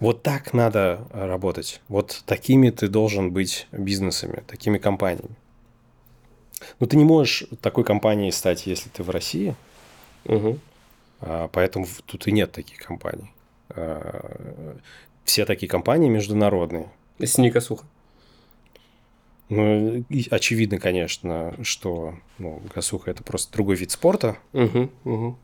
Вот 0.00 0.22
так 0.22 0.52
надо 0.52 1.06
работать. 1.12 1.80
Вот 1.88 2.22
такими 2.26 2.70
ты 2.70 2.88
должен 2.88 3.30
быть 3.30 3.66
бизнесами, 3.72 4.42
такими 4.46 4.78
компаниями. 4.78 5.36
Но 6.80 6.86
ты 6.86 6.96
не 6.96 7.04
можешь 7.04 7.44
такой 7.60 7.84
компанией 7.84 8.30
стать, 8.32 8.66
если 8.66 8.88
ты 8.88 9.02
в 9.02 9.10
России, 9.10 9.54
Мгм. 10.24 10.58
а, 11.20 11.48
Поэтому 11.48 11.86
тут 12.06 12.26
и 12.26 12.32
нет 12.32 12.52
таких 12.52 12.78
компаний. 12.78 13.30
А, 13.70 14.76
Все 15.24 15.44
такие 15.44 15.68
компании 15.68 16.08
международные. 16.08 16.88
Если 17.18 17.42
не 17.42 17.50
госуха. 17.50 17.84
Ну, 19.48 20.04
и 20.08 20.26
очевидно, 20.30 20.78
конечно, 20.78 21.54
что 21.62 22.14
ну, 22.38 22.60
госуха– 22.74 23.10
это 23.12 23.22
просто 23.22 23.52
другой 23.52 23.76
вид 23.76 23.90
спорта. 23.92 24.36
Мгм, 24.52 24.90
мгм. 25.04 25.36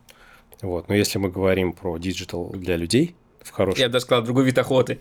Вот. 0.61 0.89
Но 0.89 0.95
если 0.95 1.19
мы 1.19 1.31
говорим 1.31 1.73
про 1.73 1.99
диджитал 1.99 2.51
для 2.51 2.77
людей, 2.77 3.15
в 3.43 3.51
хорошем... 3.51 3.81
Я 3.81 3.89
даже 3.89 4.05
сказал, 4.05 4.25
другой 4.25 4.45
вид 4.45 4.59
охоты. 4.59 5.01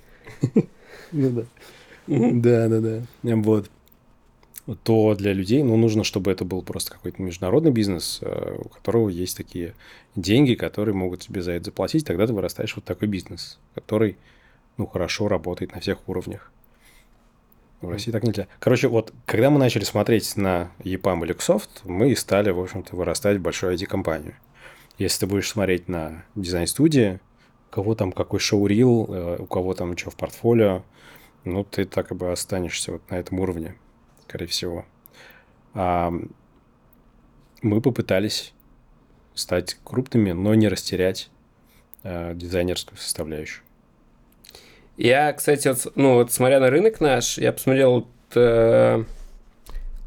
Ну 1.12 1.30
да. 1.32 1.46
Да, 2.08 2.68
да, 2.68 2.80
да. 2.80 3.02
Вот. 3.38 3.70
То 4.84 5.16
для 5.16 5.34
людей, 5.34 5.64
ну, 5.64 5.76
нужно, 5.76 6.04
чтобы 6.04 6.32
это 6.32 6.46
был 6.46 6.62
просто 6.62 6.92
какой-то 6.92 7.22
международный 7.22 7.72
бизнес, 7.72 8.20
э, 8.22 8.58
у 8.64 8.70
которого 8.70 9.10
есть 9.10 9.36
такие 9.36 9.74
деньги, 10.16 10.54
которые 10.54 10.94
могут 10.94 11.22
тебе 11.22 11.42
за 11.42 11.54
это 11.54 11.66
заплатить, 11.66 12.06
тогда 12.06 12.28
ты 12.28 12.34
вырастаешь 12.34 12.76
вот 12.76 12.86
такой 12.86 13.08
бизнес, 13.08 13.60
который, 13.74 14.18
ну, 14.78 14.86
хорошо 14.86 15.28
работает 15.28 15.74
на 15.74 15.82
всех 15.82 16.08
уровнях. 16.08 16.52
В 17.82 17.90
России 17.90 18.12
так 18.12 18.24
нельзя. 18.24 18.48
Короче, 18.60 18.88
вот, 18.88 19.12
когда 19.26 19.50
мы 19.50 19.58
начали 19.58 19.84
смотреть 19.84 20.38
на 20.38 20.72
EPAM 20.84 21.26
и 21.26 21.32
Luxoft, 21.32 21.70
мы 21.84 22.12
и 22.12 22.16
стали, 22.16 22.52
в 22.52 22.60
общем-то, 22.60 22.96
вырастать 22.96 23.40
в 23.40 23.42
большую 23.42 23.74
IT-компанию. 23.76 24.36
Если 25.00 25.22
ты 25.22 25.26
будешь 25.26 25.50
смотреть 25.50 25.88
на 25.88 26.24
дизайн-студии, 26.36 27.20
кого 27.72 27.96
там 27.96 28.12
какой 28.12 28.40
шоу-рил, 28.40 29.08
э, 29.10 29.38
у 29.40 29.48
кого 29.48 29.74
там 29.74 29.98
что 29.98 30.12
в 30.12 30.16
портфолио, 30.16 30.84
ну, 31.44 31.64
ты 31.64 31.86
так 31.86 32.12
и 32.12 32.16
бы 32.16 32.32
останешься 32.32 32.92
вот 32.92 33.10
на 33.10 33.16
этом 33.16 33.40
уровне, 33.40 33.76
скорее 34.32 34.48
всего. 34.48 34.86
Мы 35.74 36.30
попытались 37.82 38.54
стать 39.34 39.78
крупными, 39.84 40.32
но 40.32 40.56
не 40.56 40.68
растерять 40.68 41.30
э, 42.04 42.34
дизайнерскую 42.34 42.98
составляющую. 42.98 43.64
Я, 44.98 45.32
кстати, 45.34 45.68
вот, 45.68 45.92
ну 45.96 46.16
вот 46.16 46.32
смотря 46.32 46.60
на 46.60 46.70
рынок 46.70 47.02
наш, 47.02 47.38
я 47.38 47.54
посмотрел, 47.54 47.94
вот, 47.94 48.08
э, 48.36 49.04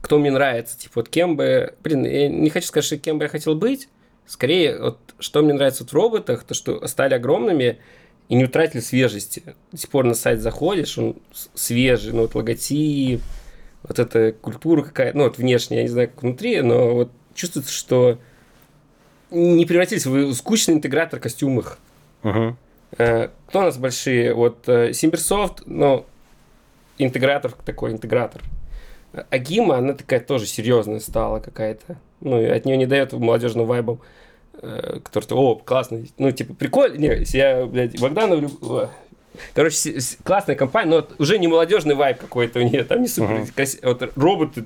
кто 0.01 0.19
мне 0.19 0.31
нравится, 0.31 0.79
типа 0.79 0.93
вот 0.97 1.09
кем 1.09 1.37
бы, 1.37 1.75
блин, 1.83 2.05
я 2.05 2.29
не 2.29 2.51
хочу 2.51 2.67
сказать, 2.67 2.87
что 2.87 2.99
кем 2.99 3.19
бы 3.19 3.25
я 3.25 3.29
хотел 3.29 3.55
быть, 3.55 3.89
скорее 4.27 4.79
вот 4.81 4.99
что 5.19 5.43
мне 5.43 5.53
нравится 5.53 5.85
вот 5.85 5.93
в 5.93 5.95
роботах, 5.95 6.45
то 6.45 6.55
что 6.55 6.87
стали 6.87 7.15
огромными 7.15 7.79
и 8.29 8.35
не 8.35 8.45
утратили 8.45 8.81
свежести. 8.81 9.55
До 9.71 9.79
сих 9.79 9.91
пор 9.91 10.05
на 10.07 10.15
сайт 10.15 10.41
заходишь, 10.41 10.99
он 10.99 11.17
свежий, 11.55 12.13
ну 12.13 12.23
вот 12.23 12.35
логотип, 12.35 13.21
вот 13.85 13.99
эта 13.99 14.33
культура 14.33 14.83
какая-то, 14.83 15.17
ну 15.17 15.25
вот 15.25 15.39
внешне, 15.39 15.77
я 15.79 15.83
не 15.85 15.89
знаю, 15.89 16.09
как 16.09 16.23
внутри, 16.23 16.61
но 16.63 16.95
вот 16.95 17.11
чувствуется, 17.35 17.73
что 17.73 18.19
не 19.31 19.67
превратились 19.67 20.07
в 20.07 20.33
скучный 20.35 20.75
интегратор 20.75 21.21
костюмах. 21.21 21.79
Угу. 22.23 22.57
Кто 22.97 23.59
у 23.59 23.63
нас 23.63 23.77
большие? 23.77 24.35
Вот 24.35 24.65
Симберсофт, 24.67 25.63
ну, 25.67 26.07
интегратор 26.99 27.53
такой, 27.53 27.93
интегратор. 27.93 28.43
Агима, 29.31 29.77
она 29.77 29.93
такая 29.93 30.21
тоже 30.21 30.47
серьезная 30.47 31.01
стала 31.01 31.41
какая-то. 31.41 31.97
Ну, 32.21 32.41
и 32.41 32.47
от 32.47 32.65
нее 32.65 32.77
не 32.77 32.87
дает 32.87 33.13
молодежным 33.13 33.67
вайбом, 33.67 34.01
э, 34.55 35.01
который, 35.05 35.27
о, 35.33 35.57
классный, 35.57 36.13
ну, 36.19 36.31
типа, 36.33 36.55
прикольно. 36.55 36.97
Не, 36.97 37.23
я, 37.37 37.67
блядь, 37.67 38.01
Богдана 38.01 38.37
влюб... 38.37 38.91
Короче, 39.55 39.99
классная 40.23 40.57
компания, 40.57 40.91
но 40.91 41.07
уже 41.19 41.39
не 41.39 41.49
молодежный 41.49 41.95
вайб 41.95 42.19
какой-то 42.19 42.61
у 42.61 42.63
нее, 42.63 42.85
там 42.85 43.03
не 43.03 43.09
супер. 43.09 43.35
Uh-huh. 43.35 43.53
Крас... 43.55 43.79
Вот 43.83 44.13
роботы, 44.17 44.65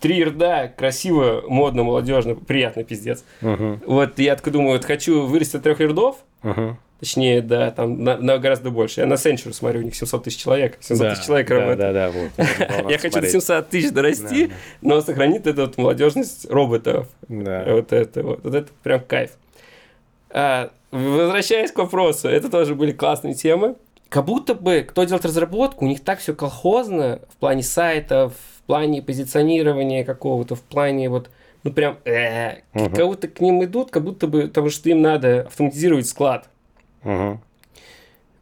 три 0.00 0.24
рда, 0.24 0.68
красиво, 0.68 1.44
модно, 1.46 1.82
молодежно, 1.82 2.34
приятно, 2.34 2.84
пиздец. 2.84 3.24
Uh-huh. 3.40 3.80
Вот 3.86 4.18
я 4.18 4.36
так 4.36 4.50
думаю, 4.52 4.72
вот 4.72 4.84
хочу 4.84 5.26
вырасти 5.26 5.56
от 5.56 5.62
трех 5.62 5.80
рдов, 5.80 6.18
uh-huh. 6.42 6.76
Точнее, 7.00 7.42
да, 7.42 7.70
там 7.72 8.02
на, 8.02 8.16
на 8.16 8.38
гораздо 8.38 8.70
больше. 8.70 9.02
Я 9.02 9.06
на 9.06 9.18
Сенчур 9.18 9.52
смотрю, 9.52 9.80
у 9.80 9.82
них 9.82 9.94
700 9.94 10.24
тысяч 10.24 10.38
человек. 10.42 10.78
700 10.80 10.98
да, 10.98 11.14
тысяч 11.14 11.26
человек 11.26 11.48
да, 11.48 11.54
работает. 11.54 11.78
Да, 11.78 11.92
да, 11.92 12.10
вот. 12.10 12.90
Я 12.90 12.98
хочу 13.02 13.20
до 13.20 13.28
700 13.28 13.68
тысяч 13.68 13.90
дорасти, 13.90 14.50
но 14.80 15.02
сохранить 15.02 15.46
эту 15.46 15.62
вот 15.62 15.76
молодежность 15.76 16.50
роботов. 16.50 17.06
Да. 17.28 17.64
Вот 17.68 17.92
это 17.92 18.22
вот. 18.22 18.40
Вот 18.42 18.54
это 18.54 18.68
прям 18.82 19.00
кайф. 19.00 19.32
А, 20.30 20.70
возвращаясь 20.90 21.70
к 21.70 21.76
вопросу, 21.76 22.28
это 22.28 22.48
тоже 22.50 22.74
были 22.74 22.92
классные 22.92 23.34
темы. 23.34 23.76
Как 24.08 24.24
будто 24.24 24.54
бы, 24.54 24.86
кто 24.88 25.04
делает 25.04 25.24
разработку, 25.24 25.84
у 25.84 25.88
них 25.88 26.02
так 26.02 26.20
все 26.20 26.34
колхозно 26.34 27.20
в 27.28 27.36
плане 27.36 27.62
сайтов, 27.62 28.34
в 28.58 28.62
плане 28.62 29.02
позиционирования 29.02 30.04
какого-то, 30.04 30.54
в 30.54 30.62
плане 30.62 31.08
вот 31.08 31.30
ну 31.64 31.72
прям, 31.72 31.98
э, 32.04 32.60
Мгм. 32.74 32.94
как 32.94 33.06
будто 33.06 33.26
к 33.26 33.40
ним 33.40 33.64
идут, 33.64 33.90
как 33.90 34.04
будто 34.04 34.28
бы, 34.28 34.42
потому 34.42 34.70
что 34.70 34.88
им 34.88 35.02
надо 35.02 35.42
автоматизировать 35.42 36.06
склад. 36.06 36.48
Мгм, 37.02 37.40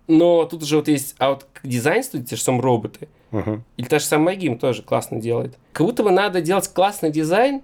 Но 0.09 0.45
тут 0.45 0.63
уже 0.63 0.77
вот 0.77 0.89
есть, 0.89 1.15
а 1.19 1.31
вот 1.31 1.47
дизайн 1.63 2.03
студии, 2.03 2.25
те 2.25 2.37
же 2.37 2.43
самые 2.43 2.61
роботы, 2.63 3.09
мгм. 3.31 3.65
или 3.79 3.87
та 3.87 3.99
же 3.99 4.05
самая 4.05 4.37
Гим 4.37 4.59
тоже 4.59 4.83
классно 4.83 5.19
делает. 5.21 5.57
Как 5.73 5.87
будто 5.87 6.03
бы 6.03 6.11
надо 6.11 6.43
делать 6.43 6.69
классный 6.69 7.11
дизайн 7.11 7.63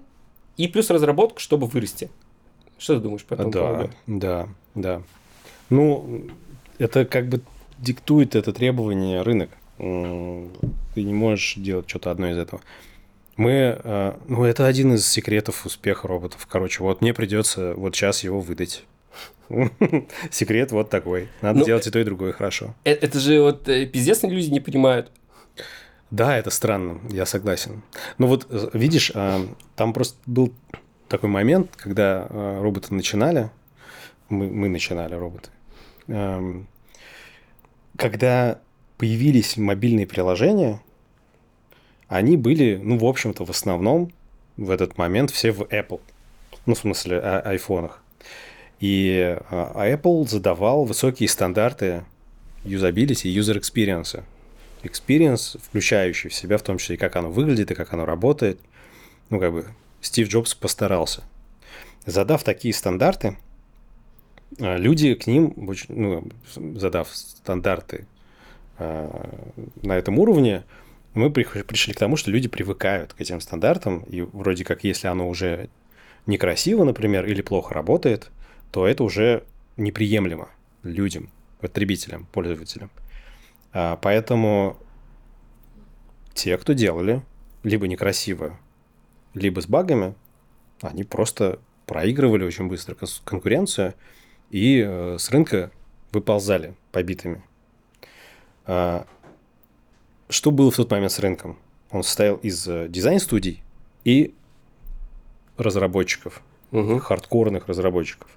и 0.57 0.67
плюс 0.67 0.89
разработку, 0.89 1.39
чтобы 1.39 1.67
вырасти. 1.67 2.09
Что 2.79 2.95
ты 2.95 3.01
думаешь 3.01 3.23
по 3.23 3.35
этому 3.35 3.51
Да, 3.51 3.59
поводу? 3.59 3.89
да, 4.07 4.49
да. 4.73 5.01
Ну, 5.69 6.23
это 6.79 7.05
как 7.05 7.27
бы 7.29 7.41
диктует 7.81 8.35
это 8.35 8.53
требование 8.53 9.21
рынок. 9.21 9.49
Ты 9.77 11.03
не 11.03 11.13
можешь 11.13 11.55
делать 11.55 11.89
что-то 11.89 12.11
одно 12.11 12.29
из 12.29 12.37
этого. 12.37 12.61
Мы, 13.37 13.79
э, 13.83 14.13
ну, 14.27 14.43
это 14.43 14.67
один 14.67 14.93
из 14.93 15.07
секретов 15.07 15.65
успеха 15.65 16.07
роботов. 16.07 16.47
Короче, 16.49 16.83
вот 16.83 17.01
мне 17.01 17.13
придется 17.13 17.73
вот 17.75 17.95
сейчас 17.95 18.23
его 18.23 18.39
выдать. 18.41 18.83
Секрет 20.31 20.71
вот 20.71 20.89
такой. 20.89 21.29
Надо 21.41 21.59
Ну, 21.59 21.65
делать 21.65 21.87
и 21.87 21.91
то, 21.91 21.99
и 21.99 22.03
другое 22.03 22.33
хорошо. 22.33 22.75
Э, 22.83 22.91
Это 22.91 23.19
же 23.19 23.41
вот 23.41 23.67
э, 23.67 23.85
пиздец 23.85 24.21
люди 24.23 24.49
не 24.49 24.59
понимают. 24.59 25.11
Да, 26.11 26.37
это 26.37 26.49
странно, 26.49 26.99
я 27.09 27.25
согласен. 27.25 27.83
Но 28.17 28.27
вот 28.27 28.45
э, 28.49 28.69
видишь, 28.73 29.11
там 29.75 29.93
просто 29.93 30.17
был 30.25 30.53
такой 31.07 31.29
момент, 31.29 31.71
когда 31.75 32.27
роботы 32.29 32.93
начинали, 32.93 33.49
мы, 34.29 34.47
мы 34.49 34.69
начинали 34.69 35.15
роботы, 35.15 35.49
эм, 36.07 36.67
когда 38.01 38.59
появились 38.97 39.57
мобильные 39.57 40.07
приложения, 40.07 40.81
они 42.07 42.35
были, 42.35 42.79
ну, 42.81 42.97
в 42.97 43.05
общем-то, 43.05 43.45
в 43.45 43.51
основном 43.51 44.11
в 44.57 44.71
этот 44.71 44.97
момент 44.97 45.29
все 45.29 45.51
в 45.51 45.61
Apple. 45.61 46.01
Ну, 46.65 46.73
в 46.73 46.79
смысле, 46.79 47.19
а- 47.19 47.41
айфонах. 47.41 48.01
И 48.79 49.37
а, 49.51 49.87
Apple 49.87 50.27
задавал 50.27 50.83
высокие 50.83 51.29
стандарты 51.29 52.03
юзабилити 52.63 53.31
и 53.31 53.39
user 53.39 53.59
experience. 53.61 54.23
Experience, 54.81 55.59
включающий 55.63 56.31
в 56.31 56.33
себя 56.33 56.57
в 56.57 56.63
том 56.63 56.79
числе 56.79 56.95
и 56.95 56.97
как 56.97 57.15
оно 57.15 57.29
выглядит, 57.29 57.69
и 57.69 57.75
как 57.75 57.93
оно 57.93 58.05
работает. 58.05 58.59
Ну, 59.29 59.39
как 59.39 59.53
бы 59.53 59.65
Стив 60.01 60.27
Джобс 60.27 60.55
постарался. 60.55 61.23
Задав 62.07 62.43
такие 62.43 62.73
стандарты, 62.73 63.27
а, 63.27 63.50
люди 64.57 65.15
к 65.15 65.27
ним, 65.27 65.53
ну, 65.89 66.27
задав 66.75 67.09
стандарты 67.15 68.05
а, 68.77 69.53
на 69.81 69.93
этом 69.97 70.19
уровне, 70.19 70.63
мы 71.13 71.29
пришли 71.29 71.93
к 71.93 71.97
тому, 71.97 72.15
что 72.15 72.31
люди 72.31 72.47
привыкают 72.47 73.13
к 73.13 73.21
этим 73.21 73.41
стандартам, 73.41 74.03
и 74.03 74.21
вроде 74.21 74.63
как, 74.63 74.83
если 74.83 75.07
оно 75.07 75.27
уже 75.27 75.69
некрасиво, 76.25 76.83
например, 76.83 77.25
или 77.25 77.41
плохо 77.41 77.73
работает, 77.73 78.31
то 78.71 78.87
это 78.87 79.03
уже 79.03 79.43
неприемлемо 79.77 80.49
людям, 80.83 81.29
потребителям, 81.59 82.27
пользователям. 82.31 82.89
А, 83.73 83.97
Поэтому 83.97 84.77
те, 86.33 86.57
кто 86.57 86.73
делали 86.73 87.21
либо 87.63 87.87
некрасиво, 87.87 88.57
либо 89.33 89.61
с 89.61 89.67
багами, 89.67 90.15
они 90.81 91.03
просто 91.03 91.59
проигрывали 91.85 92.43
очень 92.43 92.67
быстро 92.67 92.95
кон- 92.95 93.09
конкуренцию 93.23 93.93
и 94.51 94.83
э, 94.85 95.17
с 95.17 95.29
рынка 95.31 95.71
выползали 96.11 96.75
побитыми. 96.91 97.41
А, 98.65 99.05
Что 100.29 100.51
было 100.51 100.69
в 100.71 100.75
тот 100.75 100.91
момент 100.91 101.11
с 101.11 101.19
рынком? 101.19 101.57
Он 101.89 102.03
состоял 102.03 102.35
из 102.37 102.67
э, 102.67 102.87
дизайн-студий 102.89 103.63
и 104.05 104.33
разработчиков, 105.57 106.41
Мгм. 106.71 106.99
хардкорных 106.99 107.67
разработчиков. 107.67 108.29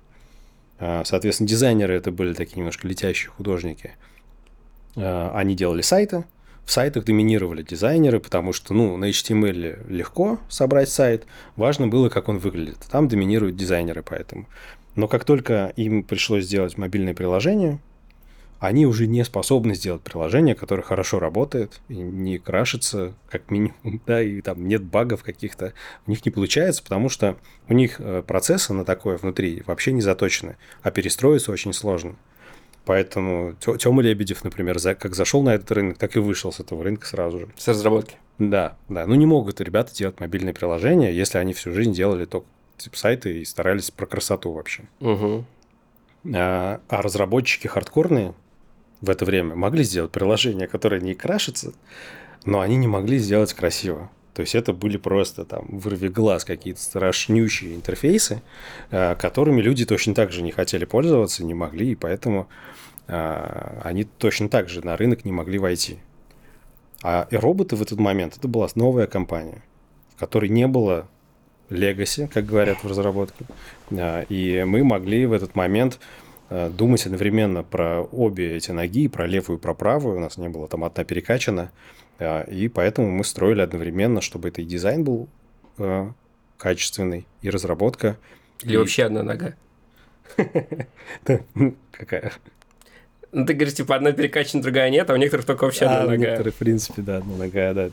А, 0.79 1.05
Соответственно, 1.05 1.49
дизайнеры 1.49 1.95
это 1.95 2.11
были 2.11 2.35
такие 2.35 2.59
немножко 2.59 2.87
летящие 2.89 3.31
художники. 3.31 3.93
А, 4.97 5.33
Они 5.35 5.55
делали 5.55 5.83
сайты. 5.83 6.25
В 6.65 6.71
сайтах 6.71 7.05
доминировали 7.05 7.63
дизайнеры, 7.63 8.21
потому 8.21 8.55
что 8.55 8.73
ну, 8.73 8.97
на 8.97 9.11
HTML 9.11 9.87
легко 9.93 10.39
собрать 10.49 10.89
сайт. 10.89 11.27
Важно 11.57 11.89
было, 11.89 12.09
как 12.09 12.29
он 12.31 12.39
выглядит. 12.39 12.79
Там 12.91 13.07
доминируют 13.07 13.55
дизайнеры 13.57 14.03
поэтому. 14.03 14.47
Но 14.97 15.09
как 15.09 15.25
только 15.25 15.73
им 15.77 16.03
пришлось 16.03 16.45
сделать 16.45 16.79
мобильное 16.79 17.15
приложение, 17.15 17.81
они 18.61 18.87
уже 18.87 19.07
не 19.07 19.25
способны 19.25 19.75
сделать 19.75 20.03
приложение, 20.03 20.55
которое 20.55 20.83
хорошо 20.83 21.19
работает 21.19 21.81
и 21.89 21.97
не 21.97 22.39
крашится, 22.39 23.15
как 23.29 23.51
минимум, 23.51 24.01
да, 24.07 24.23
и 24.23 24.41
там 24.41 24.67
нет 24.67 24.83
багов 24.83 25.23
каких-то. 25.23 25.75
У 26.07 26.11
них 26.11 26.25
не 26.25 26.31
получается, 26.31 26.83
потому 26.83 27.09
что 27.09 27.37
у 27.69 27.75
них 27.75 27.97
э, 27.99 28.23
процессы 28.27 28.73
на 28.73 28.85
такое 28.85 29.17
внутри 29.17 29.63
вообще 29.67 29.93
не 29.93 30.01
заточены, 30.01 30.57
а 30.83 30.91
перестроиться 30.91 31.53
очень 31.53 31.73
сложно. 31.73 32.17
Поэтому 32.87 33.55
Тёма 33.79 34.03
Лебедев, 34.03 34.45
например, 34.45 34.79
за- 34.79 34.95
как 34.95 35.15
зашел 35.15 35.43
на 35.43 35.55
этот 35.55 35.71
рынок, 35.73 35.97
так 35.97 36.17
и 36.17 36.19
вышел 36.19 36.53
с 36.53 36.61
этого 36.61 36.85
рынка 36.85 37.07
сразу 37.07 37.41
же. 37.41 37.49
С 37.57 37.67
разработки. 37.69 38.17
Да, 38.39 38.77
да. 38.89 39.07
Ну 39.07 39.15
не 39.15 39.27
могут 39.27 39.61
ребята 39.61 39.95
делать 39.95 40.21
мобильные 40.21 40.53
приложения, 40.53 41.11
если 41.13 41.39
они 41.39 41.55
всю 41.55 41.73
жизнь 41.73 41.95
делали 41.95 42.27
только 42.27 42.47
типа, 42.77 42.97
сайты 42.97 43.41
и 43.41 43.45
старались 43.45 43.91
про 43.91 44.07
красоту 44.07 44.53
вообще. 44.53 44.85
Мгм. 45.01 45.47
А, 46.35 46.81
а 46.89 47.03
разработчики 47.03 47.67
хардкорные 47.67 48.35
в 49.01 49.11
это 49.11 49.25
время 49.25 49.55
могли 49.55 49.85
сделать 49.85 50.11
приложение, 50.11 50.67
которое 50.67 51.01
не 51.01 51.15
крашится, 51.15 51.73
но 52.45 52.61
они 52.61 52.77
не 52.77 52.87
могли 52.87 53.19
сделать 53.19 53.53
красиво. 53.53 54.11
То 54.35 54.41
есть 54.43 54.55
это 54.55 54.73
были 54.73 54.97
просто 54.97 55.45
там 55.45 55.67
вырви 55.69 56.09
глаз 56.09 56.45
какие-то 56.45 56.81
страшнющие 56.81 57.75
интерфейсы, 57.75 58.43
а, 58.91 59.15
которыми 59.15 59.61
люди 59.61 59.85
точно 59.85 60.15
так 60.15 60.33
же 60.33 60.43
не 60.43 60.51
хотели 60.51 60.85
пользоваться, 60.85 61.45
не 61.45 61.55
могли, 61.55 61.93
и 61.93 61.95
поэтому 61.95 62.49
а, 63.07 63.81
они 63.85 64.05
точно 64.05 64.49
так 64.49 64.69
же 64.69 64.85
на 64.85 64.97
рынок 64.97 65.25
не 65.25 65.33
могли 65.33 65.59
войти. 65.59 65.99
А 67.03 67.29
и 67.31 67.37
роботы 67.37 67.77
в 67.77 67.83
этот 67.83 68.01
момент 68.01 68.37
это 68.37 68.49
была 68.49 68.67
новая 68.75 69.07
компания, 69.07 69.63
в 70.17 70.19
которой 70.19 70.49
не 70.49 70.67
было 70.67 71.07
legacy, 71.71 72.29
как 72.29 72.47
говорят 72.47 72.79
в 72.83 72.87
разработке. 72.89 73.45
А, 73.93 74.23
И 74.29 74.65
мы 74.65 74.85
могли 74.85 75.27
в 75.27 75.33
этот 75.33 75.55
момент 75.55 75.99
э, 76.51 76.71
думать 76.71 77.05
одновременно 77.07 77.63
про 77.63 78.03
обе 78.03 78.57
эти 78.57 78.71
ноги, 78.71 79.09
про 79.09 79.27
левую 79.27 79.59
и 79.59 79.61
про 79.61 79.75
правую. 79.75 80.17
У 80.17 80.21
нас 80.21 80.37
не 80.39 80.49
было 80.49 80.69
там 80.69 80.85
одна 80.85 81.05
перекачана. 81.05 81.71
Э, 82.19 82.45
и 82.51 82.69
поэтому 82.69 83.11
мы 83.11 83.25
строили 83.25 83.61
одновременно, 83.61 84.21
чтобы 84.21 84.49
это 84.49 84.63
и 84.63 84.65
дизайн 84.65 85.05
был 85.05 85.29
качественный, 86.59 87.27
и 87.43 87.51
разработка. 87.51 88.17
Или 88.63 88.75
и... 88.75 88.77
вообще 88.77 89.05
одна 89.05 89.23
нога. 89.23 89.55
Ну, 91.55 91.75
какая? 91.91 92.33
Ну, 93.33 93.45
ты 93.45 93.55
говоришь, 93.55 93.75
типа, 93.75 93.97
одна 93.97 94.13
перекачана, 94.13 94.63
другая 94.63 94.91
нет, 94.91 95.11
а 95.11 95.15
у 95.15 95.17
некоторых 95.17 95.45
только 95.45 95.65
вообще 95.65 95.87
одна 95.87 96.03
А, 96.03 96.05
нога. 96.07 96.17
некоторые, 96.17 96.53
в 96.53 96.57
принципе, 96.57 97.03
да, 97.03 97.17
одна 97.17 97.37
нога, 97.37 97.75
да. 97.75 97.91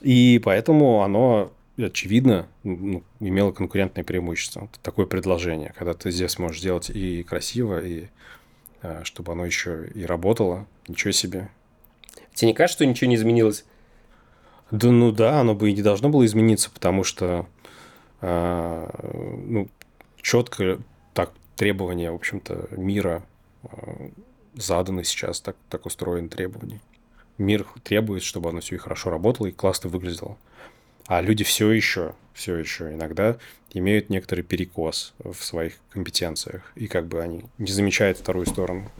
И 0.00 0.40
поэтому 0.44 1.02
оно, 1.02 1.52
очевидно, 1.86 2.48
ну, 2.62 3.02
имело 3.20 3.52
конкурентное 3.52 4.04
преимущество. 4.04 4.60
Вот 4.62 4.78
Такое 4.82 5.06
предложение, 5.06 5.72
когда 5.76 5.94
ты 5.94 6.10
здесь 6.10 6.38
можешь 6.38 6.60
сделать 6.60 6.90
и 6.90 7.22
красиво, 7.22 7.84
и 7.84 8.06
э, 8.82 9.02
чтобы 9.04 9.32
оно 9.32 9.44
еще 9.44 9.86
и 9.94 10.04
работало. 10.04 10.66
Ничего 10.88 11.12
себе. 11.12 11.50
Тебе 12.34 12.48
не 12.48 12.54
кажется, 12.54 12.78
что 12.78 12.86
ничего 12.86 13.08
не 13.08 13.16
изменилось? 13.16 13.64
Да, 14.70 14.90
ну 14.90 15.12
да, 15.12 15.40
оно 15.40 15.54
бы 15.54 15.70
и 15.70 15.74
не 15.74 15.82
должно 15.82 16.08
было 16.08 16.24
измениться, 16.24 16.70
потому 16.70 17.04
что 17.04 17.46
э, 18.22 18.88
ну, 19.46 19.68
четко 20.20 20.78
так 21.12 21.32
требования, 21.56 22.10
в 22.10 22.14
общем-то, 22.14 22.68
мира 22.70 23.22
э, 23.64 24.08
заданы 24.54 25.04
сейчас, 25.04 25.40
так, 25.40 25.56
так 25.68 25.84
устроены 25.86 26.28
требования. 26.28 26.80
Мир 27.38 27.66
требует, 27.82 28.22
чтобы 28.22 28.50
оно 28.50 28.60
все 28.60 28.76
и 28.76 28.78
хорошо 28.78 29.10
работало, 29.10 29.48
и 29.48 29.52
классно 29.52 29.90
выглядело. 29.90 30.38
А 31.06 31.20
люди 31.20 31.44
все 31.44 31.70
еще, 31.70 32.14
все 32.34 32.56
еще 32.56 32.92
иногда 32.92 33.36
имеют 33.72 34.10
некоторый 34.10 34.42
перекос 34.42 35.14
в 35.18 35.34
своих 35.42 35.74
компетенциях, 35.90 36.72
и 36.74 36.86
как 36.86 37.06
бы 37.06 37.22
они 37.22 37.44
не 37.58 37.70
замечают 37.72 38.18
вторую 38.18 38.46
сторону. 38.46 38.90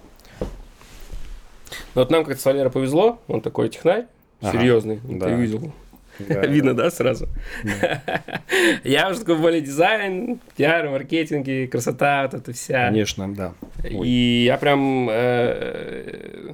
Ну, 1.94 2.00
вот 2.03 2.11
нам 2.11 2.24
как-то 2.24 2.40
с 2.40 2.44
Валерой 2.44 2.70
повезло, 2.70 3.20
он 3.28 3.40
такой 3.40 3.68
технарь, 3.68 4.07
Ага, 4.40 4.59
серьезный, 4.59 5.00
да. 5.05 5.26
ты 5.26 5.34
видел. 5.34 5.72
Да, 6.18 6.40
Видно, 6.46 6.74
да, 6.74 6.90
сразу? 6.90 7.28
Я 8.84 9.09
уже 9.11 9.20
такой 9.20 9.38
более 9.38 9.61
дизайн, 9.61 10.38
пиар, 10.57 10.88
маркетинги, 10.90 11.68
красота, 11.70 12.24
вот 12.24 12.34
это 12.34 12.53
вся. 12.53 12.86
Конечно, 12.86 13.34
да. 13.34 13.55
Ой. 13.84 14.07
И 14.07 14.44
я 14.44 14.59
прям... 14.59 15.09
э, 15.11 16.53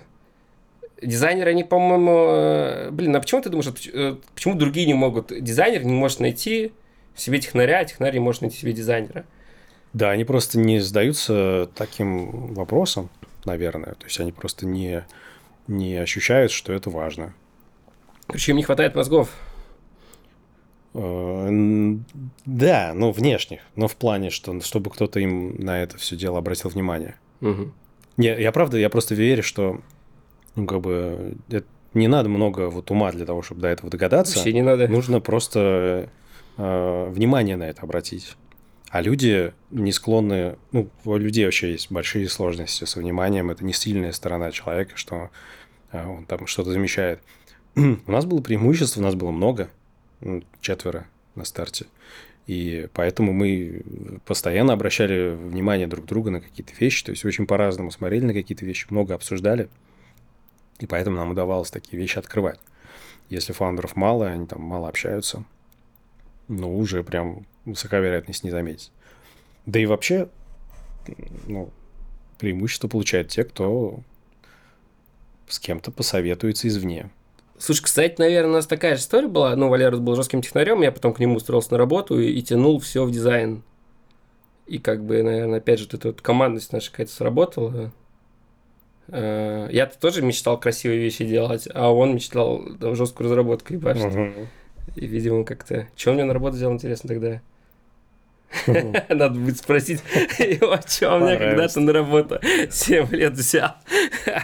Дизайнеры, 1.03 1.51
они, 1.51 1.65
по-моему... 1.65 2.27
э, 2.31 2.91
Блин, 2.91 3.15
а 3.17 3.21
почему 3.21 3.41
ты 3.43 3.51
думаешь, 3.51 3.73
э, 3.93 4.17
почему 4.35 4.55
другие 4.55 4.87
не 4.87 4.95
могут? 4.95 5.33
Дизайнер 5.43 5.85
не 5.85 5.93
может 5.93 6.21
найти 6.21 6.73
себе 7.15 7.39
технаря, 7.41 7.81
а 7.81 7.85
технарь 7.85 8.15
не 8.15 8.21
может 8.21 8.43
найти 8.43 8.57
себе 8.59 8.73
дизайнера. 8.73 9.25
Да, 9.93 10.11
они 10.11 10.25
просто 10.25 10.59
не 10.59 10.81
задаются 10.81 11.71
таким 11.75 12.53
вопросом, 12.55 13.11
наверное. 13.45 13.95
То 13.95 14.05
есть 14.05 14.21
они 14.21 14.33
просто 14.33 14.67
не, 14.67 15.05
не 15.67 15.97
ощущают, 15.97 16.53
что 16.53 16.73
это 16.73 16.91
важно. 16.91 17.35
Короче, 18.27 18.53
им 18.53 18.57
не 18.59 18.63
хватает 18.65 18.95
мозгов. 18.95 19.31
Э, 20.95 21.49
Да, 22.45 22.93
ну, 22.95 23.13
внешних, 23.13 23.61
но 23.77 23.89
в 23.89 23.97
плане, 23.97 24.31
что 24.31 24.61
чтобы 24.61 24.91
кто-то 24.91 25.21
им 25.21 25.57
на 25.57 25.83
это 25.83 25.97
все 25.99 26.17
дело 26.17 26.39
обратил 26.39 26.71
внимание. 26.71 27.17
Мгм. 27.41 27.73
Не, 28.17 28.41
я 28.41 28.53
правда, 28.53 28.79
я 28.79 28.91
просто 28.91 29.15
верю, 29.15 29.43
что 29.43 29.81
ну, 30.59 30.67
как 30.67 30.81
бы 30.81 31.37
это- 31.49 31.67
не 31.95 32.09
надо 32.09 32.29
много 32.29 32.69
вот 32.69 32.91
ума 32.91 33.13
для 33.13 33.25
того, 33.25 33.43
чтобы 33.43 33.63
до 33.63 33.69
этого 33.69 33.91
догадаться. 33.91 34.37
Вообще 34.37 34.53
не 34.53 34.63
надо. 34.63 34.89
Нужно 34.89 35.21
просто 35.21 36.11
э, 36.57 37.09
внимание 37.11 37.57
на 37.57 37.65
это 37.65 37.83
обратить. 37.83 38.37
А 38.91 39.01
люди 39.01 39.53
не 39.71 39.93
склонны... 39.93 40.57
Ну, 40.73 40.89
у 41.05 41.17
людей 41.17 41.45
вообще 41.45 41.73
есть 41.73 41.91
большие 41.91 42.29
сложности 42.29 42.85
со 42.85 43.01
вниманием. 43.01 43.51
Это 43.51 43.65
не 43.65 43.73
сильная 43.73 44.13
сторона 44.13 44.51
человека, 44.51 44.93
что 44.97 45.31
э, 45.93 46.07
он 46.07 46.25
там 46.27 46.47
что-то 46.47 46.73
замечает. 46.73 47.21
у 47.77 48.11
нас 48.11 48.25
было 48.25 48.41
преимущество, 48.41 49.01
у 49.01 49.05
нас 49.05 49.15
было 49.15 49.31
много. 49.31 49.71
Четверо 50.61 51.07
на 51.37 51.45
старте. 51.45 51.87
И 52.49 52.89
поэтому 52.95 53.33
мы 53.33 53.83
постоянно 54.25 54.73
обращали 54.73 55.35
внимание 55.35 55.87
друг 55.87 56.07
друга 56.07 56.31
на 56.31 56.41
какие-то 56.41 56.73
вещи. 56.81 57.05
То 57.05 57.13
есть 57.13 57.25
очень 57.25 57.47
по-разному 57.47 57.91
смотрели 57.91 58.25
на 58.25 58.33
какие-то 58.33 58.65
вещи, 58.65 58.87
много 58.91 59.15
обсуждали. 59.15 59.69
И 60.79 60.87
поэтому 60.87 61.17
нам 61.17 61.31
удавалось 61.31 61.71
такие 61.71 62.01
вещи 62.01 62.19
открывать. 62.19 62.61
Если 63.29 63.53
фаундеров 63.53 63.97
мало, 63.97 64.27
они 64.27 64.47
там 64.47 64.63
мало 64.63 64.89
общаются, 64.89 65.45
ну, 66.49 66.77
уже 66.77 67.05
прям 67.05 67.47
высока 67.65 67.99
вероятность 67.99 68.45
не 68.45 68.51
заметить. 68.51 68.91
Да 69.67 69.79
и 69.79 69.87
вообще, 69.87 70.29
ну, 71.47 71.71
преимущество 72.39 72.89
получают 72.89 73.29
те, 73.29 73.45
кто 73.45 74.01
с 75.47 75.59
кем-то 75.59 75.91
посоветуется 75.91 76.69
извне. 76.69 77.11
Слушай, 77.59 77.85
кстати, 77.85 78.15
наверное, 78.19 78.51
у 78.51 78.55
нас 78.55 78.67
такая 78.67 78.95
же 78.95 79.03
история 79.03 79.29
была. 79.29 79.55
Ну, 79.57 79.69
Валера 79.69 79.97
был 79.97 80.15
жестким 80.15 80.43
технарем, 80.43 80.81
я 80.81 80.93
потом 80.93 81.13
к 81.13 81.19
нему 81.19 81.37
устроился 81.37 81.73
на 81.73 81.79
работу 81.79 82.21
и, 82.21 82.31
и 82.31 82.43
тянул 82.43 82.79
все 82.79 83.05
в 83.05 83.11
дизайн. 83.11 83.63
И 84.67 84.79
как 84.79 85.05
бы, 85.05 85.23
наверное, 85.23 85.59
опять 85.59 85.81
же, 85.81 85.89
эта 85.91 86.09
вот 86.09 86.21
командность 86.21 86.73
наша 86.73 86.91
какая-то 86.91 87.13
сработала. 87.13 87.93
Э, 89.09 89.69
Я-то 89.71 89.99
тоже 89.99 90.23
мечтал 90.23 90.59
красивые 90.59 91.01
вещи 91.01 91.25
делать, 91.25 91.69
а 91.73 91.93
он 91.93 92.15
мечтал 92.15 92.65
жесткую 92.95 93.27
разработку 93.27 93.73
ебашить. 93.73 94.05
Мгм. 94.05 94.49
И, 94.97 95.07
видимо, 95.07 95.45
как-то... 95.45 95.89
Он 96.07 96.15
мне 96.15 96.25
на 96.25 96.35
работу 96.35 96.57
сделал, 96.57 96.75
интересно, 96.75 97.09
тогда? 97.09 97.41
Надо 99.09 99.39
будет 99.39 99.59
спросить 99.59 100.03
его, 100.39 100.79
что 100.87 101.15
он 101.15 101.25
меня 101.25 101.37
когда-то 101.37 101.81
на 101.81 101.93
работу 101.93 102.41
7 102.71 103.11
лет 103.11 103.35
взял. 103.35 103.75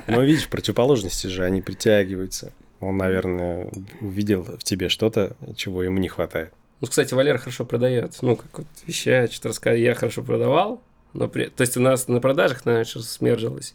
Но 0.06 0.22
видишь, 0.22 0.48
противоположности 0.48 1.26
же, 1.26 1.44
они 1.44 1.62
притягиваются. 1.62 2.52
Он, 2.80 2.98
наверное, 2.98 3.70
увидел 4.00 4.42
в 4.42 4.62
тебе 4.62 4.88
что-то, 4.90 5.36
чего 5.56 5.82
ему 5.82 5.98
не 5.98 6.08
хватает. 6.08 6.52
Ну, 6.80 6.86
кстати, 6.88 7.14
Валера 7.14 7.38
хорошо 7.38 7.64
продает. 7.64 8.16
Ну, 8.20 8.36
как 8.36 8.58
вот 8.58 8.66
вещает, 8.86 9.32
что-то 9.32 9.48
рассказывает. 9.48 9.84
Я 9.86 9.94
хорошо 9.94 10.22
продавал, 10.22 10.82
но 11.14 11.28
при... 11.28 11.46
То 11.46 11.62
есть 11.62 11.76
у 11.78 11.80
нас 11.80 12.08
на 12.08 12.20
продажах, 12.20 12.66
наверное, 12.66 12.84
смержилось. 12.84 13.74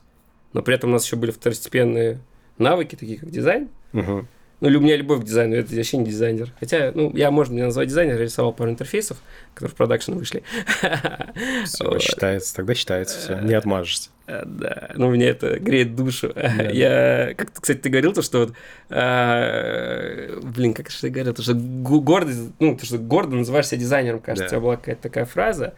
Но 0.54 0.62
при 0.62 0.76
этом 0.76 0.90
у 0.90 0.94
нас 0.94 1.06
еще 1.06 1.16
были 1.16 1.32
второстепенные 1.32 2.20
навыки, 2.58 2.96
такие 2.96 3.18
как 3.20 3.30
дизайн. 3.30 3.70
Мгм. 3.94 4.28
Ну, 4.62 4.68
или 4.68 4.76
у 4.76 4.82
меня 4.82 4.98
любовь 4.98 5.22
к 5.22 5.24
дизайну, 5.24 5.56
это 5.56 5.74
вообще 5.74 5.96
не 5.96 6.06
дизайнер. 6.06 6.52
Хотя, 6.60 6.92
ну, 6.94 7.16
я, 7.16 7.32
можно 7.32 7.54
меня 7.54 7.66
назвать 7.66 7.88
дизайнером, 7.88 8.18
я 8.18 8.24
рисовал 8.26 8.52
пару 8.52 8.70
интерфейсов, 8.70 9.18
которые 9.54 9.72
в 9.72 9.76
продакшн 9.76 10.12
вышли. 10.16 10.44
Вот. 11.80 12.02
считается, 12.02 12.56
тогда 12.56 12.74
считается 12.74 13.20
все, 13.20 13.40
не 13.40 13.54
отмажешься. 13.54 14.10
Э, 14.28 14.44
Да, 14.46 14.90
ну 14.96 15.10
мне 15.12 15.28
это 15.28 15.58
греет 15.60 15.96
душу. 15.96 16.34
Я, 16.36 17.34
как 17.38 17.54
кстати, 17.54 17.78
ты 17.78 17.90
говорил 17.90 18.12
то, 18.12 18.22
что 18.22 18.40
вот, 18.40 18.54
э, 18.90 20.40
блин, 20.44 20.74
как 20.74 20.90
же 20.90 21.00
ты 21.02 21.10
говорил, 21.10 21.34
то, 21.34 21.42
что 21.42 21.54
гордость, 21.54 22.52
ну, 22.60 22.76
то, 22.76 22.86
что 22.86 22.98
гордо 22.98 23.36
называешь 23.36 23.68
себя 23.68 23.80
дизайнером, 23.80 24.20
кажется, 24.20 24.44
Да. 24.44 24.48
у 24.48 24.50
тебя 24.50 24.60
была 24.60 24.76
какая-то 24.76 25.02
такая 25.04 25.26
фраза. 25.26 25.74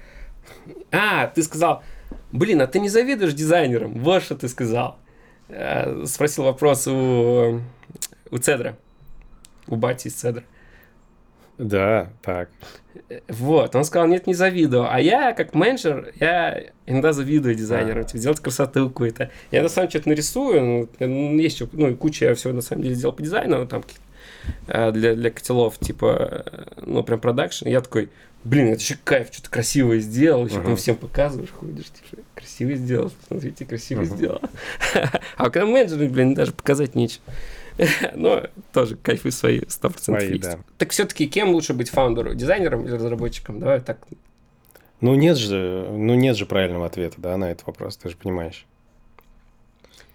А, 0.92 1.28
ты 1.28 1.44
сказал, 1.44 1.84
блин, 2.32 2.62
а 2.62 2.68
ты 2.68 2.80
не 2.80 2.90
завидуешь 2.90 3.34
дизайнерам? 3.34 3.94
Вот 4.00 4.24
что 4.24 4.36
ты 4.36 4.48
сказал. 4.48 4.98
Э, 5.50 6.06
Спросил 6.06 6.44
вопрос 6.46 6.88
у, 6.88 7.62
у 8.30 8.38
Цедра, 8.38 8.78
у 9.68 9.76
Бати 9.76 10.08
из 10.08 10.14
Цедра. 10.14 10.44
Да, 11.58 12.10
так. 12.24 12.50
Вот, 13.28 13.76
он 13.76 13.84
сказал, 13.84 14.08
нет, 14.08 14.26
не 14.26 14.34
завидую. 14.34 14.92
А 14.92 15.00
я, 15.00 15.34
как 15.34 15.54
менеджер, 15.54 16.12
я 16.20 16.64
иногда 16.86 17.14
завидую 17.14 17.56
дизайнерам, 17.56 18.04
типа, 18.06 18.18
делать 18.18 18.40
красоту 18.40 18.90
какую-то. 18.90 19.30
Я 19.52 19.62
на 19.62 19.70
самом 19.70 19.88
деле 19.88 20.00
что-то 20.00 20.10
нарисую, 20.10 20.62
ну, 20.62 20.90
ну, 21.00 21.38
есть 21.38 21.58
ещё, 21.58 21.70
ну, 21.72 21.90
и 21.90 21.96
куча 21.96 22.26
я 22.26 22.36
всего 22.36 22.54
на 22.54 22.62
самом 22.62 22.84
деле 22.84 22.96
сделал 22.96 23.14
по 23.14 23.22
дизайну, 23.22 23.68
там, 23.68 23.82
э, 23.82 23.84
для, 24.68 25.16
для 25.16 25.30
котелов, 25.32 25.78
типа, 25.80 26.44
э, 26.46 26.64
ну, 26.86 27.04
прям 27.04 27.20
продакшн. 27.20 27.68
Я 27.68 27.82
такой, 27.82 28.10
блин, 28.44 28.68
это 28.68 28.82
еще 28.82 28.98
кайф, 29.04 29.30
что-то 29.32 29.50
красивое 29.50 30.00
сделал, 30.00 30.46
еще 30.46 30.58
потом 30.58 30.76
всем 30.76 30.96
показываешь, 30.96 31.52
ходишь, 31.52 31.86
типа, 31.86 32.22
красиво 32.36 32.74
сделал, 32.74 33.12
смотрите, 33.28 33.66
красиво 33.66 34.02
Ага. 34.04 34.16
сделал. 34.16 34.42
А 35.38 35.50
когда 35.50 35.66
менеджеры, 35.66 36.08
блин, 36.10 36.34
даже 36.34 36.52
показать 36.52 36.96
нечего. 36.96 37.24
Но 38.16 38.44
тоже 38.74 38.96
кайфы 38.96 39.32
свои 39.32 39.62
100% 39.62 40.00
Свои, 40.00 40.30
есть. 40.30 40.42
да. 40.42 40.60
Так 40.78 40.92
все-таки 40.92 41.28
кем 41.28 41.50
лучше 41.50 41.74
быть 41.74 41.90
фаундеру? 41.90 42.34
Дизайнером 42.36 42.86
или 42.86 42.94
разработчиком? 42.94 43.60
Давай 43.60 43.80
так. 43.80 43.98
Ну 45.00 45.16
нет 45.16 45.38
же, 45.38 45.88
ну 45.90 46.14
нет 46.14 46.38
же 46.38 46.46
правильного 46.46 46.86
ответа, 46.86 47.16
да, 47.20 47.36
на 47.38 47.50
этот 47.52 47.66
вопрос, 47.66 47.98
ты 47.98 48.10
же 48.10 48.18
понимаешь. 48.18 48.66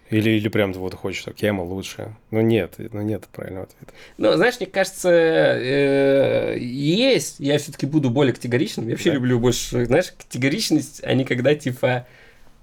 Или, 0.09 0.31
или 0.31 0.47
прям 0.47 0.71
вот 0.73 0.93
хочешь, 0.93 1.21
что 1.21 1.33
Кема 1.33 1.61
лучше. 1.63 2.15
Ну 2.31 2.41
нет, 2.41 2.75
ну 2.77 3.01
нет 3.01 3.25
правильного 3.31 3.65
ответа. 3.65 3.93
Ну, 4.17 4.33
знаешь, 4.35 4.55
мне 4.59 4.67
кажется, 4.67 5.09
э, 5.11 6.57
есть. 6.59 7.39
Я 7.39 7.57
все-таки 7.57 7.85
буду 7.85 8.09
более 8.09 8.33
категоричным. 8.33 8.87
Я 8.87 8.93
вообще 8.93 9.09
Да. 9.09 9.15
люблю 9.15 9.39
больше, 9.39 9.85
знаешь, 9.85 10.13
категоричность, 10.17 11.01
а 11.03 11.13
не 11.13 11.25
когда 11.25 11.55
типа 11.55 12.07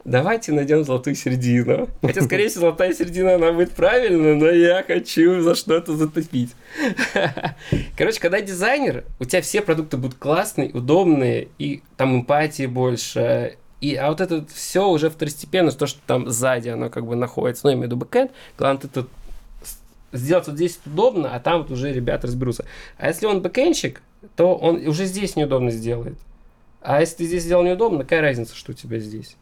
давайте 0.06 0.52
найдем 0.52 0.84
золотую 0.84 1.16
середину. 1.16 1.88
Хотя, 2.02 2.22
скорее 2.22 2.48
всего, 2.48 2.62
золотая 2.62 2.92
середина, 2.92 3.34
она 3.34 3.52
будет 3.52 3.70
правильная, 3.72 4.34
но 4.34 4.48
я 4.50 4.82
хочу 4.86 5.40
за 5.40 5.54
что-то 5.54 5.96
затопить. 5.96 6.52
Короче, 7.96 8.20
когда 8.20 8.40
дизайнер, 8.40 9.04
у 9.18 9.24
тебя 9.24 9.40
все 9.42 9.60
продукты 9.62 9.96
будут 9.96 10.18
классные, 10.18 10.70
удобные, 10.70 11.48
и 11.58 11.82
там 11.96 12.16
эмпатии 12.20 12.66
больше, 12.66 13.56
И, 13.84 13.96
а 13.96 14.08
вот 14.08 14.22
это 14.22 14.46
все 14.46 14.88
уже 14.88 15.10
второстепенно, 15.10 15.70
то, 15.70 15.86
что 15.86 16.00
там 16.06 16.30
сзади 16.30 16.70
оно 16.70 16.88
как 16.88 17.06
бы 17.06 17.16
находится, 17.16 17.66
ну, 17.66 17.70
я 17.70 17.74
имею 17.74 17.88
в 17.88 17.92
виду 17.92 17.96
бэкэнд, 17.96 18.30
главное, 18.56 18.80
ты 18.80 19.04
сделать 20.10 20.46
вот 20.46 20.56
здесь 20.56 20.80
удобно, 20.86 21.34
а 21.34 21.38
там 21.38 21.60
вот 21.60 21.70
уже 21.70 21.92
ребята 21.92 22.26
разберутся. 22.26 22.64
А 22.96 23.08
если 23.08 23.26
он 23.26 23.42
бэкэнщик, 23.42 24.00
то 24.36 24.56
он 24.56 24.86
уже 24.86 25.04
здесь 25.04 25.36
неудобно 25.36 25.70
сделает. 25.70 26.16
А 26.80 27.00
если 27.00 27.16
ты 27.16 27.24
здесь 27.26 27.42
сделал 27.42 27.62
неудобно, 27.62 28.04
какая 28.04 28.22
разница, 28.22 28.56
что 28.56 28.72
у 28.72 28.74
тебя 28.74 28.98
здесь? 29.00 29.36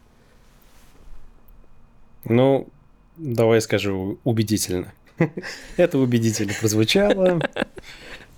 Ну, 2.24 2.66
давай 3.16 3.61
скажу 3.61 4.18
убедительно. 4.24 4.93
Это 5.76 5.99
убедительно 5.99 6.53
прозвучало. 6.59 7.40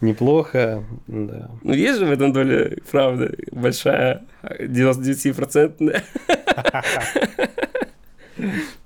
Неплохо, 0.05 0.85
да. 1.07 1.51
Ну, 1.63 1.73
есть 1.73 1.99
же 1.99 2.05
в 2.05 2.11
этом 2.11 2.33
доля 2.33 2.77
правды 2.91 3.39
большая, 3.53 4.23
99%. 4.43 6.03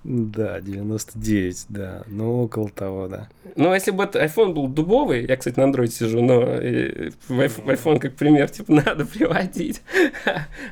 Да, 0.04 0.60
99, 0.60 1.66
да. 1.70 2.02
Ну, 2.06 2.44
около 2.44 2.68
того, 2.68 3.08
да. 3.08 3.28
Ну, 3.56 3.70
а 3.70 3.74
если 3.74 3.90
бы 3.90 4.04
iPhone 4.04 4.52
был 4.52 4.68
дубовый, 4.68 5.26
я, 5.26 5.36
кстати, 5.36 5.58
на 5.58 5.64
Android 5.64 5.88
сижу, 5.88 6.22
но 6.22 6.40
в 6.42 7.40
iPhone 7.40 7.98
как 7.98 8.14
пример, 8.14 8.48
типа, 8.48 8.72
надо 8.86 9.04
приводить. 9.04 9.82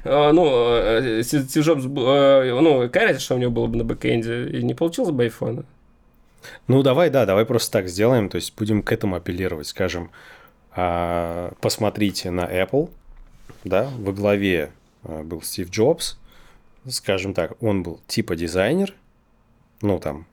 А, 0.05 0.33
ну, 0.33 0.47
э, 0.49 1.23
Стив 1.25 1.65
Джобс, 1.65 1.85
э, 1.87 2.61
ну, 2.61 2.83
какая 2.83 3.19
что 3.19 3.35
у 3.35 3.39
него 3.39 3.51
было 3.51 3.67
бы 3.67 3.79
на 3.79 3.85
бэкэнде, 3.85 4.51
и 4.51 4.63
не 4.63 4.75
получилось 4.75 5.11
бы 5.11 5.27
iPhone? 5.27 5.65
Ну, 6.69 6.83
давай, 6.83 7.11
да, 7.11 7.27
давай 7.27 7.45
просто 7.45 7.73
так 7.73 7.89
сделаем, 7.89 8.29
то 8.29 8.37
есть 8.37 8.55
будем 8.57 8.83
к 8.83 8.93
этому 8.93 9.17
апеллировать, 9.17 9.67
скажем, 9.67 10.11
посмотрите 10.77 12.31
на 12.31 12.45
Apple, 12.45 12.91
да, 13.64 13.91
во 13.99 14.12
главе 14.12 14.72
а, 15.03 15.22
был 15.22 15.41
Стив 15.41 15.70
Джобс, 15.70 16.18
скажем 16.89 17.33
так, 17.33 17.61
он 17.62 17.83
был 17.83 18.01
типа 18.07 18.37
дизайнер, 18.37 18.95
ну 19.81 19.99
там. 19.99 20.27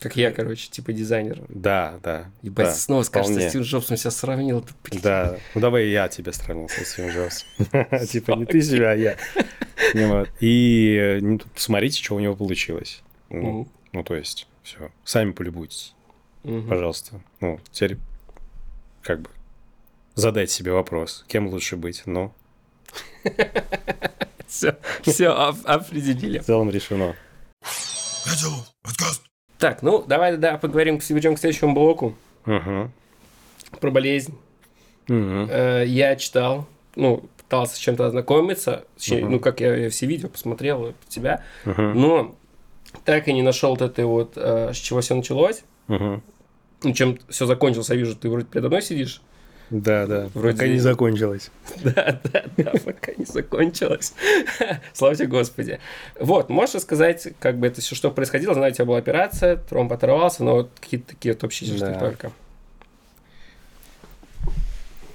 Как 0.00 0.16
я, 0.16 0.30
короче, 0.30 0.68
типа 0.68 0.92
дизайнер. 0.92 1.40
Да, 1.48 1.98
да. 2.02 2.30
Ебать, 2.42 2.66
да, 2.66 2.74
снова 2.74 3.02
скажешь, 3.02 3.32
что 3.32 3.48
Стив 3.48 3.62
Джобсом 3.62 3.96
себя 3.96 4.10
сравнил. 4.10 4.66
Да, 5.02 5.38
ну 5.54 5.60
давай 5.60 5.88
я 5.88 6.08
тебя 6.08 6.32
сравнил 6.32 6.68
со 6.68 6.84
Стивом 6.84 7.10
Джобсом. 7.10 7.48
Типа 8.06 8.32
не 8.32 8.44
ты 8.44 8.60
себя, 8.60 8.90
а 8.90 8.94
я. 8.94 9.16
И 10.40 11.18
ну, 11.22 11.38
посмотрите, 11.54 12.02
что 12.02 12.16
у 12.16 12.20
него 12.20 12.34
получилось. 12.34 13.02
Ну, 13.30 13.68
то 14.04 14.14
есть, 14.14 14.48
все, 14.62 14.90
сами 15.04 15.30
полюбуйтесь. 15.30 15.94
Пожалуйста. 16.42 17.20
Ну, 17.40 17.60
теперь 17.72 17.98
как 19.02 19.20
бы 19.20 19.30
задать 20.16 20.50
себе 20.50 20.72
вопрос, 20.72 21.24
кем 21.28 21.46
лучше 21.46 21.76
быть, 21.76 22.02
ну. 22.06 22.34
Все, 24.46 24.76
все 25.02 25.30
определили. 25.30 26.38
В 26.38 26.44
целом 26.44 26.70
решено. 26.70 27.16
Так, 29.58 29.82
ну 29.82 30.04
давай 30.06 30.36
да, 30.36 30.56
поговорим, 30.56 31.00
перейдем 31.00 31.34
к 31.34 31.40
следующему 31.40 31.74
блоку. 31.74 32.14
Угу. 32.46 32.90
Про 33.80 33.90
болезнь. 33.90 34.38
Угу. 35.08 35.50
Я 35.84 36.14
читал, 36.14 36.68
ну, 36.94 37.28
пытался 37.36 37.76
с 37.76 37.78
чем-то 37.78 38.06
ознакомиться, 38.06 38.84
угу. 39.10 39.28
ну, 39.28 39.40
как 39.40 39.60
я, 39.60 39.74
я 39.74 39.90
все 39.90 40.06
видео 40.06 40.28
посмотрел 40.28 40.94
тебя, 41.08 41.44
угу. 41.64 41.82
но 41.82 42.34
так 43.04 43.28
и 43.28 43.32
не 43.32 43.42
нашел 43.42 43.70
вот 43.70 43.82
этой 43.82 44.04
вот, 44.04 44.32
э, 44.36 44.72
с 44.72 44.76
чего 44.76 45.00
все 45.00 45.14
началось. 45.14 45.62
Угу. 45.88 46.22
Ну, 46.82 46.92
чем 46.92 47.18
все 47.28 47.46
закончилось, 47.46 47.88
я 47.90 47.96
вижу, 47.96 48.16
ты 48.16 48.28
вроде 48.28 48.46
передо 48.46 48.68
мной 48.68 48.82
сидишь. 48.82 49.22
Да, 49.70 50.06
да. 50.06 50.28
Вроде... 50.34 50.56
Пока 50.56 50.68
не 50.68 50.78
закончилось. 50.78 51.50
Да, 51.82 52.20
да, 52.32 52.44
да, 52.56 52.72
пока 52.84 53.12
не 53.16 53.24
закончилось. 53.24 54.14
Слава 54.92 55.14
тебе, 55.14 55.28
Господи. 55.28 55.80
Вот, 56.20 56.48
можешь 56.48 56.76
рассказать, 56.76 57.28
как 57.40 57.58
бы 57.58 57.66
это 57.66 57.80
все, 57.80 57.94
что 57.94 58.10
происходило? 58.10 58.54
Знаю, 58.54 58.72
у 58.72 58.74
тебя 58.74 58.84
была 58.84 58.98
операция, 58.98 59.56
тромб 59.56 59.92
оторвался, 59.92 60.44
но 60.44 60.54
вот 60.54 60.70
какие-то 60.80 61.08
такие 61.08 61.34
вот 61.34 61.44
общие 61.44 61.70
черты 61.70 61.86
да. 61.86 61.98
только. 61.98 62.32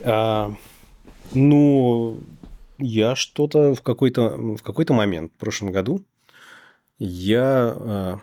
А, 0.04 0.54
ну, 1.34 2.20
я 2.78 3.16
что-то 3.16 3.74
в 3.74 3.82
какой-то 3.82 4.30
в 4.58 4.62
какой-то 4.64 4.94
момент 4.94 5.32
в 5.34 5.40
прошлом 5.40 5.72
году 5.72 6.04
я 6.98 7.76
а, 7.78 8.20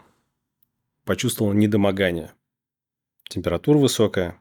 почувствовал 1.04 1.52
недомогание. 1.52 2.32
Температура 3.28 3.78
высокая, 3.78 4.38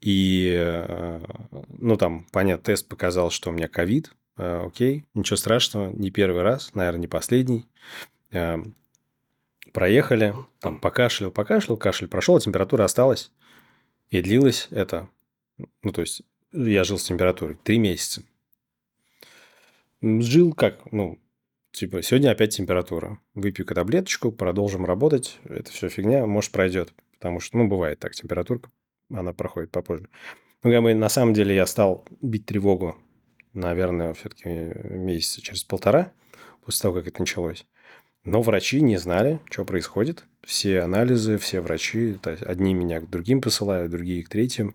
и, 0.00 0.54
э, 0.56 1.20
ну, 1.68 1.96
там, 1.96 2.26
понятно, 2.30 2.64
тест 2.64 2.88
показал, 2.88 3.30
что 3.30 3.50
у 3.50 3.52
меня 3.52 3.68
ковид. 3.68 4.12
Э, 4.36 4.64
окей, 4.66 5.04
ничего 5.14 5.36
страшного, 5.36 5.90
не 5.90 6.10
первый 6.10 6.42
раз, 6.42 6.74
наверное, 6.74 7.00
не 7.00 7.08
последний. 7.08 7.66
Э, 8.30 8.58
проехали, 9.72 10.34
там, 10.60 10.78
покашлял, 10.78 11.30
покашлял, 11.30 11.76
кашель 11.76 12.08
прошел, 12.08 12.36
а 12.36 12.40
температура 12.40 12.84
осталась. 12.84 13.32
И 14.10 14.22
длилось 14.22 14.68
это, 14.70 15.08
ну, 15.82 15.92
то 15.92 16.00
есть, 16.00 16.22
я 16.52 16.84
жил 16.84 16.98
с 16.98 17.04
температурой 17.04 17.56
три 17.62 17.78
месяца. 17.78 18.22
Жил 20.00 20.52
как, 20.52 20.92
ну, 20.92 21.18
типа, 21.72 22.02
сегодня 22.02 22.30
опять 22.30 22.56
температура. 22.56 23.18
Выпью-ка 23.34 23.74
таблеточку, 23.74 24.30
продолжим 24.30 24.86
работать. 24.86 25.38
Это 25.44 25.70
все 25.72 25.88
фигня, 25.88 26.24
может, 26.24 26.52
пройдет. 26.52 26.94
Потому 27.14 27.40
что, 27.40 27.58
ну, 27.58 27.66
бывает 27.66 27.98
так, 27.98 28.12
температурка 28.12 28.70
она 29.10 29.32
проходит 29.32 29.70
попозже. 29.70 30.08
Ну, 30.62 30.72
как 30.72 30.82
бы, 30.82 30.94
на 30.94 31.08
самом 31.08 31.34
деле 31.34 31.54
я 31.54 31.66
стал 31.66 32.04
бить 32.20 32.46
тревогу, 32.46 32.96
наверное, 33.52 34.14
все-таки 34.14 34.48
месяца 34.48 35.40
через 35.40 35.64
полтора 35.64 36.12
после 36.64 36.82
того, 36.82 36.94
как 36.96 37.08
это 37.08 37.20
началось. 37.20 37.66
Но 38.24 38.42
врачи 38.42 38.80
не 38.80 38.96
знали, 38.96 39.40
что 39.50 39.64
происходит. 39.64 40.24
Все 40.44 40.80
анализы, 40.80 41.38
все 41.38 41.60
врачи, 41.60 42.14
то 42.14 42.30
есть 42.30 42.42
одни 42.42 42.74
меня 42.74 43.00
к 43.00 43.08
другим 43.08 43.40
посылают, 43.40 43.90
другие 43.90 44.22
к 44.24 44.28
третьим. 44.28 44.74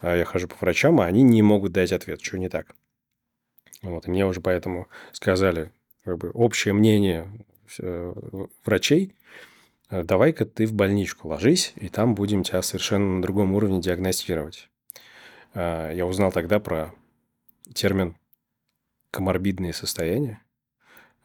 А 0.00 0.16
я 0.16 0.24
хожу 0.24 0.48
по 0.48 0.56
врачам, 0.60 1.00
а 1.00 1.06
они 1.06 1.22
не 1.22 1.42
могут 1.42 1.72
дать 1.72 1.92
ответ, 1.92 2.20
что 2.20 2.38
не 2.38 2.48
так. 2.48 2.74
Вот, 3.82 4.06
и 4.06 4.10
мне 4.10 4.26
уже 4.26 4.40
поэтому 4.40 4.88
сказали, 5.12 5.72
как 6.04 6.18
бы 6.18 6.30
общее 6.30 6.74
мнение 6.74 7.26
э, 7.78 8.14
врачей, 8.64 9.14
давай-ка 9.92 10.44
ты 10.46 10.66
в 10.66 10.72
больничку 10.72 11.28
ложись, 11.28 11.72
и 11.76 11.88
там 11.88 12.14
будем 12.14 12.42
тебя 12.42 12.62
совершенно 12.62 13.16
на 13.16 13.22
другом 13.22 13.52
уровне 13.54 13.80
диагностировать. 13.80 14.68
Э, 15.54 15.92
я 15.94 16.06
узнал 16.06 16.32
тогда 16.32 16.60
про 16.60 16.94
термин 17.74 18.16
коморбидные 19.10 19.72
состояния, 19.74 20.40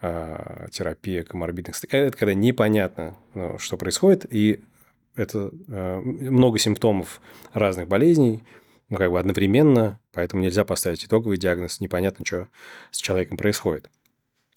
э, 0.02 0.68
терапия 0.72 1.24
коморбидных 1.24 1.76
состояний. 1.76 2.10
Это 2.10 2.18
когда 2.18 2.34
непонятно, 2.34 3.16
ну, 3.34 3.58
что 3.58 3.78
происходит, 3.78 4.26
и 4.30 4.64
это 5.16 5.50
много 5.68 6.60
симптомов 6.60 7.22
разных 7.54 7.88
болезней, 7.88 8.44
ну, 8.90 8.98
как 8.98 9.12
бы 9.12 9.20
одновременно, 9.20 10.00
поэтому 10.14 10.44
нельзя 10.44 10.64
поставить 10.64 11.04
итоговый 11.06 11.38
диагноз, 11.38 11.80
непонятно, 11.80 12.26
что 12.26 12.48
с 12.92 12.98
человеком 12.98 13.38
происходит. 13.38 13.90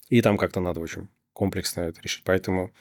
И 0.09 0.21
там 0.21 0.37
как-то 0.37 0.59
надо 0.59 0.79
очень 0.79 1.09
комплексно 1.33 1.81
это 1.81 2.01
решить. 2.01 2.23
Поэтому 2.23 2.71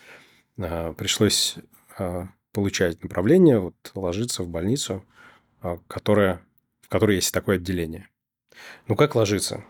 пришлось 0.97 1.57
а, 1.99 2.29
получать 2.53 3.03
направление, 3.03 3.61
вот, 3.61 3.75
ложиться 3.95 4.43
в 4.43 4.49
больницу, 4.49 5.05
а, 5.61 5.79
которая, 5.87 6.43
в 6.81 6.89
которой 6.89 7.17
есть 7.17 7.33
такое 7.33 7.57
отделение. 7.57 8.09
Ну, 8.89 8.97
как 8.97 9.15
ложиться? 9.15 9.65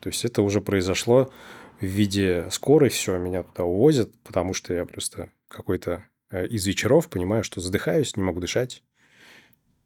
То 0.00 0.08
есть, 0.08 0.24
это 0.24 0.42
уже 0.42 0.60
произошло 0.60 1.32
в 1.80 1.84
виде 1.84 2.48
скорой, 2.50 2.88
все, 2.90 3.18
меня 3.18 3.42
туда 3.42 3.64
увозят, 3.64 4.12
потому 4.22 4.54
что 4.54 4.74
я 4.74 4.84
просто 4.84 5.30
какой-то 5.48 6.04
э, 6.30 6.46
из 6.46 6.66
вечеров 6.66 7.08
понимаю, 7.08 7.44
что 7.44 7.60
задыхаюсь, 7.60 8.16
не 8.16 8.22
могу 8.22 8.40
дышать, 8.40 8.82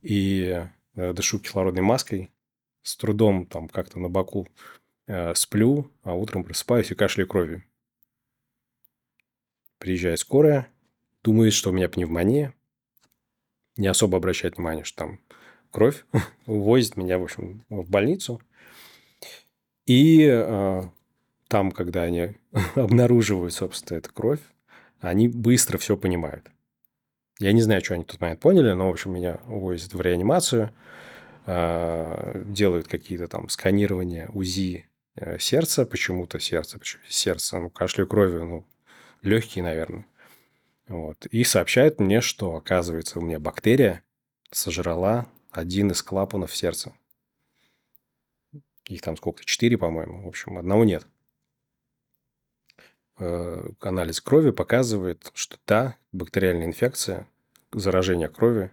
и 0.01 0.67
э, 0.95 1.13
дышу 1.13 1.39
кислородной 1.39 1.83
маской, 1.83 2.31
с 2.83 2.97
трудом 2.97 3.47
там 3.47 3.69
как-то 3.69 3.99
на 3.99 4.09
боку 4.09 4.49
э, 5.07 5.35
сплю, 5.35 5.91
а 6.03 6.15
утром 6.15 6.45
просыпаюсь 6.45 6.91
и 6.91 6.95
кашляю 6.95 7.29
кровью. 7.29 7.63
Приезжает 9.83 10.21
скорая, 10.21 10.69
думает, 11.25 11.53
что 11.53 11.71
у 11.71 11.73
меня 11.73 11.89
пневмония, 11.89 12.55
не 13.77 13.89
особо 13.89 14.19
обращает 14.19 14.57
внимание, 14.57 14.85
что 14.85 14.99
там 14.99 15.19
кровь, 15.73 16.05
увозит 16.47 16.97
меня, 16.97 17.19
в 17.19 17.25
общем, 17.25 17.65
в 17.69 17.91
больницу. 17.91 18.41
И 19.87 20.25
э, 20.25 20.83
там, 21.49 21.73
когда 21.73 22.03
они 22.03 22.37
обнаруживают, 22.77 23.55
собственно, 23.55 23.99
эту 23.99 24.13
кровь, 24.13 24.39
они 25.01 25.27
быстро 25.27 25.79
все 25.79 25.97
понимают. 25.97 26.49
Я 27.41 27.53
не 27.53 27.63
знаю, 27.63 27.85
что 27.85 27.95
они 27.95 28.05
тут 28.05 28.21
момент 28.21 28.39
поняли, 28.39 28.71
но, 28.75 28.87
в 28.87 28.93
общем, 28.93 29.13
меня 29.13 29.41
увозят 29.49 29.95
в 29.95 30.01
реанимацию, 30.01 30.71
э, 31.47 32.43
делают 32.47 32.87
какие-то 32.87 33.27
там 33.27 33.49
сканирования 33.49 34.29
УЗИ 34.29 34.87
э, 35.17 35.41
сердца, 35.41 35.85
почему-то 35.87 36.39
сердце, 36.39 36.79
почему 36.79 37.03
сердце, 37.09 37.59
ну, 37.59 37.69
кашлю 37.69 38.07
кровью, 38.07 38.45
ну, 38.45 38.67
легкие, 39.23 39.65
наверное. 39.65 40.07
Вот. 40.89 41.27
И 41.27 41.45
сообщает 41.45 42.01
мне, 42.01 42.21
что, 42.21 42.57
оказывается, 42.57 43.19
у 43.19 43.23
меня 43.23 43.39
бактерия 43.39 44.03
сожрала 44.51 45.27
один 45.51 45.91
из 45.91 46.03
клапанов 46.03 46.55
сердца. 46.55 46.95
Их 48.87 49.01
там 49.01 49.17
сколько-то? 49.17 49.47
Четыре, 49.47 49.79
по-моему. 49.79 50.25
В 50.25 50.29
общем, 50.29 50.59
одного 50.59 50.85
нет. 50.85 51.07
э, 53.19 53.71
анализ 53.81 54.21
крови 54.21 54.51
показывает, 54.51 55.31
что 55.35 55.57
да, 55.67 55.97
бактериальная 56.13 56.67
инфекция, 56.67 57.29
заражение 57.73 58.29
крови, 58.29 58.73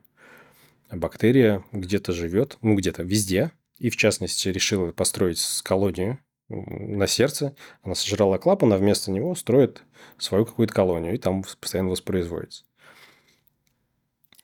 бактерия 0.92 1.64
где-то 1.72 2.12
живет, 2.12 2.58
ну 2.62 2.76
где-то 2.76 3.04
везде, 3.04 3.52
и 3.78 3.90
в 3.90 3.96
частности 3.96 4.50
решила 4.50 4.92
построить 4.92 5.40
колонию 5.64 6.20
на 6.50 7.08
сердце. 7.08 7.56
Она 7.84 7.96
сожрала 7.96 8.38
клапан, 8.38 8.74
а 8.74 8.78
вместо 8.78 9.12
него 9.12 9.36
строит 9.36 9.84
свою 10.18 10.46
какую-то 10.46 10.74
колонию, 10.74 11.14
и 11.14 11.18
там 11.18 11.44
постоянно 11.44 11.90
воспроизводится. 11.90 12.66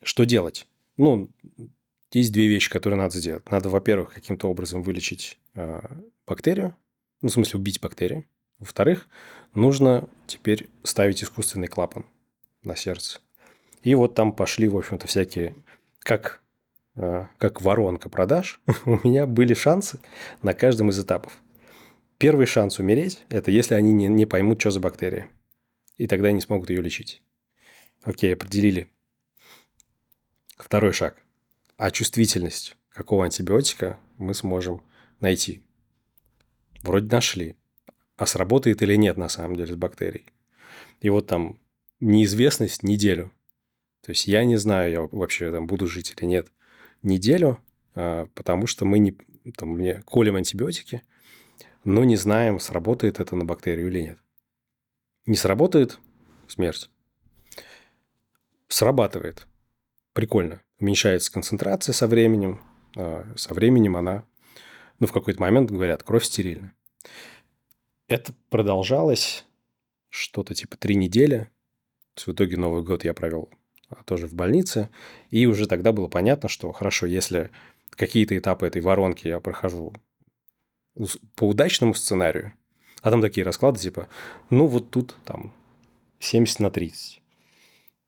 Что 0.02 0.24
делать? 0.24 0.66
Ну, 0.96 1.28
есть 2.12 2.32
две 2.32 2.46
вещи, 2.46 2.70
которые 2.70 2.98
надо 2.98 3.18
сделать. 3.18 3.50
Надо, 3.50 3.68
во-первых, 3.68 4.14
каким-то 4.14 4.48
образом 4.48 4.82
вылечить 4.82 5.38
э, 5.54 5.80
бактерию, 6.26 6.76
ну, 7.20 7.28
в 7.28 7.32
смысле, 7.32 7.58
убить 7.58 7.80
бактерию. 7.80 8.24
Во-вторых, 8.58 9.08
нужно 9.54 10.08
теперь 10.26 10.68
ставить 10.82 11.22
искусственный 11.22 11.68
клапан 11.68 12.06
на 12.62 12.76
сердце. 12.76 13.20
И 13.82 13.94
вот 13.94 14.14
там 14.14 14.32
пошли, 14.32 14.68
в 14.68 14.76
общем-то, 14.76 15.06
всякие, 15.06 15.54
как, 15.98 16.40
э, 16.94 17.26
как 17.38 17.60
воронка 17.60 18.08
продаж, 18.08 18.60
у 18.84 18.98
меня 19.06 19.26
были 19.26 19.54
шансы 19.54 19.98
на 20.42 20.54
каждом 20.54 20.90
из 20.90 20.98
этапов. 20.98 21.38
Первый 22.18 22.46
шанс 22.46 22.78
умереть– 22.78 23.24
это 23.28 23.50
если 23.50 23.74
они 23.74 23.92
не, 23.92 24.08
не 24.08 24.24
поймут, 24.24 24.58
что 24.60 24.70
за 24.70 24.80
бактерия. 24.80 25.28
И 25.98 26.06
тогда 26.06 26.28
они 26.28 26.40
смогут 26.40 26.70
ее 26.70 26.80
лечить. 26.80 27.22
Окей, 28.02 28.32
определили. 28.32 28.88
Второй 30.56 30.92
шаг. 30.94 31.22
А 31.76 31.90
чувствительность 31.90 32.74
какого 32.88 33.26
антибиотика 33.26 33.98
мы 34.16 34.32
сможем 34.32 34.82
найти? 35.20 35.62
Вроде 36.82 37.08
нашли. 37.14 37.54
А 38.16 38.24
сработает 38.24 38.80
или 38.80 38.96
нет 38.96 39.18
на 39.18 39.28
самом 39.28 39.56
деле 39.56 39.74
с 39.74 39.76
бактерией? 39.76 40.24
И 41.00 41.10
вот 41.10 41.26
там 41.26 41.58
неизвестность 42.00 42.82
неделю. 42.82 43.30
То 44.00 44.12
есть 44.12 44.26
я 44.26 44.42
не 44.44 44.56
знаю, 44.56 44.90
я 44.90 45.02
вообще 45.02 45.52
там 45.52 45.66
буду 45.66 45.86
жить 45.86 46.14
или 46.16 46.24
нет 46.24 46.50
неделю, 47.02 47.60
а, 47.94 48.26
потому 48.34 48.66
что 48.66 48.86
мы 48.86 49.00
не 49.00 49.18
там, 49.54 49.70
мне 49.70 50.02
колем 50.06 50.36
антибиотики– 50.36 51.02
но 51.86 52.02
не 52.02 52.16
знаем, 52.16 52.58
сработает 52.58 53.20
это 53.20 53.36
на 53.36 53.44
бактерию 53.44 53.86
или 53.86 54.00
нет. 54.02 54.18
Не 55.24 55.36
сработает– 55.36 56.00
смерть. 56.48 56.90
Срабатывает. 58.66 59.46
Прикольно. 60.12 60.60
Уменьшается 60.80 61.32
концентрация 61.32 61.92
со 61.92 62.08
временем. 62.08 62.60
А 62.96 63.24
со 63.36 63.54
временем 63.54 63.96
она, 63.96 64.24
ну, 64.98 65.06
в 65.06 65.12
какой-то 65.12 65.40
момент, 65.40 65.70
говорят, 65.70 66.02
кровь 66.02 66.24
стерильна. 66.24 66.74
Это 68.08 68.34
продолжалось 68.50 69.44
что-то 70.08 70.54
типа 70.54 70.76
три 70.76 70.96
недели. 70.96 71.50
В 72.16 72.28
итоге 72.28 72.56
Новый 72.56 72.82
год 72.82 73.04
я 73.04 73.14
провел 73.14 73.48
а, 73.90 74.02
тоже 74.02 74.26
в 74.26 74.34
больнице. 74.34 74.90
И 75.30 75.46
уже 75.46 75.68
тогда 75.68 75.92
было 75.92 76.08
понятно, 76.08 76.48
что 76.48 76.72
хорошо, 76.72 77.06
если 77.06 77.50
какие-то 77.90 78.36
этапы 78.36 78.66
этой 78.66 78.82
воронки 78.82 79.28
я 79.28 79.38
прохожу 79.38 79.92
по 81.34 81.48
удачному 81.48 81.94
сценарию, 81.94 82.54
а 83.02 83.10
там 83.10 83.20
такие 83.20 83.44
расклады, 83.44 83.78
типа, 83.78 84.08
ну, 84.50 84.66
вот 84.66 84.90
тут 84.90 85.16
там 85.24 85.52
70 86.18 86.60
на 86.60 86.70
30. 86.70 87.22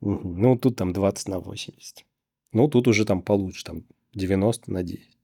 Ну, 0.01 0.57
тут 0.57 0.75
там 0.75 0.93
20 0.93 1.27
на 1.27 1.39
80. 1.39 2.05
Ну, 2.51 2.67
тут 2.67 2.87
уже 2.87 3.05
там 3.05 3.21
получше, 3.21 3.63
там 3.63 3.83
90 4.13 4.71
на 4.71 4.83
10. 4.83 5.17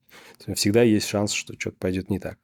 Всегда 0.56 0.84
есть 0.84 1.08
шанс, 1.08 1.32
что 1.32 1.60
что-то 1.60 1.78
пойдет 1.78 2.10
не 2.10 2.20
так. 2.20 2.38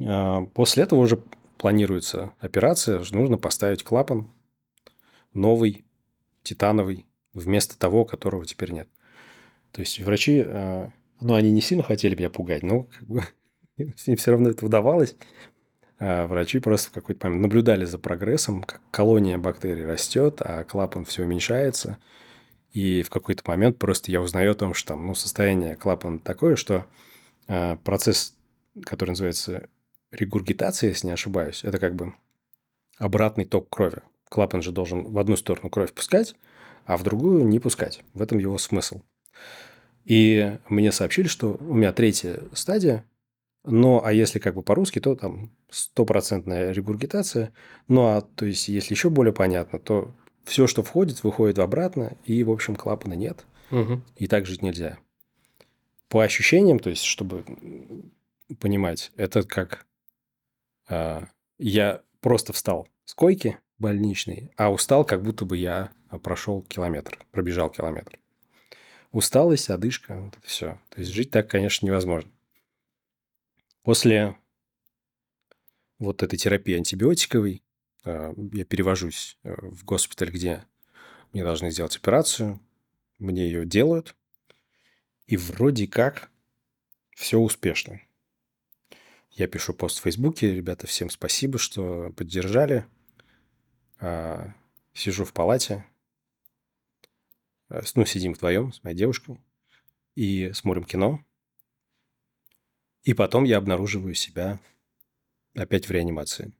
А 0.00 0.42
после 0.54 0.84
этого 0.84 1.00
уже 1.00 1.22
планируется 1.56 2.32
операция, 2.38 3.02
нужно 3.10 3.36
поставить 3.36 3.82
клапан 3.82 4.30
новый, 5.34 5.84
титановый, 6.42 7.06
вместо 7.32 7.78
того, 7.78 8.04
которого 8.04 8.46
теперь 8.46 8.72
нет. 8.72 8.88
То 9.72 9.80
есть 9.80 9.98
врачи, 10.00 10.42
а, 10.46 10.90
ну, 11.20 11.34
они 11.34 11.50
не 11.50 11.60
сильно 11.60 11.82
хотели 11.82 12.14
меня 12.14 12.30
пугать, 12.30 12.62
но 12.62 12.84
как 12.84 13.06
бы 13.06 13.24
им 14.06 14.16
все 14.16 14.30
равно 14.30 14.50
это 14.50 14.66
удавалось. 14.66 15.16
А 16.00 16.26
врачи 16.26 16.60
просто 16.60 16.90
в 16.90 16.92
какой-то 16.92 17.26
момент 17.26 17.42
наблюдали 17.42 17.84
за 17.84 17.98
прогрессом, 17.98 18.62
как 18.62 18.80
колония 18.90 19.38
бактерий 19.38 19.84
растет, 19.84 20.40
а 20.40 20.64
клапан 20.64 21.04
все 21.04 21.24
уменьшается. 21.24 21.98
И 22.72 23.02
в 23.02 23.10
какой-то 23.10 23.42
момент 23.46 23.78
просто 23.78 24.12
я 24.12 24.20
узнаю 24.20 24.52
о 24.52 24.54
том, 24.54 24.74
что 24.74 24.88
там, 24.88 25.06
ну, 25.06 25.14
состояние 25.14 25.74
клапана 25.74 26.20
такое, 26.20 26.54
что 26.54 26.86
э, 27.48 27.76
процесс, 27.82 28.34
который 28.84 29.10
называется 29.10 29.68
регургитация, 30.12 30.90
если 30.90 31.08
не 31.08 31.12
ошибаюсь, 31.14 31.64
это 31.64 31.78
как 31.78 31.96
бы 31.96 32.14
обратный 32.98 33.44
ток 33.44 33.68
крови. 33.68 34.02
Клапан 34.28 34.62
же 34.62 34.70
должен 34.70 35.04
в 35.04 35.18
одну 35.18 35.36
сторону 35.36 35.70
кровь 35.70 35.92
пускать, 35.92 36.36
а 36.84 36.96
в 36.96 37.02
другую 37.02 37.46
не 37.46 37.58
пускать. 37.58 38.04
В 38.14 38.22
этом 38.22 38.38
его 38.38 38.58
смысл. 38.58 39.02
И 40.04 40.58
мне 40.68 40.92
сообщили, 40.92 41.26
что 41.26 41.56
у 41.60 41.74
меня 41.74 41.92
третья 41.92 42.40
стадия, 42.52 43.04
но, 43.64 44.04
а 44.04 44.12
если 44.12 44.38
как 44.38 44.54
бы 44.54 44.62
по-русски, 44.62 45.00
то 45.00 45.14
там 45.14 45.50
стопроцентная 45.70 46.72
регургитация. 46.72 47.52
Ну, 47.86 48.06
а 48.06 48.20
то 48.22 48.46
есть, 48.46 48.68
если 48.68 48.94
еще 48.94 49.10
более 49.10 49.32
понятно, 49.32 49.78
то 49.78 50.14
все, 50.44 50.66
что 50.66 50.82
входит, 50.82 51.22
выходит 51.24 51.58
обратно, 51.58 52.16
и, 52.24 52.42
в 52.44 52.50
общем, 52.50 52.76
клапана 52.76 53.14
нет. 53.14 53.44
Угу. 53.70 54.00
И 54.16 54.26
так 54.26 54.46
жить 54.46 54.62
нельзя. 54.62 54.98
По 56.08 56.22
ощущениям, 56.22 56.78
то 56.78 56.88
есть, 56.88 57.02
чтобы 57.02 57.44
понимать, 58.60 59.12
это 59.16 59.42
как 59.42 59.86
а, 60.88 61.28
я 61.58 62.00
просто 62.20 62.52
встал 62.52 62.88
с 63.04 63.14
койки 63.14 63.58
больничной, 63.78 64.50
а 64.56 64.72
устал, 64.72 65.04
как 65.04 65.22
будто 65.22 65.44
бы 65.44 65.56
я 65.58 65.92
прошел 66.22 66.62
километр, 66.62 67.18
пробежал 67.30 67.68
километр. 67.70 68.18
Усталость, 69.12 69.70
одышка, 69.70 70.20
вот 70.20 70.36
это 70.36 70.46
все. 70.46 70.78
То 70.90 71.00
есть 71.00 71.12
жить 71.12 71.30
так, 71.30 71.48
конечно, 71.48 71.86
невозможно. 71.86 72.30
После 73.88 74.36
вот 75.98 76.22
этой 76.22 76.38
терапии 76.38 76.76
антибиотиковой 76.76 77.62
э, 78.04 78.34
я 78.52 78.64
перевожусь 78.66 79.38
э, 79.44 79.54
в 79.62 79.82
госпиталь, 79.86 80.30
где 80.30 80.66
мне 81.32 81.42
должны 81.42 81.70
сделать 81.70 81.96
операцию. 81.96 82.60
Мне 83.18 83.46
ее 83.46 83.64
делают. 83.64 84.14
И 85.26 85.38
вроде 85.38 85.86
как 85.86 86.30
все 87.14 87.38
успешно. 87.38 88.02
Я 89.30 89.48
пишу 89.48 89.72
пост 89.72 90.00
в 90.00 90.02
Фейсбуке. 90.02 90.54
Ребята, 90.54 90.86
всем 90.86 91.08
спасибо, 91.08 91.56
что 91.56 92.12
поддержали. 92.14 92.84
А, 94.00 94.52
сижу 94.92 95.24
в 95.24 95.32
палате. 95.32 95.86
Э, 97.70 97.80
ну, 97.94 98.04
сидим 98.04 98.34
вдвоем 98.34 98.70
с 98.70 98.84
моей 98.84 98.94
девушкой. 98.94 99.40
И 100.14 100.52
смотрим 100.52 100.84
кино. 100.84 101.24
И 103.02 103.14
потом 103.14 103.44
я 103.44 103.58
обнаруживаю 103.58 104.14
себя 104.14 104.58
опять 105.54 105.88
в 105.88 105.90
реанимации. 105.90 106.52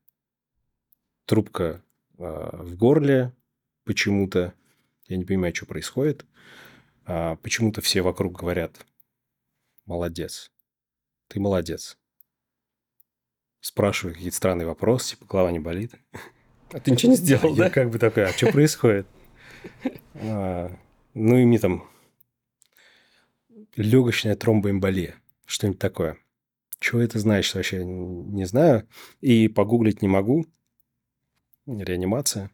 Трубка 1.26 1.82
э, 2.18 2.22
в 2.22 2.76
горле 2.76 3.34
почему-то. 3.84 4.54
Я 5.06 5.16
не 5.16 5.24
понимаю, 5.24 5.54
что 5.54 5.66
происходит. 5.66 6.24
А 7.04 7.36
почему-то 7.36 7.80
все 7.80 8.02
вокруг 8.02 8.38
говорят, 8.38 8.86
молодец, 9.86 10.50
ты 11.28 11.40
молодец. 11.40 11.98
Спрашиваю 13.60 14.14
какие-то 14.14 14.36
странные 14.36 14.66
вопросы, 14.66 15.16
типа, 15.16 15.24
голова 15.26 15.50
не 15.50 15.58
болит. 15.58 15.94
А 16.70 16.80
ты 16.80 16.90
ничего 16.90 17.12
не 17.12 17.16
сделал, 17.16 17.54
да? 17.56 17.64
Я 17.64 17.70
как 17.70 17.90
бы 17.90 17.98
такой, 17.98 18.26
а 18.26 18.32
что 18.32 18.52
происходит? 18.52 19.06
А, 20.14 20.70
ну 21.14 21.38
и 21.38 21.44
мне 21.44 21.58
там 21.58 21.88
легочная 23.76 24.36
тромбоэмболия, 24.36 25.16
что-нибудь 25.46 25.78
такое. 25.78 26.18
Что 26.80 27.00
это 27.00 27.18
значит 27.18 27.54
вообще, 27.54 27.84
не 27.84 28.44
знаю. 28.44 28.88
И 29.20 29.48
погуглить 29.48 30.02
не 30.02 30.08
могу. 30.08 30.46
Реанимация. 31.66 32.50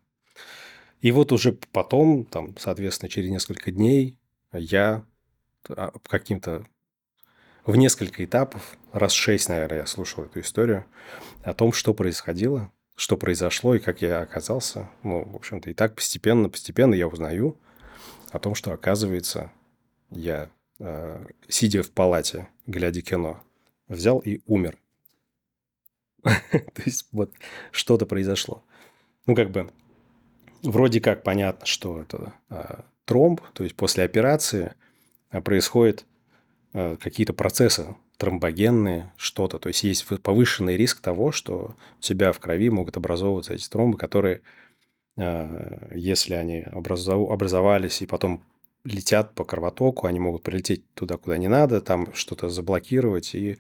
И 1.01 1.13
вот 1.13 1.33
уже 1.33 1.53
потом, 1.53 2.25
там, 2.25 2.57
соответственно, 2.57 3.11
через 3.11 3.31
несколько 3.31 3.71
дней 3.71 4.19
я 4.53 5.05
а, 5.69 5.93
каким-то 6.09 6.67
в 7.67 7.77
несколько 7.77 8.25
этапов, 8.25 8.77
раз 8.93 9.13
шесть, 9.13 9.49
наверное, 9.49 9.81
я 9.81 9.87
слушал 9.87 10.25
эту 10.25 10.41
историю 10.41 10.85
о 11.43 11.55
том, 11.55 11.73
что 11.73 11.95
происходило, 11.95 12.71
что 12.95 13.17
произошло 13.17 13.75
и 13.75 13.79
как 13.79 14.03
я 14.03 14.21
оказался. 14.21 14.91
Ну, 15.03 15.25
в 15.25 15.37
общем-то, 15.37 15.71
и 15.71 15.75
так 15.75 15.95
постепенно, 15.95 16.49
постепенно 16.49 16.95
я 16.95 17.09
узнаю 17.09 17.59
о 18.31 18.39
том, 18.39 18.55
что, 18.55 18.73
оказывается, 18.73 19.51
я, 20.11 20.51
э, 20.79 21.27
сидя 21.49 21.83
в 21.83 21.91
палате, 21.91 22.49
глядя 22.67 23.01
кино, 23.01 23.43
взял 23.89 24.19
и 24.19 24.41
умер. 24.47 24.79
То 26.23 26.83
есть 26.85 27.07
вот 27.13 27.33
что-то 27.71 28.07
произошло. 28.07 28.65
Ну, 29.27 29.35
как 29.35 29.51
бы, 29.51 29.71
вроде 30.63 31.01
как 31.01 31.23
понятно, 31.23 31.67
что 31.67 32.01
это 32.01 32.35
а, 32.49 32.85
тромб, 33.05 33.41
то 33.53 33.65
есть 33.65 33.77
после 33.77 34.05
операции 34.05 34.75
а, 35.31 35.41
происходят 35.41 36.05
а, 36.73 36.97
какие-то 36.97 37.33
процессы 37.33 37.95
тромбогенные, 38.17 39.13
что-то. 39.17 39.59
То 39.59 39.69
есть 39.69 39.83
есть 39.83 40.07
повышенный 40.23 40.77
риск 40.77 41.01
того, 41.01 41.33
что 41.33 41.75
у 41.99 42.01
тебя 42.01 42.33
в 42.33 42.39
крови 42.39 42.71
могут 42.71 42.97
образовываться 42.97 43.55
эти 43.55 43.69
тромбы, 43.69 43.99
которые, 43.99 44.41
если 45.17 46.35
они 46.35 46.61
образовались 46.61 48.03
и 48.03 48.07
потом 48.07 48.41
летят 48.85 49.35
по 49.35 49.45
кровотоку, 49.45 50.07
они 50.07 50.21
могут 50.21 50.43
прилететь 50.43 50.85
туда, 50.95 51.17
куда 51.17 51.39
не 51.39 51.49
надо, 51.49 51.81
там 51.81 52.15
что-то 52.15 52.49
заблокировать. 52.49 53.35
И 53.35 53.59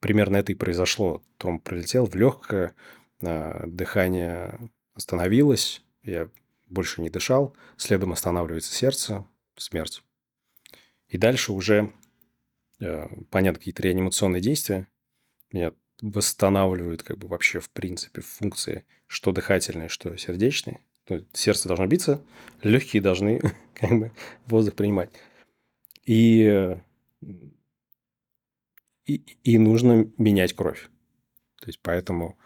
примерно 0.00 0.36
это 0.36 0.52
и 0.52 0.56
произошло. 0.56 1.22
Тромб 1.38 1.62
прилетел 1.62 2.06
в 2.06 2.14
легкое, 2.14 2.74
э, 3.20 3.66
дыхание 3.66 4.58
остановилось, 4.94 5.82
я 6.02 6.28
больше 6.66 7.02
не 7.02 7.10
дышал, 7.10 7.56
следом 7.76 8.12
останавливается 8.12 8.72
сердце, 8.72 9.26
смерть. 9.56 10.02
И 11.08 11.18
дальше 11.18 11.52
уже 11.52 11.92
Э, 12.82 13.06
понятно, 13.30 13.58
какие-то 13.58 13.82
реанимационные 13.82 14.42
действия. 14.42 14.88
Меня 15.52 15.72
восстанавливают 16.00 17.04
как 17.04 17.18
бы 17.18 17.28
вообще 17.28 17.60
в 17.60 17.70
принципе 17.70 18.22
функции, 18.22 18.84
что 19.06 19.30
дыхательные, 19.30 19.88
что 19.88 20.16
сердечные. 20.16 20.80
Ну, 21.08 21.24
сердце 21.32 21.68
должно 21.68 21.86
биться, 21.86 22.22
легкие 22.62 23.02
должны 23.02 23.40
как 23.74 23.90
бы 23.90 24.12
воздух 24.46 24.74
принимать. 24.74 25.10
И, 26.04 26.76
и, 29.06 29.14
и 29.44 29.58
нужно 29.58 30.10
менять 30.18 30.54
кровь. 30.54 30.88
То 31.60 31.68
есть 31.68 31.80
поэтому, 31.82 32.38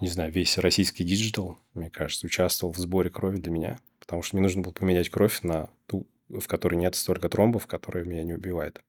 не 0.00 0.08
знаю, 0.08 0.32
весь 0.32 0.58
российский 0.58 1.04
диджитал, 1.04 1.58
мне 1.74 1.90
кажется, 1.90 2.26
участвовал 2.26 2.72
в 2.72 2.78
сборе 2.78 3.10
крови 3.10 3.38
для 3.38 3.50
меня, 3.50 3.78
потому 3.98 4.22
что 4.22 4.36
мне 4.36 4.42
нужно 4.42 4.62
было 4.62 4.72
поменять 4.72 5.08
кровь 5.10 5.42
на 5.42 5.70
ту, 5.86 6.06
в 6.28 6.46
которой 6.46 6.76
нет 6.76 6.94
столько 6.94 7.28
тромбов, 7.28 7.66
которые 7.66 8.04
меня 8.04 8.22
не 8.22 8.34
убивают. 8.34 8.82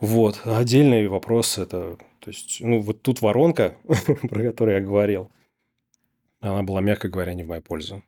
Вот. 0.00 0.40
Отдельный 0.44 1.06
вопрос 1.08 1.58
это... 1.58 1.98
То 2.20 2.30
есть, 2.30 2.60
ну, 2.60 2.80
вот 2.80 3.02
тут 3.02 3.22
воронка, 3.22 3.76
про 3.84 4.42
которую 4.42 4.76
я 4.76 4.82
говорил, 4.82 5.30
она 6.40 6.62
была, 6.62 6.80
мягко 6.80 7.08
говоря, 7.08 7.34
не 7.34 7.44
в 7.44 7.48
мою 7.48 7.62
пользу. 7.62 8.02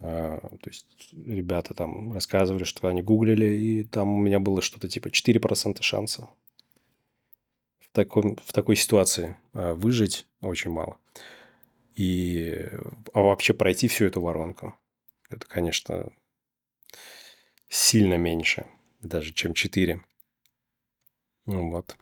А, 0.00 0.38
то 0.38 0.70
есть, 0.70 0.86
ребята 1.12 1.74
там 1.74 2.12
рассказывали, 2.12 2.64
что 2.64 2.88
они 2.88 3.02
гуглили, 3.02 3.46
и 3.46 3.84
там 3.84 4.12
у 4.12 4.20
меня 4.20 4.40
было 4.40 4.60
что-то 4.60 4.88
типа 4.88 5.08
4% 5.08 5.80
шанса 5.82 6.28
в, 7.80 7.88
таком, 7.92 8.36
в 8.36 8.52
такой 8.52 8.76
ситуации 8.76 9.36
а, 9.52 9.74
выжить 9.74 10.26
очень 10.40 10.70
мало. 10.70 10.98
И 11.94 12.68
а 13.14 13.20
вообще 13.22 13.54
пройти 13.54 13.88
всю 13.88 14.04
эту 14.04 14.20
воронку, 14.20 14.74
это, 15.30 15.46
конечно, 15.46 16.12
сильно 17.68 18.14
меньше, 18.18 18.66
даже 19.00 19.32
чем 19.32 19.54
4. 19.54 20.02
Ну 21.46 21.70
вот. 21.70 21.96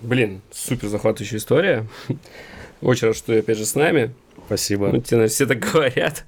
Блин, 0.00 0.42
супер 0.50 0.88
захватывающая 0.88 1.38
история. 1.38 1.86
Очень 2.80 3.08
рад, 3.08 3.16
что 3.16 3.32
ты 3.32 3.38
опять 3.40 3.58
же 3.58 3.66
с 3.66 3.74
нами. 3.74 4.14
Спасибо. 4.46 4.88
Ну, 4.88 5.00
тебе, 5.00 5.18
наверное, 5.18 5.28
все 5.28 5.46
так 5.46 5.58
говорят. 5.58 6.24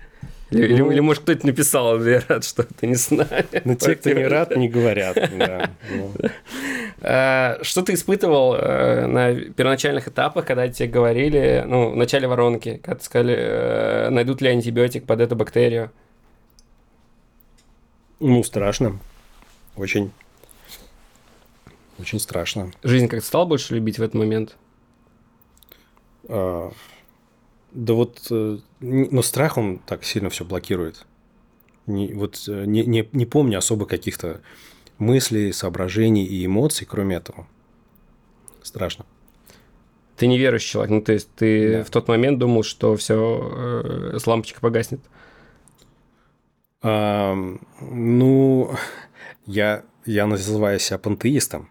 Или, 0.51 0.77
ну, 0.77 0.87
или, 0.87 0.95
или 0.95 1.01
может, 1.01 1.23
кто-то 1.23 1.47
написал, 1.47 2.05
я 2.05 2.23
рад, 2.29 2.45
что 2.45 2.65
ты 2.65 2.89
не 2.89 2.97
с 2.97 3.11
нами. 3.11 3.47
Ну, 3.65 3.77
те, 3.77 3.95
кто 3.95 4.11
не 4.11 4.27
рад, 4.27 4.57
не 4.57 4.69
говорят. 4.69 5.17
Да. 5.39 5.71
А, 7.03 7.59
что 7.63 7.83
ты 7.83 7.95
испытывал 7.95 8.57
э, 8.57 9.07
на 9.07 9.35
первоначальных 9.35 10.09
этапах, 10.09 10.45
когда 10.45 10.69
тебе 10.69 10.89
говорили, 10.89 11.65
ну, 11.67 11.93
в 11.93 11.97
начале 11.97 12.29
воронки, 12.29 12.81
когда 12.83 13.03
сказали, 13.03 13.35
э, 13.39 14.11
найдут 14.11 14.43
ли 14.43 14.49
антибиотик 14.49 15.07
под 15.07 15.21
эту 15.21 15.37
бактерию? 15.37 15.91
Ну, 18.19 18.43
страшно. 18.43 18.99
Очень. 19.77 20.11
Очень 21.99 22.21
страшно. 22.21 22.71
Жизнь 22.83 23.09
как-то 23.09 23.25
стал 23.25 23.47
больше 23.47 23.75
любить 23.75 23.99
в 23.99 24.03
этот 24.03 24.15
момент? 24.15 24.57
А, 26.33 26.73
да 27.73 27.95
вот, 27.95 28.27
э, 28.31 28.59
но 28.81 29.23
страх, 29.23 29.59
он 29.59 29.79
так 29.79 30.05
сильно 30.05 30.31
все 30.31 30.45
блокирует. 30.45 31.07
Не, 31.87 32.13
вот 32.15 32.45
э, 32.49 32.65
не, 32.67 32.85
не, 32.85 33.09
не 33.13 33.27
помню 33.27 33.59
особо 33.59 33.85
каких-то 33.87 34.41
мыслей, 34.99 35.53
соображений 35.53 36.25
и 36.25 36.47
эмоций, 36.47 36.87
кроме 36.89 37.17
этого. 37.17 37.49
Страшно. 38.63 39.07
Ты 40.17 40.29
не 40.29 40.39
верующий 40.39 40.71
человек, 40.71 40.91
ну 40.91 41.03
то 41.03 41.13
есть 41.13 41.31
ты 41.35 41.79
да. 41.79 41.85
в 41.85 41.91
тот 41.91 42.07
момент 42.07 42.39
думал, 42.39 42.63
что 42.63 42.95
все 42.97 44.13
э, 44.15 44.19
с 44.19 44.27
лампочкой 44.27 44.61
погаснет? 44.61 45.01
А, 46.83 47.35
ну, 47.81 48.71
я, 49.47 49.85
я 50.07 50.27
называю 50.27 50.79
себя 50.79 50.99
пантеистом. 50.99 51.71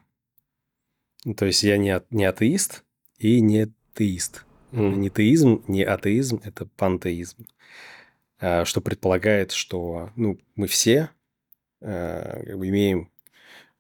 Ну, 1.24 1.34
то 1.34 1.46
есть 1.46 1.64
я 1.64 1.78
не, 1.78 2.02
не 2.10 2.26
атеист 2.26 2.84
и 3.18 3.40
не 3.40 3.72
теист. 3.94 4.46
Mm. 4.72 4.96
Не 4.96 5.10
теизм, 5.10 5.64
не 5.68 5.84
атеизм, 5.84 6.42
это 6.44 6.66
пантеизм. 6.66 7.48
А, 8.40 8.66
что 8.66 8.82
предполагает, 8.82 9.52
что 9.52 10.12
ну, 10.16 10.40
мы 10.56 10.68
все 10.68 11.10
э, 11.82 12.44
как 12.46 12.58
бы 12.58 12.68
имеем, 12.70 13.12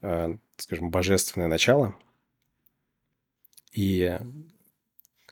э, 0.01 0.35
скажем, 0.57 0.89
божественное 0.89 1.47
начало, 1.47 1.95
и 3.71 4.17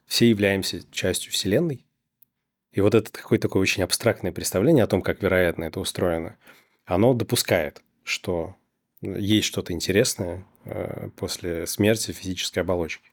все 0.06 0.30
являемся 0.30 0.90
частью 0.92 1.32
Вселенной. 1.34 1.86
И 2.72 2.82
вот 2.82 2.96
это 2.96 3.12
какое-то 3.12 3.48
такое 3.48 3.62
очень 3.62 3.84
абстрактное 3.84 4.32
представление 4.32 4.84
о 4.84 4.88
том, 4.88 5.02
как 5.02 5.22
вероятно 5.22 5.66
это 5.66 5.80
устроено, 5.80 6.38
оно 6.86 7.14
допускает, 7.14 7.82
что 8.04 8.56
есть 9.02 9.48
что-то 9.48 9.74
интересное 9.74 10.46
э, 10.64 11.10
после 11.16 11.68
смерти 11.68 12.12
физической 12.12 12.60
оболочки. 12.60 13.12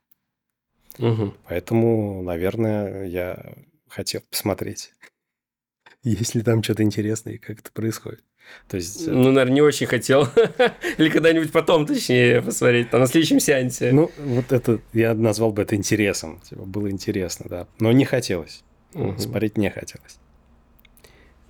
Угу. 0.98 1.34
Поэтому, 1.48 2.22
наверное, 2.22 3.04
я 3.06 3.54
хотел 3.88 4.22
посмотреть, 4.30 4.92
есть 6.02 6.34
ли 6.34 6.42
там 6.42 6.62
что-то 6.62 6.82
интересное 6.82 7.34
и 7.34 7.38
как 7.38 7.60
это 7.60 7.72
происходит. 7.72 8.22
То 8.68 8.76
есть... 8.76 9.08
Э, 9.08 9.10
ну, 9.10 9.32
наверное, 9.32 9.54
не 9.54 9.62
очень 9.62 9.86
хотел. 9.86 10.28
Или 10.98 11.08
когда-нибудь 11.08 11.50
потом, 11.50 11.86
точнее, 11.86 12.42
посмотреть, 12.42 12.90
там, 12.90 13.00
на 13.00 13.06
следующем 13.06 13.40
сеансе. 13.40 13.90
Ну, 13.92 14.10
вот 14.18 14.52
это, 14.52 14.80
я 14.92 15.14
назвал 15.14 15.52
бы 15.52 15.62
это 15.62 15.76
интересом. 15.76 16.40
Типа, 16.40 16.62
было 16.64 16.90
интересно, 16.90 17.46
да. 17.48 17.66
Но 17.80 17.90
не 17.92 18.04
хотелось. 18.04 18.62
Угу. 18.92 19.18
Смотреть 19.18 19.56
не 19.56 19.70
хотелось. 19.70 20.18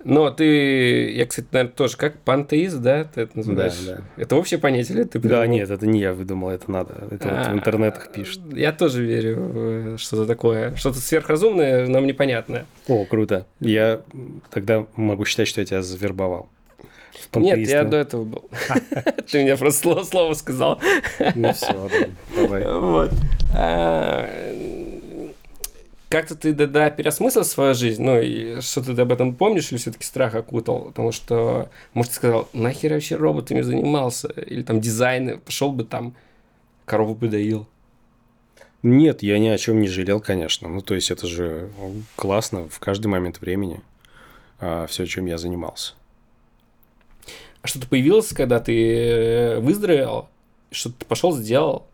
Но 0.05 0.29
ты, 0.29 1.11
я, 1.13 1.25
кстати, 1.25 1.47
наверное, 1.51 1.73
тоже 1.73 1.97
как 1.97 2.19
пантеист, 2.19 2.77
да, 2.77 3.05
ты 3.05 3.21
это 3.21 3.35
называешь? 3.39 3.73
Да, 3.87 3.95
да. 3.95 4.21
Это 4.21 4.35
общее 4.35 4.59
понятие, 4.59 4.99
или 4.99 5.03
ты 5.03 5.19
придумал? 5.19 5.41
Да, 5.41 5.47
нет, 5.47 5.71
это 5.71 5.87
не 5.87 5.99
я 5.99 6.13
выдумал, 6.13 6.51
это 6.51 6.69
надо. 6.69 6.93
Это 7.09 7.27
а, 7.27 7.37
вот 7.37 7.47
в 7.47 7.49
а, 7.49 7.53
интернетах 7.53 8.11
пишут. 8.11 8.41
Я 8.53 8.71
тоже 8.71 9.03
верю 9.03 9.95
в 9.95 9.97
что-то 9.97 10.27
такое. 10.27 10.75
Что-то 10.75 10.99
сверхразумное, 10.99 11.87
нам 11.87 12.05
непонятное. 12.05 12.67
О, 12.87 13.03
круто. 13.05 13.47
Я 13.59 14.01
тогда 14.51 14.85
могу 14.95 15.25
считать, 15.25 15.47
что 15.47 15.61
я 15.61 15.65
тебя 15.65 15.81
завербовал. 15.81 16.49
Нет, 17.33 17.67
я 17.67 17.83
до 17.83 17.97
этого 17.97 18.25
был. 18.25 18.45
Ты 19.31 19.41
мне 19.41 19.57
просто 19.57 20.03
слово 20.03 20.35
сказал. 20.35 20.79
Ну 21.33 21.51
все, 21.51 21.89
давай. 22.35 22.63
Вот. 22.67 23.11
Как-то 26.15 26.37
ты 26.37 26.53
да, 26.53 26.65
да, 26.65 26.89
переосмыслил 26.91 27.43
свою 27.43 27.73
жизнь, 27.73 28.01
ну, 28.01 28.21
и 28.21 28.61
что 28.61 28.81
ты 28.81 29.01
об 29.01 29.11
этом 29.11 29.35
помнишь, 29.35 29.69
или 29.69 29.77
все-таки 29.77 30.05
страх 30.05 30.33
окутал? 30.33 30.85
Потому 30.85 31.11
что, 31.11 31.69
может, 31.93 32.13
ты 32.13 32.15
сказал, 32.15 32.47
нахер 32.53 32.91
я 32.91 32.95
вообще 32.95 33.17
роботами 33.17 33.59
занимался? 33.59 34.29
Или 34.29 34.63
там 34.63 34.79
дизайн, 34.79 35.41
пошел 35.41 35.73
бы 35.73 35.83
там, 35.83 36.15
корову 36.85 37.15
бы 37.15 37.27
доил. 37.27 37.67
Нет, 38.81 39.23
я 39.23 39.37
ни 39.39 39.49
о 39.49 39.57
чем 39.57 39.81
не 39.81 39.89
жалел, 39.89 40.21
конечно. 40.21 40.69
Ну, 40.69 40.79
то 40.79 40.95
есть, 40.95 41.11
это 41.11 41.27
же 41.27 41.69
классно 42.15 42.69
в 42.69 42.79
каждый 42.79 43.07
момент 43.07 43.41
времени 43.41 43.81
а, 44.61 44.87
все, 44.87 45.05
чем 45.05 45.25
я 45.25 45.37
занимался. 45.37 45.95
А 47.61 47.67
что-то 47.67 47.87
появилось, 47.87 48.29
когда 48.29 48.61
ты 48.61 48.73
э, 48.73 49.59
выздоровел? 49.59 50.29
Что-то 50.71 51.05
пошел, 51.07 51.35
сделал? 51.35 51.87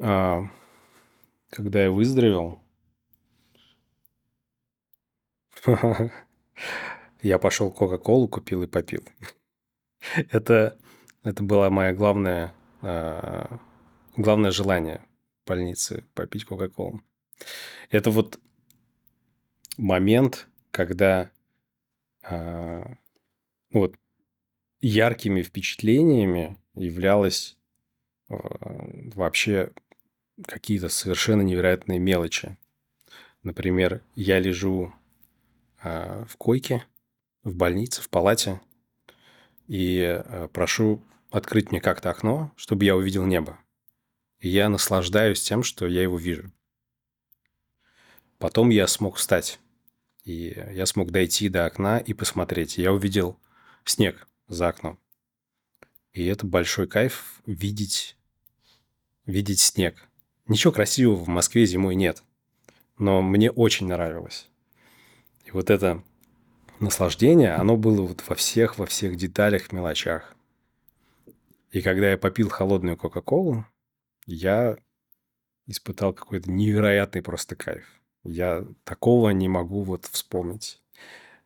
Когда 0.00 1.82
я 1.82 1.90
выздоровел, 1.90 2.62
я 7.22 7.38
пошел 7.38 7.70
Кока-Колу 7.70 8.28
купил 8.28 8.62
и 8.62 8.66
попил. 8.66 9.04
это, 10.30 10.78
это 11.22 11.42
было 11.42 11.68
мое 11.68 11.92
главное, 11.92 12.54
а, 12.80 13.58
главное 14.16 14.50
желание 14.50 15.04
в 15.44 15.48
больнице 15.48 16.04
попить 16.14 16.44
Кока-Колу. 16.44 17.02
Это 17.90 18.10
вот 18.10 18.40
момент, 19.76 20.48
когда 20.70 21.30
а, 22.22 22.96
вот 23.70 23.96
яркими 24.80 25.42
впечатлениями 25.42 26.56
являлось 26.74 27.58
вообще 28.28 29.72
какие-то 30.46 30.88
совершенно 30.88 31.42
невероятные 31.42 31.98
мелочи. 31.98 32.56
Например, 33.42 34.02
я 34.14 34.38
лежу 34.38 34.92
а, 35.82 36.24
в 36.26 36.36
койке, 36.36 36.84
в 37.42 37.54
больнице, 37.54 38.02
в 38.02 38.10
палате, 38.10 38.60
и 39.66 40.00
э, 40.00 40.48
прошу 40.52 41.00
открыть 41.30 41.70
мне 41.70 41.80
как-то 41.80 42.10
окно, 42.10 42.52
чтобы 42.56 42.84
я 42.84 42.96
увидел 42.96 43.24
небо. 43.24 43.58
И 44.40 44.48
я 44.48 44.68
наслаждаюсь 44.68 45.40
тем, 45.42 45.62
что 45.62 45.86
я 45.86 46.02
его 46.02 46.18
вижу. 46.18 46.50
Потом 48.38 48.70
я 48.70 48.86
смог 48.86 49.16
встать. 49.16 49.60
И 50.24 50.60
я 50.72 50.86
смог 50.86 51.12
дойти 51.12 51.48
до 51.48 51.66
окна 51.66 51.98
и 51.98 52.14
посмотреть. 52.14 52.78
Я 52.78 52.92
увидел 52.92 53.38
снег 53.84 54.26
за 54.48 54.68
окном. 54.68 54.98
И 56.12 56.26
это 56.26 56.46
большой 56.46 56.88
кайф 56.88 57.40
видеть, 57.46 58.16
видеть 59.24 59.60
снег. 59.60 60.09
Ничего 60.50 60.72
красивого 60.72 61.14
в 61.14 61.28
Москве 61.28 61.64
зимой 61.64 61.94
нет. 61.94 62.24
Но 62.98 63.22
мне 63.22 63.52
очень 63.52 63.86
нравилось. 63.86 64.48
И 65.44 65.52
вот 65.52 65.70
это 65.70 66.02
наслаждение, 66.80 67.52
оно 67.54 67.76
было 67.76 68.02
вот 68.02 68.24
во 68.26 68.34
всех, 68.34 68.76
во 68.76 68.84
всех 68.84 69.14
деталях, 69.14 69.70
мелочах. 69.70 70.34
И 71.70 71.80
когда 71.80 72.10
я 72.10 72.18
попил 72.18 72.48
холодную 72.48 72.96
Кока-Колу, 72.96 73.64
я 74.26 74.76
испытал 75.68 76.12
какой-то 76.12 76.50
невероятный 76.50 77.22
просто 77.22 77.54
кайф. 77.54 77.86
Я 78.24 78.66
такого 78.82 79.30
не 79.30 79.48
могу 79.48 79.84
вот 79.84 80.06
вспомнить. 80.06 80.82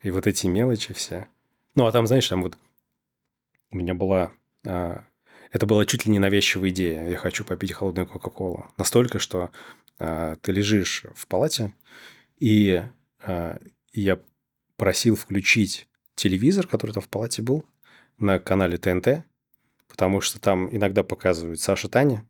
И 0.01 0.11
вот 0.11 0.27
эти 0.27 0.47
мелочи 0.47 0.95
все. 0.95 1.29
Ну, 1.75 1.85
а 1.85 1.93
там, 1.93 2.07
знаешь, 2.07 2.27
там 2.27 2.43
вот 2.43 2.57
у 3.71 3.77
меня 3.77 3.93
была... 3.93 4.33
А, 4.67 5.05
это 5.55 5.67
была 5.67 5.87
чуть 5.87 6.05
ли 6.05 6.11
не 6.11 6.19
навязчивая 6.19 6.71
идея. 6.71 7.09
Я 7.09 7.17
хочу 7.17 7.45
попить 7.45 7.73
холодную 7.73 8.09
Кока-Колу. 8.09 8.67
Настолько, 8.77 9.21
что 9.21 9.51
а, 10.01 10.35
ты 10.43 10.51
лежишь 10.51 11.05
в 11.15 11.29
палате, 11.29 11.73
и, 12.41 12.83
и 13.93 14.01
я 14.01 14.21
просил 14.77 15.15
включить 15.15 15.87
телевизор, 16.17 16.67
который 16.67 16.91
там 16.91 17.05
в 17.05 17.09
палате 17.09 17.41
был, 17.41 17.65
на 18.19 18.41
канале 18.41 18.79
ТНТ, 18.79 19.25
потому 19.87 20.21
что 20.21 20.41
там 20.41 20.75
иногда 20.75 21.05
показывают 21.05 21.61
Саша 21.61 21.89
Таня, 21.89 22.29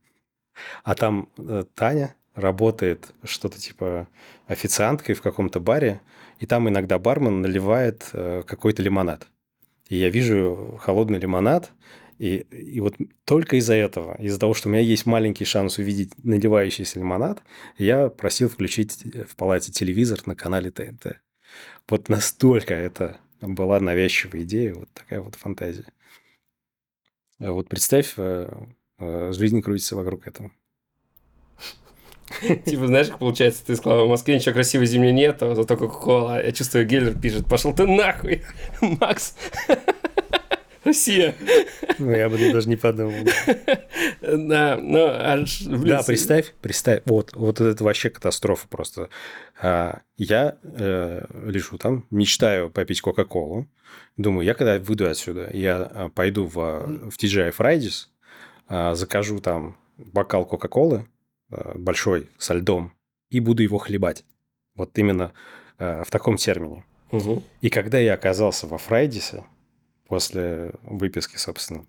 а 0.82 0.94
там 0.94 1.30
э, 1.38 1.64
Таня 1.74 2.14
работает 2.34 3.12
что-то 3.24 3.58
типа 3.58 4.06
официанткой 4.46 5.14
в 5.14 5.22
каком-то 5.22 5.60
баре, 5.60 6.02
и 6.40 6.46
там 6.46 6.68
иногда 6.68 6.98
бармен 6.98 7.40
наливает 7.40 8.10
э, 8.12 8.42
какой-то 8.46 8.82
лимонад. 8.82 9.26
И 9.88 9.96
я 9.96 10.10
вижу 10.10 10.78
холодный 10.80 11.18
лимонад, 11.18 11.72
и, 12.18 12.46
и 12.50 12.80
вот 12.80 12.96
только 13.24 13.56
из-за 13.56 13.74
этого, 13.74 14.16
из-за 14.20 14.38
того, 14.38 14.54
что 14.54 14.68
у 14.68 14.72
меня 14.72 14.82
есть 14.82 15.06
маленький 15.06 15.44
шанс 15.44 15.78
увидеть 15.78 16.12
наливающийся 16.22 16.98
лимонад, 16.98 17.42
я 17.78 18.08
просил 18.08 18.48
включить 18.48 19.02
в 19.28 19.36
палате 19.36 19.72
телевизор 19.72 20.20
на 20.26 20.36
канале 20.36 20.70
ТНТ. 20.70 21.20
Вот 21.88 22.08
настолько 22.08 22.74
это 22.74 23.18
была 23.40 23.80
навязчивая 23.80 24.42
идея, 24.42 24.74
вот 24.74 24.88
такая 24.92 25.20
вот 25.20 25.34
фантазия. 25.34 25.86
А 27.40 27.52
вот 27.52 27.68
представь, 27.68 28.14
э, 28.16 28.48
э, 28.98 29.32
жизнь 29.32 29.60
крутится 29.60 29.96
вокруг 29.96 30.26
этого. 30.26 30.50
Типа, 32.64 32.86
знаешь, 32.86 33.08
как 33.08 33.18
получается, 33.18 33.66
ты 33.66 33.76
сказал, 33.76 34.06
в 34.06 34.10
Москве 34.10 34.36
ничего 34.36 34.54
красивой 34.54 34.86
зимней 34.86 35.12
нет, 35.12 35.42
а 35.42 35.54
зато 35.54 35.76
Кока-Кола. 35.76 36.44
Я 36.44 36.52
чувствую, 36.52 36.86
Геллер 36.86 37.18
пишет, 37.18 37.46
пошел 37.46 37.74
ты 37.74 37.86
нахуй, 37.86 38.42
Макс. 38.80 39.36
Россия. 40.84 41.34
Ну, 41.98 42.10
я 42.10 42.28
бы 42.28 42.38
даже 42.38 42.68
не 42.68 42.76
подумал. 42.76 43.26
Да, 44.20 44.78
ну, 44.80 45.06
аж... 45.06 45.62
Да, 45.62 46.02
представь, 46.02 46.54
представь, 46.60 47.02
вот, 47.06 47.32
вот 47.34 47.60
это 47.60 47.84
вообще 47.84 48.10
катастрофа 48.10 48.68
просто. 48.68 49.08
А, 49.60 50.00
я 50.16 50.56
э, 50.62 51.24
лежу 51.44 51.78
там, 51.78 52.06
мечтаю 52.10 52.70
попить 52.70 53.00
Кока-Колу. 53.00 53.68
Думаю, 54.16 54.44
я 54.44 54.54
когда 54.54 54.78
выйду 54.78 55.08
отсюда, 55.08 55.50
я 55.52 55.82
а, 55.82 56.08
пойду 56.08 56.46
в, 56.46 56.54
в 57.10 57.16
TGI 57.18 57.54
Fridays, 57.56 58.06
а, 58.68 58.94
закажу 58.94 59.40
там 59.40 59.76
бокал 59.96 60.46
Кока-Колы 60.46 61.06
а, 61.50 61.72
большой 61.76 62.28
со 62.38 62.54
льдом 62.54 62.92
и 63.30 63.40
буду 63.40 63.62
его 63.62 63.78
хлебать. 63.78 64.24
Вот 64.74 64.98
именно 64.98 65.32
а, 65.78 66.04
в 66.04 66.10
таком 66.10 66.36
термине. 66.36 66.84
Угу. 67.12 67.42
И 67.60 67.70
когда 67.70 67.98
я 67.98 68.14
оказался 68.14 68.66
во 68.66 68.78
Фрайдисе, 68.78 69.44
после 70.14 70.70
выписки, 70.82 71.36
собственно, 71.36 71.84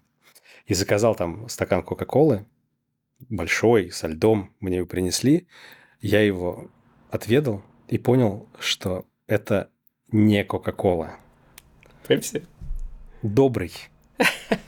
и 0.65 0.73
заказал 0.73 1.13
там 1.13 1.47
стакан 1.47 1.84
Кока-Колы, 1.84 2.47
большой, 3.19 3.91
со 3.91 4.07
льдом, 4.07 4.51
мне 4.59 4.78
его 4.78 4.88
принесли, 4.88 5.47
я 6.01 6.21
его 6.21 6.71
отведал 7.11 7.61
и 7.88 7.99
понял, 7.99 8.49
что 8.57 9.05
это 9.28 9.69
не 10.11 10.43
Кока-Кола. 10.43 11.17
Пепси? 12.07 12.47
Добрый. 13.21 13.71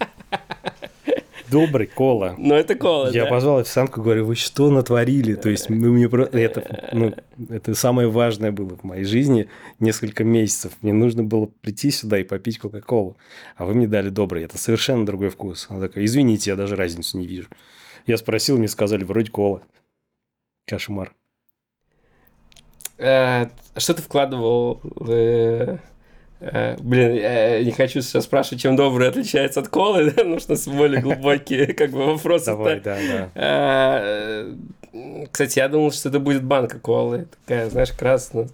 Добрый 1.49 1.87
кола. 1.87 2.35
Ну, 2.37 2.55
это 2.55 2.75
кола, 2.75 3.09
Я 3.11 3.23
да. 3.23 3.29
позвал 3.29 3.59
официантку, 3.59 4.01
говорю, 4.01 4.25
вы 4.25 4.35
что 4.35 4.69
натворили? 4.69 5.35
То 5.35 5.49
есть, 5.49 5.69
мы 5.69 5.91
мне 5.91 6.09
про... 6.09 6.23
это, 6.25 6.89
ну, 6.91 7.13
это 7.49 7.73
самое 7.73 8.09
важное 8.09 8.51
было 8.51 8.75
в 8.75 8.83
моей 8.83 9.05
жизни 9.05 9.49
несколько 9.79 10.23
месяцев. 10.23 10.73
Мне 10.81 10.93
нужно 10.93 11.23
было 11.23 11.45
прийти 11.61 11.91
сюда 11.91 12.19
и 12.19 12.23
попить 12.23 12.59
Кока-Колу. 12.59 13.17
А 13.55 13.65
вы 13.65 13.75
мне 13.75 13.87
дали 13.87 14.09
добрый. 14.09 14.43
Это 14.43 14.57
совершенно 14.57 15.05
другой 15.05 15.29
вкус. 15.29 15.67
Она 15.69 15.81
такая, 15.81 16.03
извините, 16.05 16.51
я 16.51 16.55
даже 16.55 16.75
разницу 16.75 17.17
не 17.17 17.27
вижу. 17.27 17.47
Я 18.05 18.17
спросил, 18.17 18.57
мне 18.57 18.67
сказали, 18.67 19.03
вроде 19.03 19.31
кола. 19.31 19.61
Кошмар. 20.65 21.13
Э, 22.97 23.47
Что 23.75 23.93
ты 23.93 24.01
вкладывал 24.01 24.81
в... 24.83 25.79
э, 26.39 26.75
Блин, 26.79 27.15
я 27.15 27.63
не 27.63 27.71
хочу 27.71 28.01
сейчас 28.01 28.25
спрашивать, 28.25 28.61
чем 28.61 28.75
добрый 28.75 29.07
отличается 29.09 29.59
от 29.59 29.67
колы, 29.69 30.05
да, 30.11 30.11
потому 30.11 30.39
что 30.39 30.55
более 30.71 31.01
глубокие 31.01 31.67
как 31.73 31.91
бы 31.91 32.05
вопросы. 32.05 32.47
Давай, 32.47 32.79
да, 32.79 32.97
да. 32.97 33.29
Э, 33.35 34.55
Кстати, 35.31 35.59
я 35.59 35.67
думал, 35.69 35.91
что 35.91 36.09
это 36.09 36.19
будет 36.19 36.43
банка 36.43 36.79
колы. 36.79 37.27
Такая, 37.45 37.69
знаешь, 37.69 37.91
красная. 37.91 38.49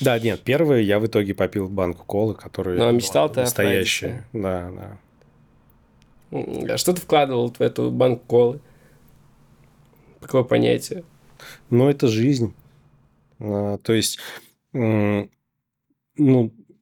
Да, 0.00 0.18
нет, 0.18 0.40
первый 0.42 0.84
я 0.84 0.98
в 0.98 1.06
итоге 1.06 1.34
попил 1.34 1.68
банку 1.68 2.04
колы, 2.04 2.34
которая 2.34 2.76
Ну, 2.76 2.82
а 2.82 2.86
была 2.86 2.92
мечтал-то 2.92 3.40
о 3.40 3.44
настоящая. 3.44 4.26
Да, 4.32 4.70
да. 4.70 4.98
А 6.74 6.76
что 6.76 6.92
ты 6.92 7.00
вкладывал 7.00 7.52
в 7.52 7.60
эту 7.60 7.90
банку 7.90 8.22
колы? 8.26 8.60
Какое 10.20 10.42
понятие? 10.42 11.04
Ну, 11.70 11.88
это 11.88 12.08
жизнь. 12.08 12.52
А, 13.40 13.78
То 13.78 13.92
есть, 13.92 14.18
ну, 14.72 15.28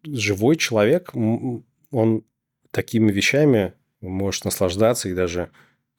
живой 0.06 0.56
человек, 0.56 1.14
он 1.14 2.24
такими 2.70 3.10
вещами 3.10 3.74
может 4.00 4.44
наслаждаться 4.44 5.08
и 5.08 5.14
даже 5.14 5.50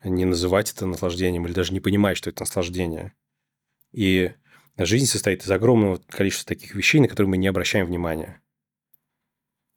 не 0.04 0.26
называть 0.26 0.72
это 0.72 0.86
наслаждением, 0.86 1.46
или 1.46 1.54
даже 1.54 1.74
не 1.74 1.80
понимать, 1.80 2.18
что 2.18 2.30
это 2.30 2.44
наслаждение. 2.44 3.14
И 3.92 4.32
жизнь 4.78 5.06
состоит 5.08 5.44
из 5.44 5.52
огромного 5.52 5.98
количества 6.08 6.56
таких 6.56 6.76
вещей, 6.76 7.00
на 7.00 7.08
которые 7.08 7.30
мы 7.30 7.38
не 7.38 7.48
обращаем 7.48 7.88
внимания. 7.88 8.42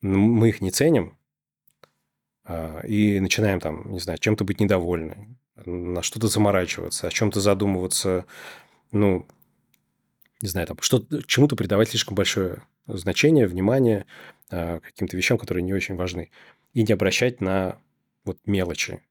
Мы 0.03 0.49
их 0.49 0.61
не 0.61 0.71
ценим, 0.71 1.19
а, 2.45 2.81
и 2.81 3.21
начинаем 3.21 3.61
там, 3.61 3.91
не 3.93 4.01
знаю, 4.01 4.19
чем-то 4.19 4.45
быть 4.45 4.61
недовольны, 4.61 5.37
на 5.65 6.03
что-то 6.03 6.29
заморачиваться, 6.29 7.07
о 7.07 7.11
чем-то 7.11 7.41
задумываться, 7.41 8.27
ну, 8.93 9.27
не 10.41 10.49
знаю, 10.49 10.67
там, 10.67 10.79
что, 10.81 11.07
чему-то 11.27 11.57
придавать 11.57 11.91
слишком 11.91 12.15
большое 12.15 12.63
значение, 12.87 13.47
внимание 13.47 14.07
а, 14.51 14.81
каким-то 14.81 15.17
вещам, 15.17 15.39
которые 15.39 15.63
не 15.63 15.75
очень 15.75 15.97
важны, 15.97 16.31
и 16.73 16.83
не 16.83 16.93
обращать 16.93 17.41
на 17.41 17.79
вот 18.25 18.39
мелочи. 18.47 19.03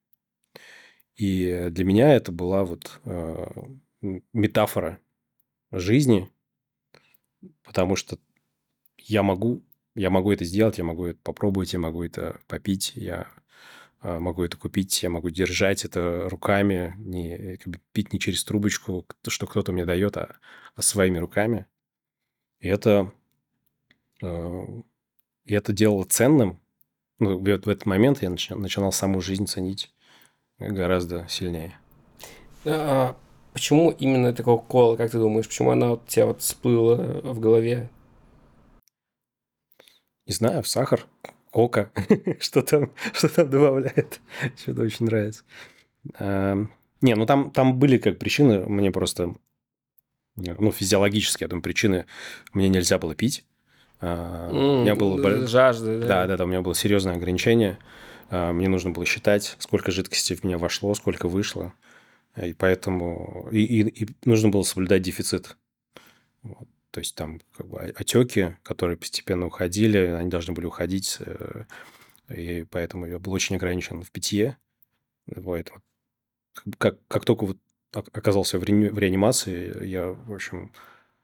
И 1.16 1.68
для 1.70 1.84
меня 1.84 2.14
это 2.14 2.32
была 2.32 2.64
вот 2.64 3.00
э, 3.04 3.46
метафора 4.32 5.00
жизни, 5.72 6.30
потому 7.64 7.96
что 7.96 8.18
я 8.98 9.22
могу, 9.22 9.62
я 9.96 10.10
могу 10.10 10.32
это 10.32 10.46
сделать, 10.46 10.78
я 10.78 10.84
могу 10.84 11.08
это 11.08 11.20
попробовать, 11.22 11.74
я 11.74 11.80
могу 11.80 12.04
это 12.04 12.40
попить, 12.48 12.94
я 12.96 13.22
э, 13.24 13.40
могу 14.02 14.44
это 14.44 14.58
купить, 14.58 15.04
я 15.04 15.10
могу 15.10 15.30
держать 15.30 15.84
это 15.86 16.30
руками, 16.30 16.94
не 16.98 17.58
как 17.58 17.74
бы 17.74 17.80
пить 17.92 18.14
не 18.14 18.20
через 18.20 18.44
трубочку, 18.44 19.06
что 19.28 19.48
кто-то 19.48 19.72
мне 19.72 19.86
дает, 19.86 20.18
а, 20.18 20.38
а 20.76 20.82
своими 20.82 21.18
руками. 21.18 21.66
И 22.60 22.68
это, 22.68 23.12
э, 24.22 24.66
и 25.46 25.54
это 25.54 25.74
делало 25.74 26.04
ценным. 26.06 26.60
Ну, 27.20 27.38
в, 27.38 27.44
в 27.44 27.48
этот 27.48 27.86
момент 27.86 28.22
я 28.22 28.30
начи- 28.30 28.56
начинал 28.56 28.92
саму 28.92 29.22
жизнь 29.22 29.48
ценить 29.48 29.94
гораздо 30.58 31.28
сильнее. 31.28 31.78
А 32.66 33.18
почему 33.54 33.92
именно 33.92 34.34
такого 34.34 34.62
кола, 34.62 34.96
как 34.96 35.12
ты 35.12 35.18
думаешь? 35.18 35.48
Почему 35.48 35.72
она 35.72 35.90
вот 35.90 36.04
у 36.04 36.08
тебя 36.08 36.28
вот 36.28 36.42
всплыла 36.42 36.96
в 37.24 37.40
голове? 37.40 37.90
Не 40.26 40.34
знаю, 40.34 40.64
сахар, 40.64 41.08
кока, 41.52 41.92
что 42.40 42.62
там, 42.62 42.92
что 43.14 43.30
там 43.30 43.50
добавляет. 43.50 44.20
Что-то 44.58 44.84
очень 44.84 45.06
нравится. 45.06 45.44
Эм, 46.20 46.72
Не, 47.02 47.16
ну 47.16 47.26
там, 47.26 47.52
там 47.52 47.78
были 47.80 47.98
как 47.98 48.20
причины, 48.20 48.66
мне 48.66 48.92
просто, 48.92 49.36
ну, 50.36 50.72
физиологически, 50.72 51.44
я 51.44 51.48
думаю, 51.48 51.64
причины, 51.64 52.06
мне 52.54 52.70
нельзя 52.70 52.98
было 52.98 53.16
пить. 53.16 53.46
А, 54.02 54.50
у 54.52 54.82
меня 54.82 54.96
было... 54.96 55.48
Жажда, 55.48 56.00
Да, 56.00 56.28
да, 56.28 56.38
да, 56.38 56.44
у 56.46 56.48
меня 56.48 56.62
было 56.62 56.74
серьезное 56.76 57.16
ограничение. 57.16 57.78
А, 58.30 58.54
Мне 58.54 58.70
нужно 58.70 58.92
было 58.92 59.06
считать, 59.06 59.56
сколько 59.60 59.92
жидкости 59.92 60.36
в 60.36 60.44
меня 60.44 60.58
вошло, 60.58 60.94
сколько 60.96 61.28
вышло. 61.28 61.74
И 62.42 62.54
поэтому... 62.54 63.50
И, 63.52 63.64
и- 63.64 64.04
и 64.04 64.08
нужно 64.24 64.50
было 64.50 64.64
соблюдать 64.64 65.02
дефицит. 65.02 65.58
Вот. 66.44 66.68
То 66.92 67.00
есть 67.00 67.16
там 67.16 67.40
как 67.56 67.68
бы 67.68 67.80
отеки, 67.82 68.58
которые 68.64 68.98
постепенно 68.98 69.46
уходили, 69.48 69.98
они 70.00 70.30
должны 70.30 70.54
были 70.54 70.66
уходить. 70.66 71.18
э, 71.20 71.66
И 72.30 72.66
поэтому 72.66 73.08
я 73.08 73.20
был 73.20 73.34
очень 73.34 73.58
ограничен 73.58 74.04
в 74.04 74.12
питье. 74.12 74.58
Вот. 75.28 75.72
Как, 76.78 76.98
как, 77.08 77.26
только 77.26 77.46
вот 77.46 77.58
ок- 77.94 78.10
оказался 78.14 78.60
в, 78.60 78.64
реани- 78.64 78.90
в 78.90 79.00
реанимации, 79.00 79.86
я, 79.86 80.08
в 80.12 80.34
общем, 80.34 80.72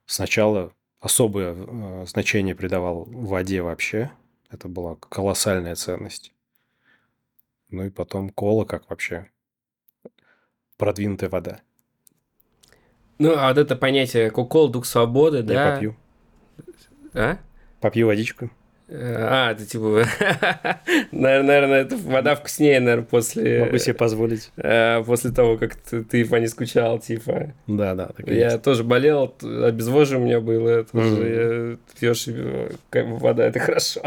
сначала 0.05 0.73
особое 0.99 1.55
э, 1.55 2.05
значение 2.07 2.55
придавал 2.55 3.05
воде 3.05 3.61
вообще. 3.61 4.11
Это 4.49 4.67
была 4.69 4.95
колоссальная 4.97 5.75
ценность. 5.75 6.33
Ну 7.69 7.85
и 7.85 7.91
потом 7.91 8.31
кола 8.31 8.65
как 8.65 8.89
вообще 8.89 9.29
продвинутая 10.77 11.29
вода. 11.29 11.61
Ну, 13.17 13.33
а 13.35 13.49
вот 13.49 13.57
это 13.57 13.75
понятие 13.75 14.29
кукол, 14.29 14.69
дух 14.69 14.85
свободы, 14.85 15.37
Я 15.37 15.43
да? 15.43 15.71
попью. 15.73 15.95
А? 17.13 17.37
Попью 17.79 18.07
водичку. 18.07 18.49
А, 18.87 19.51
это 19.51 19.65
типа... 19.65 20.03
Наверное, 21.11 21.81
это 21.81 21.97
вода 21.97 22.35
вкуснее, 22.35 22.79
наверное, 22.79 23.05
после... 23.05 23.63
Могу 23.65 23.77
себе 23.79 23.93
позволить. 23.95 24.51
э, 24.57 25.03
После 25.03 25.31
того, 25.31 25.57
как 25.57 25.75
ты, 25.75 26.25
по 26.25 26.35
ней 26.35 26.47
скучал, 26.47 26.99
типа. 26.99 27.53
Да, 27.67 27.95
да. 27.95 28.11
Я 28.27 28.57
тоже 28.59 28.83
болел, 28.83 29.33
обезвоживание 29.41 30.37
у 30.37 30.41
меня 30.41 30.41
было, 30.41 30.83
тоже 30.83 31.77
я- 31.89 31.99
пьешь 31.99 32.25
э, 32.27 32.69
вода, 32.91 33.45
это 33.45 33.59
хорошо. 33.67 34.01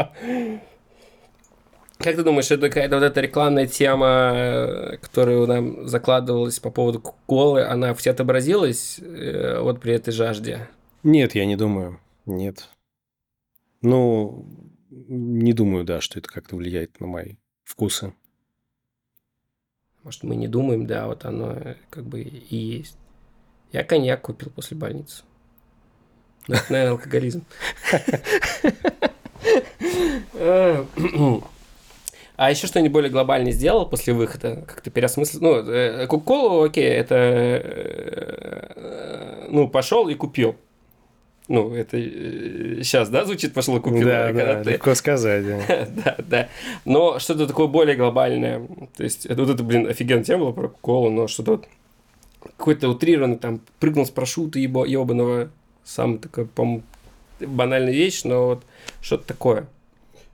Как 1.99 2.15
ты 2.15 2.23
думаешь, 2.23 2.49
это 2.49 2.69
какая-то 2.69 2.95
вот 2.95 3.03
эта 3.03 3.19
рекламная 3.19 3.67
тема, 3.67 4.31
э, 4.33 4.97
которую 5.01 5.45
нам 5.47 5.85
закладывалась 5.85 6.57
по 6.57 6.71
поводу 6.71 7.01
колы, 7.01 7.65
она 7.65 7.93
в 7.93 8.01
тебя 8.01 8.13
отобразилась 8.13 8.99
э, 8.99 9.59
вот 9.59 9.81
при 9.81 9.95
этой 9.95 10.11
жажде? 10.11 10.69
Нет, 11.03 11.35
я 11.35 11.45
не 11.45 11.57
думаю. 11.57 11.99
Нет. 12.25 12.69
Ну, 13.81 14.45
не 14.89 15.51
думаю, 15.51 15.83
да, 15.83 15.99
что 15.99 16.19
это 16.19 16.29
как-то 16.29 16.55
влияет 16.55 17.01
на 17.01 17.07
мои 17.07 17.35
вкусы. 17.65 18.13
Может, 20.03 20.23
мы 20.23 20.37
не 20.37 20.47
думаем, 20.47 20.87
да, 20.87 21.05
вот 21.05 21.25
оно 21.25 21.51
э, 21.51 21.75
как 21.89 22.05
бы 22.05 22.21
и 22.21 22.55
есть. 22.55 22.97
Я 23.73 23.83
коньяк 23.83 24.21
купил 24.21 24.51
после 24.51 24.77
больницы. 24.77 25.23
Ну, 26.47 26.55
это, 26.55 26.71
наверное, 26.71 26.93
алкоголизм. 26.93 27.43
А 32.39 32.49
еще 32.51 32.67
что-нибудь 32.67 32.93
более 32.93 33.11
глобальное 33.11 33.51
сделал 33.51 33.85
после 33.85 34.13
выхода? 34.13 34.63
Как-то 34.65 34.89
переосмыслил? 34.89 35.41
Ну, 35.41 35.55
э, 35.69 36.07
Кока-Колу, 36.07 36.63
окей, 36.63 36.85
это... 36.87 37.15
э, 38.73 39.47
Ну, 39.49 39.67
пошел 39.67 40.07
и 40.07 40.13
купил. 40.15 40.55
Ну, 41.49 41.73
это 41.75 41.97
сейчас, 41.99 43.09
да, 43.09 43.25
звучит 43.25 43.53
«пошел 43.53 43.75
и 43.75 43.81
купил»? 43.81 44.07
да, 44.07 44.31
да, 44.31 44.63
ты- 44.63 44.71
легко 44.71 44.95
сказать. 44.95 45.45
да. 45.45 45.59
да, 46.05 46.15
да. 46.19 46.47
Но 46.85 47.19
что-то 47.19 47.45
такое 47.45 47.67
более 47.67 47.97
глобальное. 47.97 48.65
То 48.95 49.03
есть, 49.03 49.25
это 49.25 49.41
вот 49.43 49.53
это, 49.53 49.61
блин, 49.61 49.85
офигенная 49.89 50.23
тема 50.23 50.45
была 50.45 50.53
про 50.53 50.69
колу, 50.69 51.09
но 51.09 51.27
что-то 51.27 51.51
вот 51.51 51.67
какой-то 52.55 52.87
утрированный 52.87 53.37
там 53.37 53.59
прыгнул 53.81 54.05
с 54.05 54.11
парашюта 54.11 54.59
ебаного. 54.59 55.49
Сам 55.83 56.19
такой, 56.19 56.45
по 56.45 56.81
банальная 57.41 57.91
вещь, 57.91 58.23
но 58.23 58.45
вот 58.45 58.63
что-то 59.01 59.25
такое. 59.27 59.67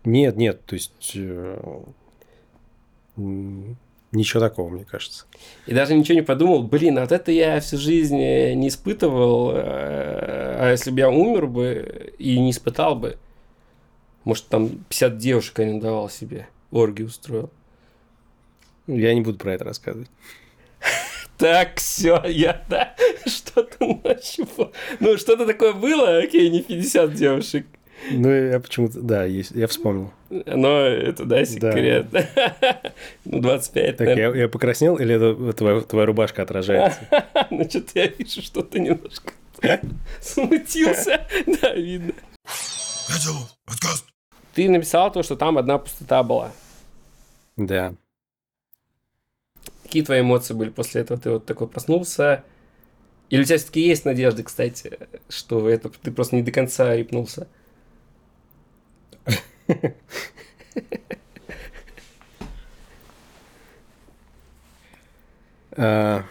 Нет, 0.05 0.37
нет, 0.37 0.63
то 0.65 0.75
есть 0.75 1.11
э, 1.15 1.81
ничего 3.17 4.39
такого, 4.39 4.69
мне 4.69 4.85
кажется. 4.85 5.25
И 5.65 5.73
даже 5.73 5.95
ничего 5.95 6.15
не 6.15 6.21
подумал, 6.21 6.63
блин, 6.63 6.99
вот 6.99 7.11
это 7.11 7.31
я 7.31 7.59
всю 7.59 7.77
жизнь 7.77 8.19
э, 8.19 8.53
не 8.53 8.67
испытывал, 8.67 9.51
э, 9.51 10.57
а 10.59 10.69
если 10.71 10.91
бы 10.91 10.99
я 10.99 11.09
умер 11.09 11.47
бы 11.47 12.13
и 12.17 12.39
не 12.39 12.51
испытал 12.51 12.95
бы, 12.95 13.17
может, 14.23 14.47
там 14.47 14.69
50 14.89 15.17
девушек 15.17 15.59
я 15.59 15.65
не 15.65 15.79
давал 15.79 16.09
себе, 16.09 16.47
оргию 16.71 17.07
устроил. 17.07 17.49
Я 18.87 19.13
не 19.13 19.21
буду 19.21 19.37
про 19.37 19.53
это 19.53 19.63
рассказывать. 19.65 20.09
Так, 21.37 21.79
все, 21.79 22.23
я, 22.27 22.63
да, 22.69 22.95
что-то 23.25 23.99
нащупал. 24.05 24.71
Ну, 25.01 25.17
что-то 25.17 25.45
такое 25.45 25.73
было, 25.73 26.19
окей, 26.19 26.49
не 26.49 26.61
50 26.61 27.13
девушек. 27.13 27.65
Ну, 28.11 28.29
я 28.29 28.59
почему-то, 28.59 29.01
да, 29.01 29.25
есть, 29.25 29.51
я 29.51 29.67
вспомнил. 29.67 30.11
Но 30.29 30.79
это, 30.81 31.25
да, 31.25 31.45
секрет. 31.45 32.07
Ну, 33.25 33.41
25, 33.41 33.97
Так, 33.97 34.07
я, 34.17 34.35
я 34.35 34.47
покраснел, 34.47 34.97
или 34.97 35.15
это 35.15 35.53
твоя, 35.53 35.81
твоя 35.81 36.05
рубашка 36.05 36.43
отражается? 36.43 36.99
Ну, 37.49 37.67
что-то 37.69 37.99
я 37.99 38.07
вижу, 38.07 38.41
что 38.41 38.61
ты 38.61 38.79
немножко 38.79 39.33
смутился. 40.21 41.27
Да, 41.61 41.73
видно. 41.73 42.13
Ты 44.53 44.69
написал 44.69 45.11
то, 45.11 45.23
что 45.23 45.35
там 45.35 45.57
одна 45.57 45.77
пустота 45.77 46.23
была. 46.23 46.51
Да. 47.57 47.93
Какие 49.83 50.03
твои 50.03 50.21
эмоции 50.21 50.53
были 50.53 50.69
после 50.69 51.01
этого? 51.01 51.19
Ты 51.19 51.31
вот 51.31 51.45
такой 51.45 51.67
проснулся? 51.67 52.43
Или 53.29 53.41
у 53.41 53.43
тебя 53.43 53.57
все-таки 53.57 53.81
есть 53.81 54.05
надежды, 54.05 54.43
кстати, 54.43 54.99
что 55.29 55.69
это 55.69 55.89
ты 55.89 56.11
просто 56.11 56.35
не 56.35 56.41
до 56.41 56.51
конца 56.51 56.95
рипнулся? 56.95 57.47
А, 65.77 66.23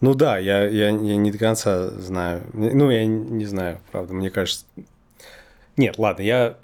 Ну 0.00 0.14
да, 0.14 0.38
я, 0.38 0.64
я, 0.64 0.88
я 0.88 1.16
не 1.16 1.30
до 1.30 1.38
конца 1.38 1.90
знаю. 1.90 2.42
Ну, 2.52 2.90
я 2.90 3.04
не 3.06 3.46
знаю, 3.46 3.80
правда, 3.90 4.14
мне 4.14 4.30
кажется... 4.30 4.64
Нет, 5.76 5.98
ладно, 5.98 6.22
я 6.22 6.56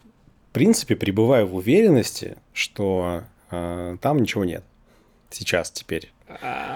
в 0.51 0.53
принципе 0.53 0.95
пребываю 0.97 1.47
в 1.47 1.57
уверенности, 1.57 2.37
что 2.53 3.25
э, 3.51 3.97
там 4.01 4.19
ничего 4.21 4.45
нет. 4.45 4.65
Сейчас, 5.31 5.71
теперь. 5.71 6.13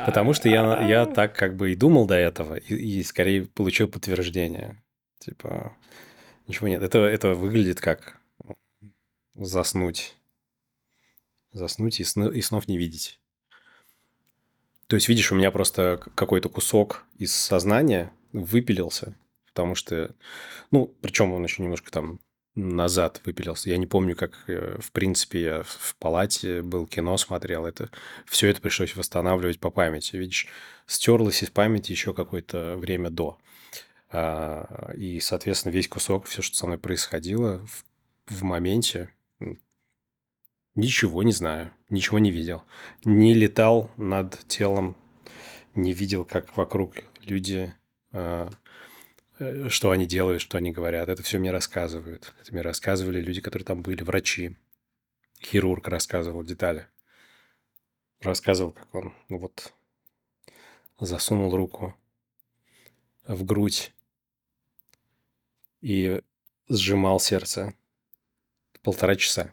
Потому 0.06 0.32
что 0.32 0.48
я, 0.48 0.82
я 0.82 1.06
так 1.06 1.34
как 1.34 1.56
бы 1.56 1.72
и 1.72 1.76
думал 1.76 2.06
до 2.06 2.16
этого, 2.16 2.56
и, 2.56 2.74
и 2.74 3.02
скорее 3.02 3.46
получил 3.46 3.88
подтверждение. 3.88 4.76
Типа, 5.20 5.72
ничего 6.48 6.68
нет. 6.68 6.82
Это, 6.82 6.98
это 6.98 7.34
выглядит 7.34 7.80
как 7.80 8.20
заснуть. 9.34 10.16
Заснуть 11.52 12.00
и, 12.00 12.04
сны- 12.04 12.34
и 12.34 12.42
снов 12.42 12.68
не 12.68 12.78
видеть. 12.78 13.20
То 14.86 14.96
есть, 14.96 15.08
видишь, 15.08 15.30
у 15.32 15.34
меня 15.34 15.50
просто 15.50 16.00
какой-то 16.14 16.48
кусок 16.48 17.04
из 17.18 17.34
сознания 17.34 18.12
выпилился, 18.32 19.14
потому 19.46 19.74
что, 19.74 20.14
ну, 20.70 20.86
причем 21.02 21.32
он 21.32 21.44
еще 21.44 21.62
немножко 21.62 21.90
там 21.90 22.20
назад 22.54 23.20
выпилился. 23.24 23.70
Я 23.70 23.76
не 23.76 23.86
помню, 23.86 24.16
как, 24.16 24.32
э, 24.48 24.78
в 24.80 24.90
принципе, 24.92 25.42
я 25.42 25.62
в 25.62 25.94
палате 25.98 26.62
был, 26.62 26.86
кино 26.86 27.16
смотрел. 27.16 27.66
Это 27.66 27.90
все 28.26 28.48
это 28.48 28.60
пришлось 28.60 28.96
восстанавливать 28.96 29.60
по 29.60 29.70
памяти. 29.70 30.16
Видишь, 30.16 30.48
стерлось 30.86 31.42
из 31.42 31.50
памяти 31.50 31.92
еще 31.92 32.12
какое-то 32.14 32.76
время 32.76 33.10
до. 33.10 33.38
А, 34.10 34.93
И, 34.97 35.20
соответственно, 35.20 35.72
весь 35.72 35.89
кусок, 35.89 36.26
все, 36.26 36.43
что 36.43 36.56
со 36.56 36.66
мной 36.66 36.78
происходило 36.78 37.66
в, 37.66 37.85
в 38.26 38.43
моменте, 38.43 39.10
ничего 40.74 41.22
не 41.22 41.32
знаю, 41.32 41.72
ничего 41.90 42.18
не 42.18 42.30
видел. 42.30 42.62
Не 43.05 43.35
летал 43.35 43.90
над 43.97 44.39
телом, 44.48 44.97
не 45.74 45.93
видел, 45.93 46.24
как 46.24 46.56
вокруг 46.56 46.94
люди, 47.22 47.74
а, 48.12 48.51
э, 49.39 49.68
что 49.68 49.90
они 49.90 50.06
делают, 50.06 50.40
что 50.40 50.56
они 50.56 50.70
говорят. 50.72 51.09
Это 51.09 51.22
все 51.22 51.39
мне 51.39 51.51
рассказывают. 51.51 52.35
Это 52.40 52.52
мне 52.52 52.62
рассказывали 52.62 53.20
люди, 53.20 53.40
которые 53.40 53.66
там 53.66 53.82
были, 53.82 54.02
врачи. 54.02 54.56
Хирург 55.43 55.86
рассказывал 55.89 56.43
детали. 56.44 56.86
Рассказывал, 58.20 58.72
как 58.72 58.93
он 58.94 59.14
ну 59.28 59.39
вот 59.39 59.72
засунул 60.98 61.55
руку 61.55 61.94
в 63.28 63.44
грудь 63.44 63.93
и 65.80 66.22
сжимал 66.68 67.20
сердце 67.20 67.74
полтора 68.82 69.16
часа. 69.16 69.50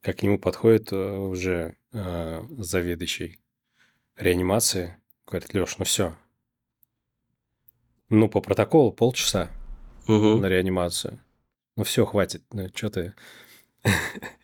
Как 0.00 0.18
к 0.18 0.22
нему 0.22 0.38
подходит 0.38 0.92
э, 0.92 0.96
уже 0.96 1.76
э, 1.92 2.42
заведующий 2.58 3.38
реанимации, 4.16 4.96
говорит, 5.26 5.52
Леш, 5.52 5.78
ну 5.78 5.84
все. 5.84 6.16
Ну, 8.08 8.28
по 8.28 8.40
протоколу 8.40 8.92
полчаса 8.92 9.50
на 10.06 10.46
реанимацию. 10.46 11.20
Ну 11.76 11.84
все, 11.84 12.04
хватит. 12.04 12.42
Ну, 12.52 12.68
что 12.74 12.90
ты... 12.90 13.14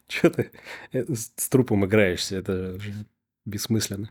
Что 0.08 0.30
ты 0.30 0.52
э, 0.92 1.04
с 1.12 1.48
трупом 1.48 1.84
играешься? 1.84 2.36
Это 2.36 2.78
бессмысленно. 3.44 4.10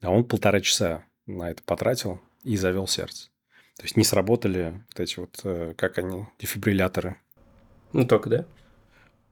А 0.00 0.10
он 0.10 0.24
полтора 0.24 0.60
часа 0.60 1.04
на 1.26 1.50
это 1.50 1.62
потратил 1.62 2.20
и 2.42 2.56
завел 2.56 2.88
сердце. 2.88 3.31
То 3.82 3.86
есть 3.86 3.96
не 3.96 4.04
сработали 4.04 4.80
вот 4.90 5.00
эти 5.00 5.18
вот, 5.18 5.40
э, 5.42 5.74
как 5.76 5.98
они, 5.98 6.26
дефибрилляторы. 6.38 7.16
Ну, 7.92 8.06
только, 8.06 8.30
да? 8.30 8.46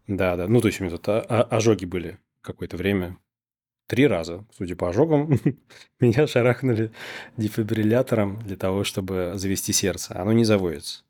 Да, 0.09 0.35
да. 0.35 0.49
Ну, 0.49 0.61
то 0.61 0.67
есть 0.67 0.81
у 0.81 0.85
меня 0.85 0.97
тут 0.97 1.25
ожоги 1.29 1.85
были 1.85 2.19
какое-то 2.41 2.77
время. 2.77 3.17
Три 3.87 4.09
раза, 4.09 4.45
судя 4.59 4.75
по 4.75 4.89
ожогам, 4.89 5.39
меня 6.01 6.27
шарахнули 6.27 6.91
дефибриллятором 7.37 8.43
для 8.43 8.57
того, 8.57 8.83
чтобы 8.83 9.35
завести 9.37 9.73
сердце. 9.73 10.21
Оно 10.21 10.33
не 10.33 10.45
заводится. 10.45 11.05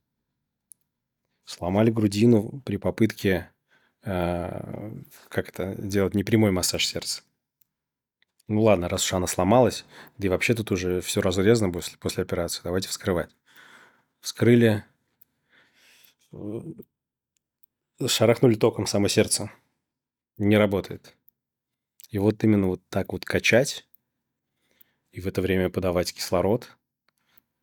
Сломали 1.47 1.91
грудину 1.91 2.61
при 2.67 2.77
попытке 2.77 3.49
э, 4.03 4.93
как 5.31 5.49
это 5.49 5.77
делать 5.77 6.15
непрямой 6.15 6.51
массаж 6.51 6.87
сердца. 6.87 7.23
Ну 8.51 8.63
ладно, 8.63 8.89
раз 8.89 9.05
уж 9.05 9.13
она 9.13 9.29
сломалась, 9.29 9.85
да 10.19 10.27
и 10.27 10.29
вообще 10.29 10.55
тут 10.55 10.73
уже 10.73 11.01
все 11.03 11.21
разрезано 11.21 11.73
после, 11.73 11.97
после 11.99 12.25
операции, 12.25 12.63
давайте 12.65 12.89
вскрывать. 12.89 13.31
Вскрыли, 14.19 14.85
э, 16.33 16.61
шарахнули 18.09 18.57
током 18.57 18.89
само 18.89 19.07
сердце. 19.07 19.53
Не 20.37 20.57
работает. 20.57 21.15
И 22.09 22.19
вот 22.19 22.43
именно 22.43 22.67
вот 22.67 22.83
так 22.89 23.13
вот 23.13 23.25
качать 23.25 23.87
и 25.13 25.21
в 25.21 25.29
это 25.29 25.43
время 25.43 25.71
подавать 25.71 26.13
кислород 26.13 26.77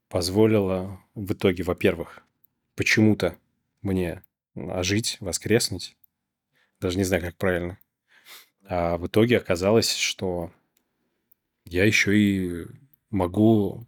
позволило 0.07 1.03
в 1.15 1.33
итоге, 1.33 1.63
во-первых, 1.63 2.21
почему-то 2.75 3.37
мне 3.81 4.23
ожить, 4.55 5.17
воскреснуть. 5.19 5.97
Даже 6.79 6.97
не 6.97 7.03
знаю, 7.03 7.23
как 7.23 7.35
правильно. 7.35 7.77
А 8.63 8.97
в 8.97 9.07
итоге 9.07 9.35
оказалось, 9.35 9.93
что 9.93 10.53
я 11.67 11.85
еще 11.85 12.17
и 12.17 12.65
могу... 13.09 13.87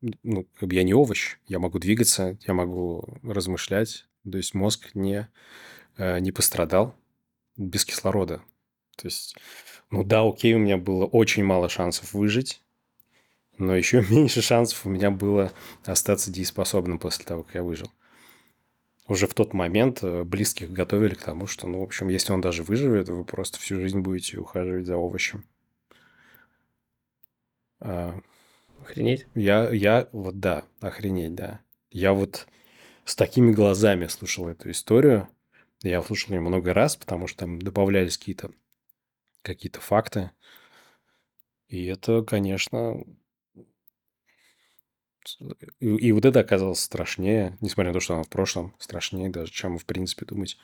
Ну, 0.00 0.46
как 0.58 0.68
бы 0.68 0.74
я 0.74 0.82
не 0.82 0.94
овощ, 0.94 1.36
я 1.46 1.58
могу 1.58 1.78
двигаться, 1.78 2.38
я 2.46 2.54
могу 2.54 3.18
размышлять. 3.22 4.06
То 4.30 4.36
есть 4.36 4.54
мозг 4.54 4.90
не, 4.94 5.28
э, 5.96 6.18
не 6.20 6.32
пострадал 6.32 6.94
без 7.56 7.84
кислорода. 7.84 8.42
То 8.96 9.06
есть, 9.06 9.36
ну 9.90 10.04
да, 10.04 10.22
окей, 10.22 10.54
у 10.54 10.58
меня 10.58 10.76
было 10.78 11.04
очень 11.06 11.44
мало 11.44 11.68
шансов 11.68 12.12
выжить, 12.12 12.62
но 13.58 13.74
еще 13.76 14.04
меньше 14.10 14.42
шансов 14.42 14.84
у 14.86 14.90
меня 14.90 15.10
было 15.10 15.52
остаться 15.84 16.30
дееспособным 16.30 16.98
после 16.98 17.24
того, 17.24 17.42
как 17.42 17.54
я 17.54 17.62
выжил. 17.62 17.90
Уже 19.08 19.28
в 19.28 19.34
тот 19.34 19.54
момент 19.54 20.02
э, 20.02 20.24
близких 20.24 20.72
готовили 20.72 21.14
к 21.14 21.22
тому, 21.22 21.46
что, 21.46 21.68
ну, 21.68 21.80
в 21.80 21.84
общем, 21.84 22.08
если 22.08 22.32
он 22.32 22.40
даже 22.40 22.64
выживет, 22.64 23.08
вы 23.08 23.24
просто 23.24 23.58
всю 23.60 23.76
жизнь 23.76 24.00
будете 24.00 24.38
ухаживать 24.38 24.86
за 24.86 24.96
овощем. 24.96 25.44
А, 27.80 28.18
охренеть? 28.80 29.26
Я, 29.34 29.70
я, 29.70 30.08
вот 30.12 30.40
да, 30.40 30.64
охренеть, 30.80 31.34
да. 31.34 31.60
Я 31.90 32.12
вот 32.12 32.46
с 33.04 33.16
такими 33.16 33.52
глазами 33.52 34.06
слушал 34.06 34.48
эту 34.48 34.70
историю. 34.70 35.28
Я 35.82 36.02
слушал 36.02 36.34
ее 36.34 36.40
много 36.40 36.74
раз, 36.74 36.96
потому 36.96 37.26
что 37.26 37.40
там 37.40 37.60
добавлялись 37.60 38.18
какие-то 38.18 38.50
какие-то 39.42 39.80
факты. 39.80 40.30
И 41.68 41.86
это, 41.86 42.22
конечно... 42.22 43.04
И, 45.80 45.86
и 45.86 46.12
вот 46.12 46.24
это 46.24 46.38
оказалось 46.40 46.80
страшнее, 46.80 47.58
несмотря 47.60 47.90
на 47.90 47.94
то, 47.94 48.00
что 48.00 48.14
оно 48.14 48.22
в 48.22 48.28
прошлом, 48.28 48.74
страшнее 48.78 49.28
даже, 49.28 49.50
чем, 49.50 49.76
в 49.76 49.84
принципе, 49.84 50.24
думать 50.24 50.56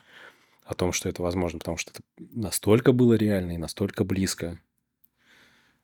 о 0.63 0.73
том, 0.73 0.93
что 0.93 1.09
это 1.09 1.21
возможно, 1.21 1.59
потому 1.59 1.77
что 1.77 1.91
это 1.91 2.01
настолько 2.17 2.93
было 2.93 3.13
реально 3.13 3.53
и 3.53 3.57
настолько 3.57 4.05
близко. 4.05 4.61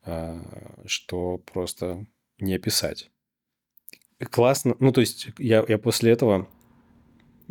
А, 0.02 0.40
что 0.86 1.38
просто 1.38 2.06
не 2.38 2.54
описать. 2.54 3.10
Классно. 4.30 4.76
Ну, 4.80 4.92
то 4.92 5.00
есть, 5.00 5.28
я, 5.38 5.64
я 5.66 5.78
после 5.78 6.12
этого, 6.12 6.48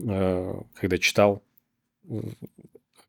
а, 0.03 0.63
когда 0.73 0.97
читал 0.97 1.43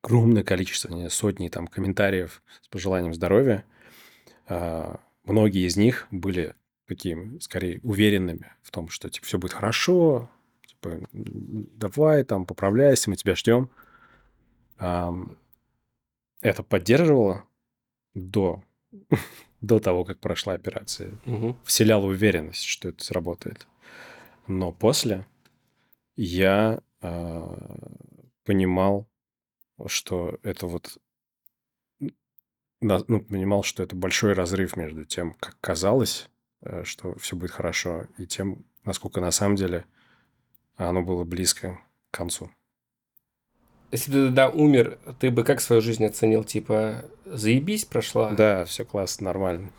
огромное 0.03 0.45
количество, 0.45 1.09
сотни 1.09 1.49
там 1.49 1.67
комментариев 1.67 2.43
с 2.61 2.69
пожеланием 2.69 3.15
здоровья, 3.15 3.65
а, 4.47 5.01
многие 5.25 5.67
из 5.67 5.77
них 5.77 6.07
были 6.11 6.55
такими, 6.87 7.39
скорее, 7.39 7.81
уверенными 7.83 8.53
в 8.63 8.71
том, 8.71 8.89
что, 8.89 9.09
типа, 9.09 9.27
все 9.27 9.39
будет 9.39 9.53
хорошо, 9.53 10.29
типа, 10.67 11.01
давай, 11.13 12.25
там, 12.25 12.45
поправляйся, 12.45 13.09
мы 13.09 13.17
тебя 13.17 13.37
ждем. 13.37 13.71
Это 14.77 16.63
поддерживало 16.69 17.45
до 18.15 18.65
до 19.61 19.79
того, 19.79 20.05
как 20.05 20.19
прошла 20.21 20.55
операция, 20.55 21.13
угу. 21.27 21.57
вселяла 21.65 22.07
уверенность, 22.07 22.65
что 22.65 22.89
это 22.89 23.05
сработает. 23.05 23.67
Но 24.47 24.73
после 24.73 25.27
я 26.17 26.81
э, 27.03 27.57
понимал, 28.45 29.09
что 29.87 30.39
это 30.43 30.67
вот 30.67 30.99
ну, 32.81 33.21
понимал, 33.21 33.63
что 33.63 33.83
это 33.83 33.95
большой 33.95 34.33
разрыв 34.33 34.77
между 34.77 35.05
тем, 35.05 35.35
как 35.35 35.59
казалось, 35.61 36.31
э, 36.63 36.83
что 36.85 37.17
все 37.19 37.37
будет 37.37 37.51
хорошо, 37.51 38.07
и 38.17 38.27
тем, 38.27 38.65
насколько 38.85 39.21
на 39.21 39.31
самом 39.31 39.57
деле 39.57 39.85
оно 40.77 41.03
было 41.03 41.25
близко 41.25 41.79
к 42.11 42.17
концу. 42.17 42.51
Если 43.93 44.11
бы 44.13 44.17
ты 44.19 44.25
тогда 44.27 44.49
умер, 44.51 44.99
ты 45.19 45.31
бы 45.31 45.43
как 45.43 45.61
свою 45.61 45.83
жизнь 45.83 46.05
оценил? 46.05 46.45
Типа, 46.45 47.05
заебись 47.25 47.85
прошла? 47.85 48.31
Да, 48.31 48.65
все 48.65 48.85
классно, 48.85 49.27
нормально. 49.27 49.71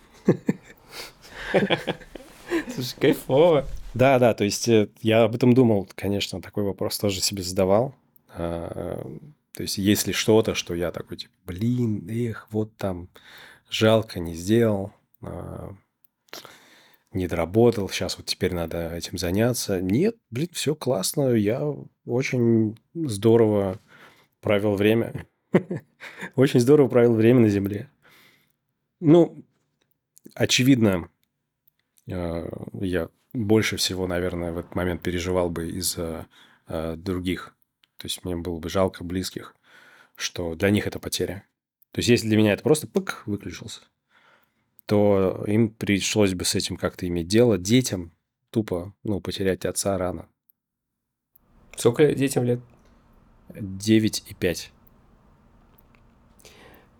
Слушай, 2.73 2.95
кайфово. 2.99 3.65
Да, 3.93 4.19
да, 4.19 4.33
то 4.33 4.43
есть 4.43 4.67
э, 4.67 4.89
я 5.01 5.23
об 5.23 5.35
этом 5.35 5.53
думал, 5.53 5.87
конечно, 5.95 6.41
такой 6.41 6.63
вопрос 6.63 6.97
тоже 6.97 7.21
себе 7.21 7.43
задавал. 7.43 7.93
А, 8.29 9.05
то 9.53 9.63
есть 9.63 9.77
если 9.77 10.13
что-то, 10.13 10.55
что 10.55 10.73
я 10.73 10.91
такой, 10.91 11.17
типа, 11.17 11.33
блин, 11.45 12.07
эх, 12.09 12.47
вот 12.51 12.75
там 12.77 13.09
жалко, 13.69 14.19
не 14.19 14.33
сделал, 14.33 14.93
а, 15.21 15.75
не 17.11 17.27
доработал, 17.27 17.89
сейчас 17.89 18.17
вот 18.17 18.27
теперь 18.27 18.53
надо 18.53 18.95
этим 18.95 19.17
заняться. 19.17 19.81
Нет, 19.81 20.15
блин, 20.29 20.49
все 20.53 20.73
классно, 20.73 21.33
я 21.33 21.61
очень 22.05 22.77
здорово 22.93 23.79
провел 24.41 24.75
время. 24.75 25.27
Очень 26.35 26.59
здорово 26.59 26.87
провел 26.87 27.13
время 27.13 27.41
на 27.41 27.49
Земле. 27.49 27.89
Ну, 28.99 29.43
очевидно, 30.35 31.09
э, 32.07 32.49
я 32.73 33.09
больше 33.33 33.77
всего, 33.77 34.07
наверное, 34.07 34.51
в 34.51 34.57
этот 34.57 34.75
момент 34.75 35.01
переживал 35.01 35.49
бы 35.49 35.69
из-за 35.69 36.27
э, 36.67 36.95
других. 36.97 37.55
То 37.97 38.05
есть 38.05 38.23
мне 38.25 38.35
было 38.35 38.59
бы 38.59 38.69
жалко 38.69 39.03
близких, 39.03 39.55
что 40.15 40.55
для 40.55 40.69
них 40.69 40.87
это 40.87 40.99
потеря. 40.99 41.45
То 41.91 41.99
есть 41.99 42.09
если 42.09 42.27
для 42.27 42.37
меня 42.37 42.53
это 42.53 42.63
просто 42.63 42.87
пык, 42.87 43.23
выключился, 43.25 43.81
то 44.85 45.43
им 45.47 45.69
пришлось 45.69 46.33
бы 46.33 46.45
с 46.45 46.55
этим 46.55 46.77
как-то 46.77 47.07
иметь 47.07 47.27
дело. 47.27 47.57
Детям 47.57 48.11
тупо, 48.49 48.93
ну, 49.03 49.21
потерять 49.21 49.65
отца 49.65 49.97
рано. 49.97 50.27
Сколько 51.75 52.13
детям 52.13 52.43
лет? 52.43 52.59
9 53.59 54.23
и 54.27 54.33
5. 54.33 54.71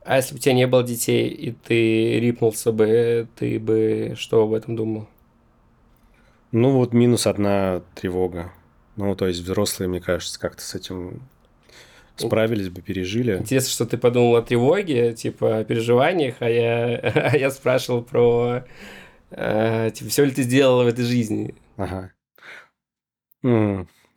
А 0.04 0.18
если 0.18 0.34
бы 0.34 0.38
у 0.38 0.42
тебя 0.42 0.54
не 0.54 0.68
было 0.68 0.84
детей, 0.84 1.30
и 1.30 1.52
ты 1.52 2.20
рипнулся 2.20 2.72
бы, 2.72 3.28
ты 3.36 3.60
бы 3.60 4.14
что 4.18 4.44
об 4.44 4.54
этом 4.54 4.76
думал? 4.76 5.08
Ну, 6.52 6.72
вот 6.72 6.94
минус 6.94 7.28
одна 7.28 7.82
тревога. 7.96 8.52
Ну, 8.96 9.16
то 9.16 9.28
есть 9.28 9.40
взрослые, 9.42 9.88
мне 9.88 10.02
кажется, 10.02 10.40
как-то 10.40 10.62
с 10.64 10.76
этим 10.76 11.22
справились 12.18 12.70
бы, 12.70 12.82
пережили. 12.82 13.38
Интересно, 13.38 13.70
что 13.70 13.86
ты 13.86 13.98
подумал 13.98 14.36
о 14.36 14.42
тревоге, 14.42 15.14
типа 15.14 15.60
о 15.60 15.64
переживаниях, 15.64 16.36
а 16.40 16.50
я, 16.50 16.98
а 17.32 17.38
я 17.38 17.52
спрашивал 17.52 18.04
про, 18.04 18.64
э, 19.30 19.92
типа, 19.94 20.10
все 20.10 20.26
ли 20.26 20.32
ты 20.32 20.44
сделал 20.44 20.84
в 20.84 20.88
этой 20.88 21.06
жизни. 21.06 21.56
Ага. 21.78 22.12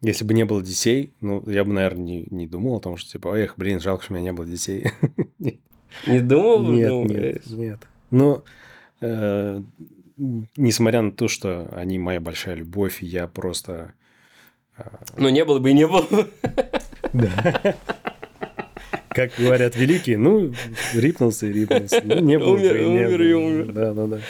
Если 0.05 0.23
бы 0.23 0.35
не 0.35 0.45
было 0.45 0.63
детей, 0.63 1.15
ну, 1.23 1.43
я 1.49 1.65
бы, 1.65 1.73
наверное, 1.73 2.05
не, 2.05 2.27
не 2.29 2.47
думал 2.47 2.77
о 2.77 2.81
том, 2.81 2.99
что, 2.99 3.13
типа, 3.13 3.35
эх, 3.39 3.55
блин, 3.57 3.81
жалко, 3.81 4.05
что 4.05 4.13
у 4.13 4.17
меня 4.17 4.27
не 4.27 4.33
было 4.37 4.47
детей. 4.47 4.91
Не 6.07 6.21
думал? 6.21 6.73
Нет, 6.73 7.09
нет, 7.09 7.47
нет. 7.47 7.79
Но, 8.11 8.43
э, 9.01 9.63
несмотря 10.57 11.03
на 11.03 11.13
то, 11.13 11.29
что 11.29 11.69
они 11.73 12.01
моя 12.01 12.21
большая 12.21 12.57
любовь, 12.57 13.01
я 13.01 13.29
просто... 13.29 13.95
Э, 14.77 14.83
ну, 15.17 15.29
не 15.29 15.45
было 15.45 15.61
бы 15.61 15.71
и 15.71 15.73
не 15.73 15.87
было. 15.87 16.05
Да. 17.13 17.77
Как 19.09 19.31
говорят 19.39 19.77
великие, 19.77 20.19
ну, 20.19 20.53
рипнулся 20.95 21.47
и 21.47 21.53
рипнулся. 21.53 22.03
Ну, 22.05 22.19
не 22.19 22.41
было 22.41 22.55
умер, 22.55 22.73
бы 22.73 22.79
и 22.81 22.89
не 22.89 23.07
умер, 23.07 23.19
было. 23.19 23.27
и 23.27 23.33
умер. 23.33 23.73
Да, 23.73 23.95
да, 23.95 24.07
да. 24.09 24.21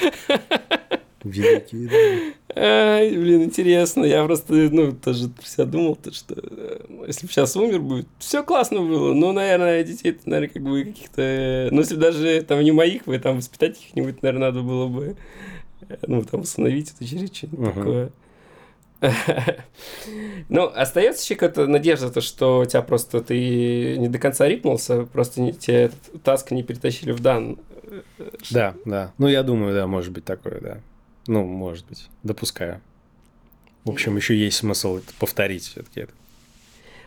Великие, 1.25 1.89
да. 1.89 2.61
Ай, 2.63 3.11
блин, 3.17 3.45
интересно. 3.45 4.05
Я 4.05 4.25
просто, 4.25 4.53
ну, 4.53 4.93
тоже 4.93 5.31
себя 5.43 5.65
думал, 5.65 5.97
то, 5.97 6.13
что 6.13 6.35
э, 6.37 6.81
если 7.07 7.27
бы 7.27 7.33
сейчас 7.33 7.57
умер 7.57 7.81
бы, 7.81 8.07
все 8.19 8.43
классно 8.43 8.81
было. 8.81 9.13
Но, 9.15 9.33
наверное, 9.33 9.83
детей, 9.83 10.17
наверное, 10.27 10.49
как 10.49 10.63
бы 10.63 10.85
каких-то... 10.85 11.69
Ну, 11.73 11.81
если 11.81 11.97
даже 11.97 12.43
там 12.43 12.63
не 12.63 12.73
моих, 12.73 13.07
вы 13.07 13.19
там 13.19 13.37
воспитать 13.37 13.81
их-нибудь, 13.81 14.23
наверное, 14.23 14.49
надо 14.49 14.61
было 14.61 14.87
бы 14.87 15.17
Ну, 16.07 16.23
там, 16.23 16.43
установить 16.43 16.93
эту 16.93 17.05
через 17.09 17.35
что-нибудь 17.35 17.59
Мгм. 17.59 17.75
такое. 17.75 18.11
Ну, 20.49 20.71
остается 20.75 21.25
еще 21.25 21.35
какая-то 21.35 21.67
надежда, 21.67 22.11
то, 22.11 22.21
что 22.21 22.61
у 22.61 22.65
тебя 22.65 22.83
просто 22.83 23.21
ты 23.21 23.97
не 23.99 24.09
до 24.09 24.19
конца 24.19 24.49
рипнулся, 24.49 25.05
просто 25.05 25.41
не, 25.41 25.53
тебе 25.53 25.83
этот 25.85 26.23
таск 26.23 26.51
не 26.53 26.63
перетащили 26.63 27.13
в 27.13 27.21
дан. 27.21 27.59
Да, 28.51 28.75
да. 28.85 29.13
Ну, 29.19 29.29
я 29.29 29.43
думаю, 29.43 29.75
да, 29.75 29.87
может 29.87 30.13
быть 30.13 30.25
такое, 30.25 30.61
да. 30.61 30.79
Ну, 31.27 31.45
может 31.45 31.87
быть. 31.87 32.09
Допускаю. 32.23 32.81
В 33.85 33.91
общем, 33.91 34.17
еще 34.17 34.37
есть 34.37 34.59
смысл 34.59 34.99
это 34.99 35.13
повторить 35.19 35.65
все-таки 35.65 36.01
это. 36.01 36.13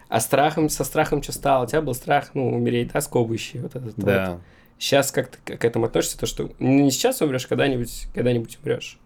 А 0.10 0.20
страхом, 0.20 0.70
со 0.70 0.84
страхом 0.84 1.22
что 1.22 1.32
стало? 1.34 1.66
У 1.66 1.68
тебя 1.68 1.82
был 1.82 1.94
страх, 1.94 2.32
ну, 2.34 2.56
умереть, 2.56 2.92
да, 2.94 3.02
скобыщий 3.02 3.60
вот 3.60 3.76
этот 3.76 3.98
вот. 3.98 4.06
Да. 4.06 4.40
Сейчас 4.80 5.12
как 5.12 5.30
ты 5.30 5.58
к 5.58 5.66
этому 5.66 5.86
относишься, 5.86 6.20
то, 6.20 6.26
что 6.26 6.52
не 6.60 6.92
сейчас 6.92 7.22
умрешь, 7.22 7.46
а 7.46 7.50
когда-нибудь, 7.50 8.08
когда-нибудь 8.14 8.60
умрешь. 8.62 9.00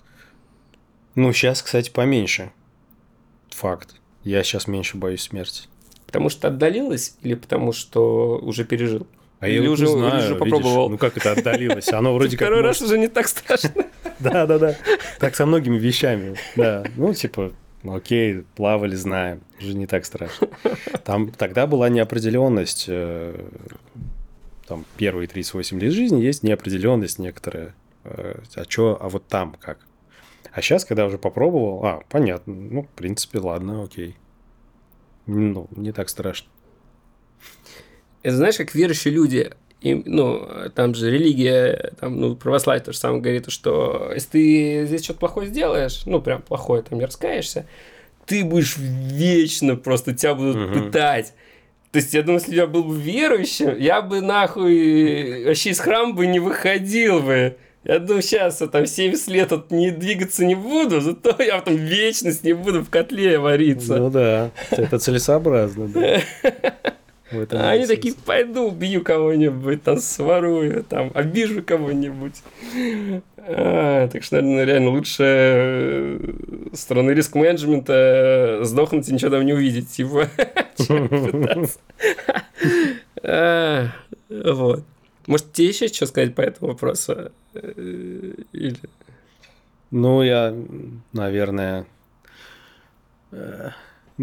Ну, 1.16 1.32
сейчас, 1.34 1.62
кстати, 1.62 1.90
поменьше. 1.90 2.52
Факт. 3.50 3.96
Я 4.24 4.44
сейчас 4.44 4.68
меньше 4.68 4.98
боюсь 4.98 5.24
смерти. 5.24 5.64
Потому 6.06 6.30
что 6.30 6.50
отдалилось 6.50 7.16
или 7.22 7.36
потому 7.36 7.72
что 7.72 8.38
уже 8.38 8.66
пережил? 8.66 9.08
А 9.41 9.47
Или 9.49 9.63
я 9.65 9.72
уже- 9.72 9.85
не 9.85 9.91
или 9.91 9.97
знаю, 9.99 10.15
уже 10.18 10.26
видишь, 10.27 10.39
попробовал? 10.39 10.89
ну 10.89 10.97
как 10.97 11.18
это 11.18 11.31
отдалилось? 11.34 11.91
Оно 11.91 12.13
вроде 12.13 12.38
как... 12.38 12.47
Второй 12.47 12.61
раз 12.61 12.81
уже 12.81 12.97
не 12.97 13.07
так 13.09 13.27
страшно. 13.27 13.72
Да, 14.19 14.45
да, 14.45 14.59
да. 14.59 14.76
Так 15.19 15.35
со 15.35 15.45
многими 15.47 15.77
вещами. 15.80 16.35
Да. 16.55 16.84
Ну, 16.95 17.11
типа, 17.11 17.51
ну, 17.81 17.95
окей, 17.95 18.43
плавали, 18.55 18.93
знаем. 18.95 19.41
Уже 19.59 19.73
не 19.73 19.88
так 19.88 20.05
страшно. 20.05 20.47
Там 21.03 21.31
тогда 21.31 21.65
была 21.65 21.89
неопределенность. 21.89 22.85
э, 22.88 23.43
Там 24.68 24.85
первые 24.97 25.27
38 25.27 25.80
лет 25.80 25.91
жизни 25.91 26.22
есть 26.22 26.43
неопределенность 26.43 27.18
некоторая. 27.18 27.73
Э, 28.03 28.35
А 28.55 28.63
что, 28.69 28.95
а 29.01 29.09
вот 29.09 29.26
там 29.27 29.55
как? 29.59 29.80
А 30.53 30.61
сейчас, 30.61 30.85
когда 30.85 31.05
уже 31.07 31.18
попробовал, 31.18 31.84
а, 31.84 32.01
понятно, 32.07 32.53
ну, 32.53 32.84
в 32.84 32.89
принципе, 32.89 33.39
ладно, 33.39 33.84
окей. 33.84 34.15
Ну, 35.26 35.68
не 35.76 35.91
так 35.93 36.09
страшно. 36.09 36.47
Это 38.23 38.35
знаешь, 38.35 38.57
как 38.57 38.76
верующие 38.76 39.14
люди, 39.14 39.52
им, 39.81 40.03
ну, 40.06 40.48
там 40.76 40.93
же 40.93 41.10
религия, 41.10 41.91
там, 41.99 42.19
ну, 42.19 42.35
православие 42.35 42.84
то 42.84 42.91
же 42.91 42.98
самое 42.98 43.22
говорит, 43.22 43.49
что 43.52 44.11
если 44.14 44.30
ты 44.30 44.85
здесь 44.85 45.03
что-то 45.03 45.19
плохое 45.19 45.48
сделаешь, 45.48 46.03
ну, 46.06 46.22
прям 46.22 46.41
плохое, 46.41 46.84
там, 46.84 46.99
раскаешься, 46.99 47.65
ты 48.27 48.43
будешь 48.43 48.77
вечно 48.77 49.76
просто, 49.76 50.14
тебя 50.14 50.35
будут 50.35 50.56
Мгм. 50.57 50.73
пытать. 50.85 51.34
То 51.91 51.98
есть, 51.98 52.14
я 52.14 52.22
думаю, 52.22 52.39
если 52.39 52.56
я 52.56 52.68
был 52.68 52.84
бы 52.84 52.95
верующим, 52.95 53.76
я 53.77 54.02
бы 54.02 54.22
нахуй 54.22 55.45
вообще 55.45 55.72
из 55.72 55.80
храма 55.80 56.14
бы 56.14 56.27
не 56.27 56.39
выходил 56.39 57.22
бы. 57.22 57.57
Я 57.84 57.98
думаю, 57.98 58.22
сейчас 58.22 58.61
я 58.61 58.68
там 58.68 58.85
70 58.85 59.27
лет 59.30 59.49
вот 59.49 59.72
не 59.72 59.89
двигаться 59.89 60.45
не 60.45 60.53
буду, 60.53 61.02
зато 61.02 61.35
я 61.41 61.57
потом 61.57 61.76
вечность 61.77 62.43
не 62.43 62.53
буду 62.53 62.84
в 62.84 62.89
котле 62.91 63.39
вариться. 63.39 63.98
Ну 63.98 64.11
да, 64.11 64.52
это 64.69 64.99
целесообразно, 64.99 65.88
да. 65.88 66.22
А 67.32 67.72
они 67.72 67.86
такие, 67.86 68.14
пойду 68.14 68.68
убью 68.68 69.03
кого-нибудь, 69.03 69.84
там 69.84 69.98
сворую, 69.98 70.84
там 70.84 71.12
обижу 71.14 71.64
кого-нибудь. 71.64 72.41
А, 73.38 74.08
так 74.08 74.24
что, 74.24 74.41
наверное, 74.41 74.66
реально 74.66 74.90
лучше 74.91 75.24
э, 75.24 76.20
стороны 76.74 77.12
риск-менеджмента 77.12 78.60
сдохнуть 78.64 79.10
и 79.10 79.14
ничего 79.14 79.32
там 79.32 79.45
не 79.45 79.53
увидеть, 79.53 79.90
типа. 79.90 80.28
А, 83.24 83.88
Вот. 84.30 84.84
Может, 85.28 85.53
тебе 85.53 85.68
еще 85.68 85.88
что 85.88 86.08
сказать 86.08 86.34
по 86.34 86.41
этому 86.41 86.72
вопросу? 86.72 87.32
Э, 87.53 88.34
Или... 88.52 88.78
Ну, 89.91 90.24
я, 90.24 90.56
наверное... 91.14 91.86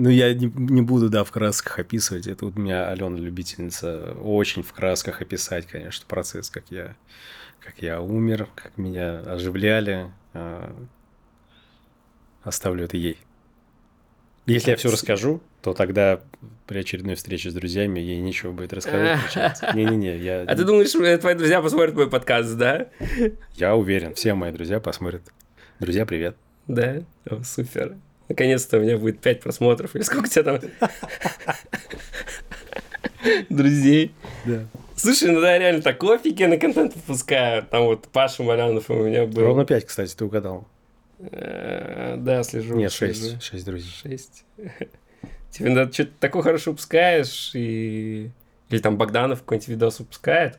Ну, 0.00 0.10
я 0.10 0.32
не, 0.32 0.46
не 0.46 0.80
буду, 0.82 1.08
да, 1.08 1.24
в 1.24 1.32
красках 1.32 1.80
описывать. 1.80 2.28
Это 2.28 2.44
вот 2.44 2.56
у 2.56 2.60
меня 2.60 2.88
Алена 2.88 3.18
любительница 3.18 4.12
очень 4.22 4.62
в 4.62 4.72
красках 4.72 5.22
описать, 5.22 5.66
конечно, 5.66 6.04
процесс, 6.06 6.50
как 6.50 6.64
я, 6.70 6.94
как 7.58 7.82
я 7.82 8.00
умер, 8.00 8.48
как 8.54 8.78
меня 8.78 9.18
оживляли. 9.18 10.12
А, 10.34 10.72
Оставлю 12.44 12.84
это 12.84 12.96
ей. 12.96 13.18
Если 14.46 14.70
я 14.70 14.76
все 14.76 14.90
расскажу, 14.90 15.42
то 15.62 15.74
тогда 15.74 16.20
при 16.68 16.78
очередной 16.78 17.16
встрече 17.16 17.50
с 17.50 17.54
друзьями 17.54 17.98
ей 17.98 18.20
нечего 18.20 18.52
будет 18.52 18.72
рассказать. 18.72 19.18
Не-не-не, 19.74 20.16
я, 20.16 20.42
А 20.42 20.54
ты 20.54 20.64
думаешь, 20.64 20.94
э, 20.94 21.18
твои 21.18 21.34
друзья 21.34 21.60
посмотрят 21.60 21.96
мой 21.96 22.08
подкаст, 22.08 22.56
да? 22.56 22.88
я 23.56 23.74
уверен, 23.74 24.14
все 24.14 24.34
мои 24.34 24.52
друзья 24.52 24.78
посмотрят. 24.78 25.22
Друзья, 25.80 26.06
привет. 26.06 26.36
Да? 26.68 27.02
Супер. 27.42 27.96
Наконец-то 28.28 28.78
у 28.78 28.80
меня 28.80 28.98
будет 28.98 29.20
5 29.20 29.40
просмотров. 29.40 29.94
Или 29.96 30.02
сколько 30.02 30.26
у 30.26 30.28
тебя 30.28 30.42
там? 30.42 30.60
Друзей. 33.48 34.12
Да. 34.44 34.64
Слушай, 34.96 35.30
ну 35.30 35.40
да, 35.40 35.58
реально 35.58 35.82
такой 35.82 36.16
офигенный 36.16 36.58
контент 36.58 36.94
выпускаю. 36.94 37.62
Там 37.64 37.84
вот 37.84 38.08
Паша 38.08 38.42
Малянов 38.42 38.90
у 38.90 38.94
меня 38.94 39.26
был. 39.26 39.42
Ровно 39.42 39.64
5, 39.64 39.84
кстати, 39.86 40.14
ты 40.14 40.24
угадал. 40.24 40.66
Э, 41.20 42.16
Да, 42.18 42.42
слежу. 42.42 42.74
Нет, 42.76 42.92
слежу. 42.92 43.30
6. 43.40 43.42
6 43.42 43.64
друзей. 43.64 43.92
Шесть. 44.02 44.44
Тебе 45.50 45.70
надо 45.70 45.92
что-то 45.92 46.12
такое 46.20 46.42
хорошо 46.42 46.72
выпускаешь, 46.72 47.52
и... 47.54 48.30
или 48.68 48.78
там 48.80 48.98
Богданов 48.98 49.40
какой-нибудь 49.40 49.68
видос 49.68 50.00
выпускает. 50.00 50.58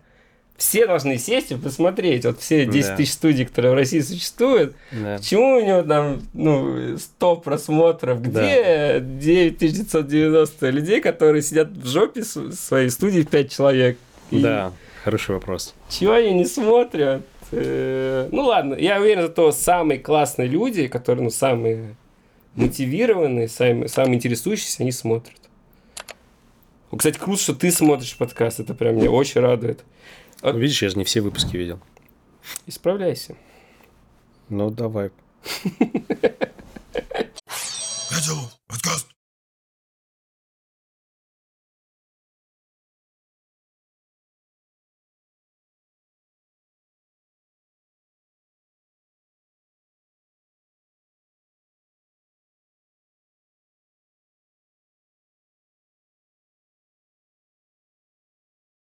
Все 0.60 0.86
должны 0.86 1.18
сесть 1.18 1.52
и 1.52 1.56
посмотреть. 1.56 2.26
Вот 2.26 2.42
все 2.42 2.66
10 2.66 2.90
Да. 2.90 2.96
тысяч 2.98 3.14
студий, 3.14 3.46
которые 3.46 3.72
в 3.72 3.76
России 3.76 4.02
существуют, 4.02 4.76
Да. 4.92 5.18
Почему 5.18 5.56
у 5.58 5.62
него 5.66 5.82
там, 5.84 6.22
ну, 6.34 6.98
100 6.98 7.36
просмотров? 7.38 8.22
Где 8.22 9.00
9990 9.02 10.70
людей, 10.70 11.00
которые 11.02 11.42
сидят 11.44 11.70
в 11.70 11.88
жопе 11.88 12.24
своей 12.24 12.90
студии 12.90 13.22
5 13.22 13.52
человек? 13.52 13.98
И 14.32 14.42
Да, 14.42 14.74
хороший 15.04 15.36
вопрос. 15.36 15.74
Чего 15.90 16.12
они 16.14 16.34
не 16.34 16.46
смотрят? 16.46 17.22
Э, 17.52 18.28
Ну 18.32 18.44
ладно, 18.44 18.76
я 18.76 19.00
уверен, 19.00 19.32
что 19.32 19.52
самые 19.54 20.00
классные 20.00 20.48
люди, 20.50 20.88
которые, 20.88 21.24
ну, 21.24 21.30
самые 21.30 21.96
мотивированные, 22.56 23.48
самые, 23.48 23.88
самые 23.88 24.16
интересующиеся, 24.16 24.84
они 24.84 24.92
смотрят. 24.92 25.38
Кстати, 26.96 27.18
круто, 27.18 27.42
что 27.42 27.56
ты 27.56 27.72
смотришь 27.72 28.18
подкаст, 28.18 28.60
это 28.60 28.74
прям 28.74 28.98
меня 28.98 29.10
очень 29.10 29.40
радует. 29.42 29.80
А- 30.42 30.54
Ну, 30.54 30.60
Видишь, 30.60 30.82
я 30.82 30.90
же 30.90 30.98
не 30.98 31.04
все 31.04 31.22
выпуски 31.22 31.58
видел. 31.58 31.80
Исправляйся. 32.68 33.36
Ну, 34.50 34.70
давай. 34.72 35.12
Подкаст. 38.68 39.09